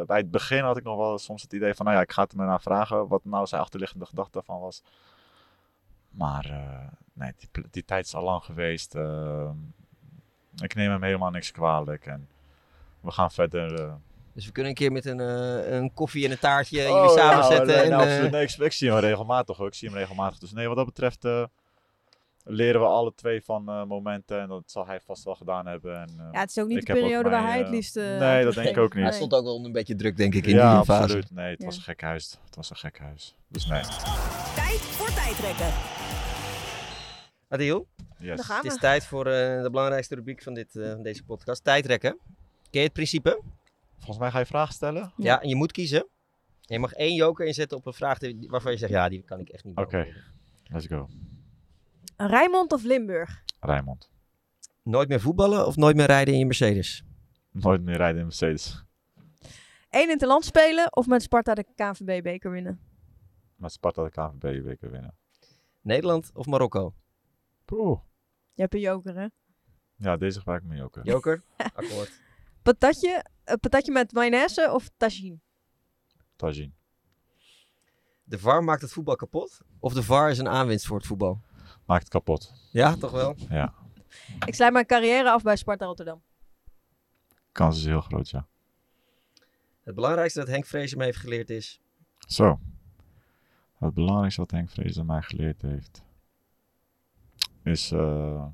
bij 0.07 0.19
het 0.19 0.31
begin 0.31 0.63
had 0.63 0.77
ik 0.77 0.85
nog 0.85 0.97
wel 0.97 1.19
soms 1.19 1.43
het 1.43 1.53
idee 1.53 1.75
van, 1.75 1.85
nou 1.85 1.97
ja, 1.97 2.03
ik 2.03 2.13
ga 2.13 2.23
het 2.23 2.35
me 2.35 2.45
naar 2.45 2.61
vragen. 2.61 3.09
Wat 3.09 3.25
nou 3.25 3.47
zijn 3.47 3.61
achterliggende 3.61 4.07
gedachte 4.07 4.33
daarvan 4.33 4.61
was. 4.61 4.83
Maar 6.13 6.47
uh, 6.51 6.89
nee, 7.13 7.33
die, 7.37 7.65
die, 7.71 7.85
tijd 7.85 8.07
is 8.07 8.15
al 8.15 8.23
lang 8.23 8.45
geweest. 8.45 8.95
Uh, 8.95 9.51
ik 10.57 10.75
neem 10.75 10.91
hem 10.91 11.03
helemaal 11.03 11.31
niks 11.31 11.51
kwalijk. 11.51 12.07
En 12.07 12.29
we 13.01 13.11
gaan 13.11 13.31
verder. 13.31 13.97
Dus 14.33 14.47
we 14.47 14.53
kunnen 14.53 14.71
een 14.71 14.77
keer 14.77 14.93
met 14.93 15.05
een, 15.05 15.19
een 15.75 15.95
koffie 15.95 16.25
en 16.25 16.31
een 16.31 16.39
taartje 16.39 16.79
oh, 16.79 16.95
jullie 16.95 17.19
samen 17.19 17.39
nou, 17.39 17.53
zetten. 17.53 17.75
Nee, 17.75 17.85
en, 17.85 17.91
nou, 17.91 18.03
absoluut. 18.03 18.31
Nee, 18.31 18.43
ik, 18.43 18.51
ik, 18.51 18.73
zie 18.73 18.91
hem 18.91 18.99
regelmatig 18.99 19.61
ook. 19.61 19.67
Ik 19.67 19.75
zie 19.75 19.89
hem 19.89 19.99
regelmatig. 19.99 20.39
Dus 20.39 20.53
nee, 20.53 20.67
wat 20.67 20.77
dat 20.77 20.87
betreft 20.87 21.23
leren 22.45 22.81
we 22.81 22.87
alle 22.87 23.15
twee 23.15 23.43
van 23.43 23.69
uh, 23.69 23.85
momenten. 23.85 24.41
En 24.41 24.49
dat 24.49 24.63
zal 24.67 24.87
hij 24.87 25.01
vast 25.01 25.25
wel 25.25 25.35
gedaan 25.35 25.67
hebben. 25.67 26.01
En, 26.01 26.09
uh, 26.19 26.29
ja, 26.33 26.41
het 26.41 26.51
is 26.51 26.59
ook 26.59 26.69
niet 26.69 26.87
de 26.87 26.93
periode 26.93 27.31
waar 27.31 27.47
hij 27.47 27.59
het 27.59 27.69
liefst... 27.69 27.97
Uh, 27.97 28.19
nee, 28.19 28.45
dat 28.45 28.55
denk 28.55 28.69
ik 28.69 28.79
ook 28.79 28.95
niet. 28.95 29.05
Hij 29.05 29.13
stond 29.13 29.35
ook 29.35 29.45
wel 29.45 29.65
een 29.65 29.73
beetje 29.73 29.95
druk, 29.95 30.17
denk 30.17 30.35
ik, 30.35 30.47
in 30.47 30.55
ja, 30.55 30.77
die 30.77 30.85
fase. 30.85 31.03
absoluut. 31.03 31.31
Nee, 31.31 31.51
het 31.51 31.61
ja. 31.61 31.67
was 31.67 31.77
een 31.77 31.83
gek 31.83 32.01
huis. 32.01 32.39
Het 32.45 32.57
was 32.57 32.71
een 32.71 32.77
gek 32.77 32.99
huis. 32.99 33.37
Dus 33.49 33.67
nee. 33.67 33.83
Tijd 34.55 34.81
voor 34.81 35.15
tijdrekken. 35.15 35.73
Adil, 37.49 37.87
yes. 38.19 38.49
het 38.49 38.65
is 38.65 38.77
tijd 38.77 39.05
voor 39.05 39.27
uh, 39.27 39.63
de 39.63 39.69
belangrijkste 39.71 40.15
rubriek 40.15 40.43
van, 40.43 40.55
dit, 40.55 40.75
uh, 40.75 40.91
van 40.91 41.03
deze 41.03 41.25
podcast. 41.25 41.65
Tijdrekken. 41.65 42.19
Ken 42.71 42.81
je 42.81 42.87
het 42.87 42.93
principe? 42.93 43.41
Volgens 43.97 44.19
mij 44.19 44.31
ga 44.31 44.39
je 44.39 44.47
vragen 44.47 44.75
stellen. 44.75 45.13
Ja, 45.17 45.43
en 45.43 45.49
je 45.49 45.57
moet 45.57 45.73
kiezen. 45.73 46.07
Je 46.61 46.79
mag 46.79 46.93
één 46.93 47.15
joker 47.15 47.47
inzetten 47.47 47.77
op 47.77 47.87
een 47.87 47.93
vraag 47.93 48.19
waarvan 48.49 48.73
je 48.73 48.79
zegt, 48.79 48.93
ja, 48.93 49.09
die 49.09 49.23
kan 49.23 49.41
ik 49.41 49.49
echt 49.49 49.65
niet 49.65 49.77
Oké, 49.77 49.87
okay. 49.87 50.13
let's 50.71 50.87
go. 50.87 51.09
Rijnmond 52.27 52.73
of 52.73 52.83
Limburg? 52.83 53.43
Rijnmond. 53.61 54.11
Nooit 54.83 55.09
meer 55.09 55.21
voetballen 55.21 55.67
of 55.67 55.77
nooit 55.77 55.97
meer 55.97 56.07
rijden 56.07 56.35
in 56.35 56.41
je 56.41 56.47
Mercedes? 56.47 57.05
Nooit 57.51 57.83
meer 57.83 57.97
rijden 57.97 58.21
in 58.21 58.27
Mercedes. 58.27 58.85
Eén 59.91 60.03
in 60.03 60.09
het 60.09 60.23
land 60.23 60.45
spelen 60.45 60.97
of 60.97 61.07
met 61.07 61.23
Sparta 61.23 61.55
de 61.55 61.65
KNVB-beker 61.75 62.51
winnen? 62.51 62.81
Met 63.57 63.73
Sparta 63.73 64.03
de 64.03 64.11
KNVB-beker 64.11 64.91
winnen. 64.91 65.15
Nederland 65.81 66.31
of 66.35 66.47
Marokko? 66.47 66.95
Poeh. 67.65 68.01
Je 68.55 68.63
hebt 68.63 68.75
een 68.75 68.81
joker, 68.81 69.17
hè? 69.17 69.27
Ja, 69.97 70.17
deze 70.17 70.39
gebruik 70.39 70.63
ik 70.63 70.69
mijn 70.69 70.81
joker. 70.81 71.05
Joker? 71.05 71.43
Akkoord. 71.75 72.21
Patatje, 72.63 73.25
uh, 73.47 73.55
patatje 73.61 73.93
met 73.93 74.13
mayonaise 74.13 74.71
of 74.73 74.91
tagine? 74.97 75.39
Tagine. 76.37 76.73
De 78.25 78.39
VAR 78.39 78.65
maakt 78.65 78.83
het 78.83 78.93
voetbal 78.93 79.17
kapot? 79.17 79.61
Of 79.79 79.93
de 79.95 80.03
VAR 80.03 80.31
is 80.31 80.39
een 80.39 80.49
aanwinst 80.49 80.87
voor 80.87 80.97
het 80.97 81.07
voetbal? 81.07 81.41
Maakt 81.93 82.05
het 82.05 82.13
kapot. 82.13 82.53
Ja, 82.71 82.97
toch 82.97 83.11
wel? 83.11 83.37
Ja. 83.49 83.75
Ik 84.47 84.55
sluit 84.55 84.73
mijn 84.73 84.87
carrière 84.87 85.31
af 85.31 85.43
bij 85.43 85.57
Sparta 85.57 85.85
Rotterdam. 85.85 86.23
Kans 87.53 87.77
is 87.77 87.85
heel 87.85 88.01
groot, 88.01 88.31
ja. 88.31 88.47
Het 89.83 89.95
belangrijkste 89.95 90.39
dat 90.39 90.49
Henk 90.49 90.67
Vrezen 90.67 90.99
me 90.99 91.05
heeft 91.05 91.19
geleerd 91.19 91.51
is... 91.51 91.81
Zo. 92.19 92.61
Het 93.79 93.95
belangrijkste 93.95 94.41
wat 94.41 94.51
Henk 94.51 94.71
Vrezen 94.71 95.07
mij 95.07 95.23
geleerd 95.23 95.63
heeft... 95.63 96.03
is 97.63 97.93
uh, 97.93 98.47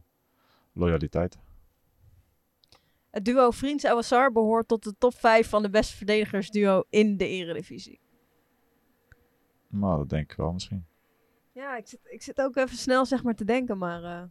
loyaliteit. 0.72 1.38
Het 3.10 3.24
duo 3.24 3.50
Vriends 3.50 3.84
Awassar 3.84 4.32
behoort 4.32 4.68
tot 4.68 4.82
de 4.82 4.94
top 4.98 5.14
5 5.14 5.48
van 5.48 5.62
de 5.62 5.70
beste 5.70 5.96
verdedigersduo 5.96 6.84
in 6.90 7.16
de 7.16 7.28
eredivisie. 7.28 8.00
Nou, 9.68 9.98
dat 9.98 10.08
denk 10.08 10.30
ik 10.30 10.36
wel 10.36 10.52
misschien. 10.52 10.86
Ja, 11.58 11.76
ik 11.76 11.86
zit, 11.86 12.00
ik 12.04 12.22
zit 12.22 12.40
ook 12.40 12.56
even 12.56 12.76
snel 12.76 13.06
zeg 13.06 13.22
maar 13.22 13.34
te 13.34 13.44
denken, 13.44 13.78
maar... 13.78 14.02
Uh, 14.02 14.22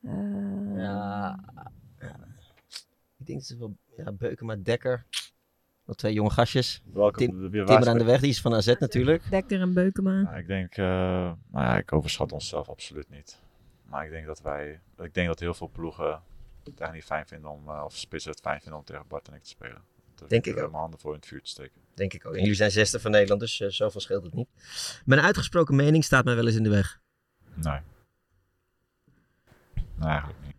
uh, 0.00 0.76
ja, 0.76 1.38
ja, 1.98 2.16
ik 3.18 3.26
denk 3.26 3.38
dat 3.38 3.48
het 3.48 3.58
wel 3.58 3.76
ja, 3.96 4.12
Beukema, 4.12 4.56
Dekker. 4.56 5.06
Nog 5.84 5.96
twee 5.96 6.12
jonge 6.12 6.30
gastjes. 6.30 6.82
Welke, 6.92 7.18
Tim, 7.18 7.50
Timmer 7.50 7.88
aan 7.88 7.98
de 7.98 8.04
weg, 8.04 8.20
die 8.20 8.30
is 8.30 8.40
van 8.40 8.54
AZ 8.54 8.74
natuurlijk. 8.78 9.30
Dekker 9.30 9.60
en 9.60 9.72
Beukema. 9.72 10.20
Ja, 10.20 10.36
ik 10.36 10.46
denk, 10.46 10.76
uh, 10.76 10.86
nou 10.86 11.36
ja, 11.50 11.76
ik 11.76 11.92
overschat 11.92 12.32
onszelf 12.32 12.68
absoluut 12.68 13.08
niet. 13.10 13.40
Maar 13.84 14.04
ik 14.04 14.10
denk 14.10 14.26
dat 14.26 14.40
wij, 14.40 14.80
ik 14.98 15.14
denk 15.14 15.26
dat 15.26 15.40
heel 15.40 15.54
veel 15.54 15.68
ploegen 15.68 16.06
het 16.06 16.22
eigenlijk 16.64 16.92
niet 16.92 17.04
fijn 17.04 17.26
vinden 17.26 17.50
om, 17.50 17.68
uh, 17.68 17.82
of 17.84 17.96
spitsen 17.96 18.30
het 18.30 18.40
fijn 18.40 18.60
vinden 18.60 18.78
om 18.78 18.84
tegen 18.84 19.04
Bart 19.08 19.28
en 19.28 19.34
ik 19.34 19.42
te 19.42 19.48
spelen. 19.48 19.82
Dat 20.14 20.28
denk 20.28 20.46
ik 20.46 20.56
ook. 20.56 20.60
mijn 20.60 20.72
handen 20.72 21.00
voor 21.00 21.12
in 21.12 21.18
het 21.18 21.28
vuur 21.28 21.42
te 21.42 21.50
steken. 21.50 21.80
Denk 21.98 22.14
ik 22.14 22.26
ook. 22.26 22.34
En 22.34 22.40
jullie 22.40 22.54
zijn 22.54 22.70
zesde 22.70 23.00
van 23.00 23.10
Nederland, 23.10 23.40
dus 23.40 23.60
uh, 23.60 23.68
zoveel 23.68 24.00
scheelt 24.00 24.24
het 24.24 24.34
niet. 24.34 24.48
Mijn 25.04 25.20
uitgesproken 25.20 25.76
mening 25.76 26.04
staat 26.04 26.24
mij 26.24 26.34
wel 26.34 26.46
eens 26.46 26.56
in 26.56 26.62
de 26.62 26.68
weg. 26.68 27.00
Nee. 27.54 27.80
Nee, 29.94 30.08
eigenlijk 30.08 30.40
niet. 30.44 30.54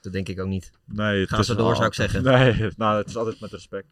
Dat 0.00 0.12
denk 0.12 0.28
ik 0.28 0.40
ook 0.40 0.48
niet. 0.48 0.70
Nee, 0.84 1.26
Ga 1.26 1.42
zo 1.42 1.54
door, 1.54 1.74
zou 1.76 1.86
ik 1.86 1.94
zeggen. 1.94 2.22
Nee, 2.32 2.70
nou, 2.76 2.98
het 2.98 3.08
is 3.08 3.16
altijd 3.16 3.40
met 3.40 3.50
respect. 3.50 3.86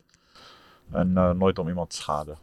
En 0.93 1.11
uh, 1.11 1.31
nooit 1.31 1.59
om 1.59 1.69
iemand 1.69 1.91
te 1.91 1.97
schaden. 1.97 2.39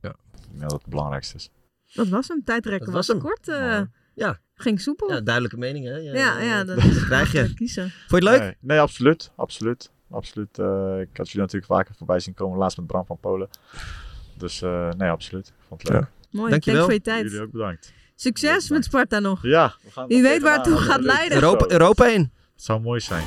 Ja. 0.00 0.08
Ik 0.08 0.48
denk 0.48 0.60
dat 0.60 0.72
het 0.72 0.80
het 0.80 0.90
belangrijkste 0.90 1.36
is. 1.36 1.50
Dat 1.92 2.08
was 2.08 2.28
hem. 2.28 2.44
Tijdrekken 2.44 2.92
was, 2.92 3.06
was 3.06 3.16
hem. 3.16 3.18
kort. 3.18 3.48
Uh, 3.48 3.80
ja. 4.14 4.40
Ging 4.54 4.80
soepel. 4.80 5.12
Ja, 5.12 5.20
duidelijke 5.20 5.56
mening, 5.56 5.86
hè? 5.86 5.96
Ja, 5.96 6.14
ja, 6.14 6.40
ja 6.40 6.64
dat, 6.64 6.76
dat 6.76 7.04
krijg 7.04 7.32
je. 7.32 7.54
Kiezen. 7.54 7.90
Vond 7.90 8.22
je 8.22 8.28
het 8.28 8.38
leuk? 8.38 8.40
Nee, 8.40 8.56
nee 8.60 8.80
absoluut. 8.80 9.30
Absoluut. 9.36 9.90
Absoluut. 10.14 10.58
Uh, 10.58 11.00
ik 11.00 11.16
had 11.16 11.26
jullie 11.26 11.40
natuurlijk 11.40 11.72
vaker 11.72 11.94
voorbij 11.94 12.20
zien 12.20 12.34
komen, 12.34 12.58
laatst 12.58 12.76
met 12.76 12.86
Bram 12.86 13.06
van 13.06 13.18
Polen. 13.20 13.48
Dus 14.36 14.62
uh, 14.62 14.88
nee, 14.90 15.10
absoluut. 15.10 15.46
Ik 15.46 15.54
vond 15.68 15.82
het 15.82 15.90
leuk. 15.90 16.00
Ja. 16.00 16.08
Mooi, 16.30 16.50
Dankjewel. 16.50 16.86
Dank 16.86 17.02
voor 17.02 17.12
je 17.12 17.18
tijd. 17.18 17.30
Jullie 17.30 17.46
ook 17.46 17.52
bedankt. 17.52 17.92
Succes 18.14 18.68
met 18.68 18.84
Sparta 18.84 19.18
nog. 19.18 19.42
Ja. 19.42 19.74
We 19.82 19.90
gaan 19.90 20.06
Wie 20.06 20.22
weet 20.22 20.42
waar 20.42 20.54
het 20.54 20.64
toe 20.64 20.76
gaat 20.76 21.00
leiden. 21.00 21.42
Europa, 21.42 21.66
Europa 21.68 22.06
in. 22.06 22.20
Het 22.54 22.64
zou 22.64 22.80
mooi 22.80 23.00
zijn. 23.00 23.24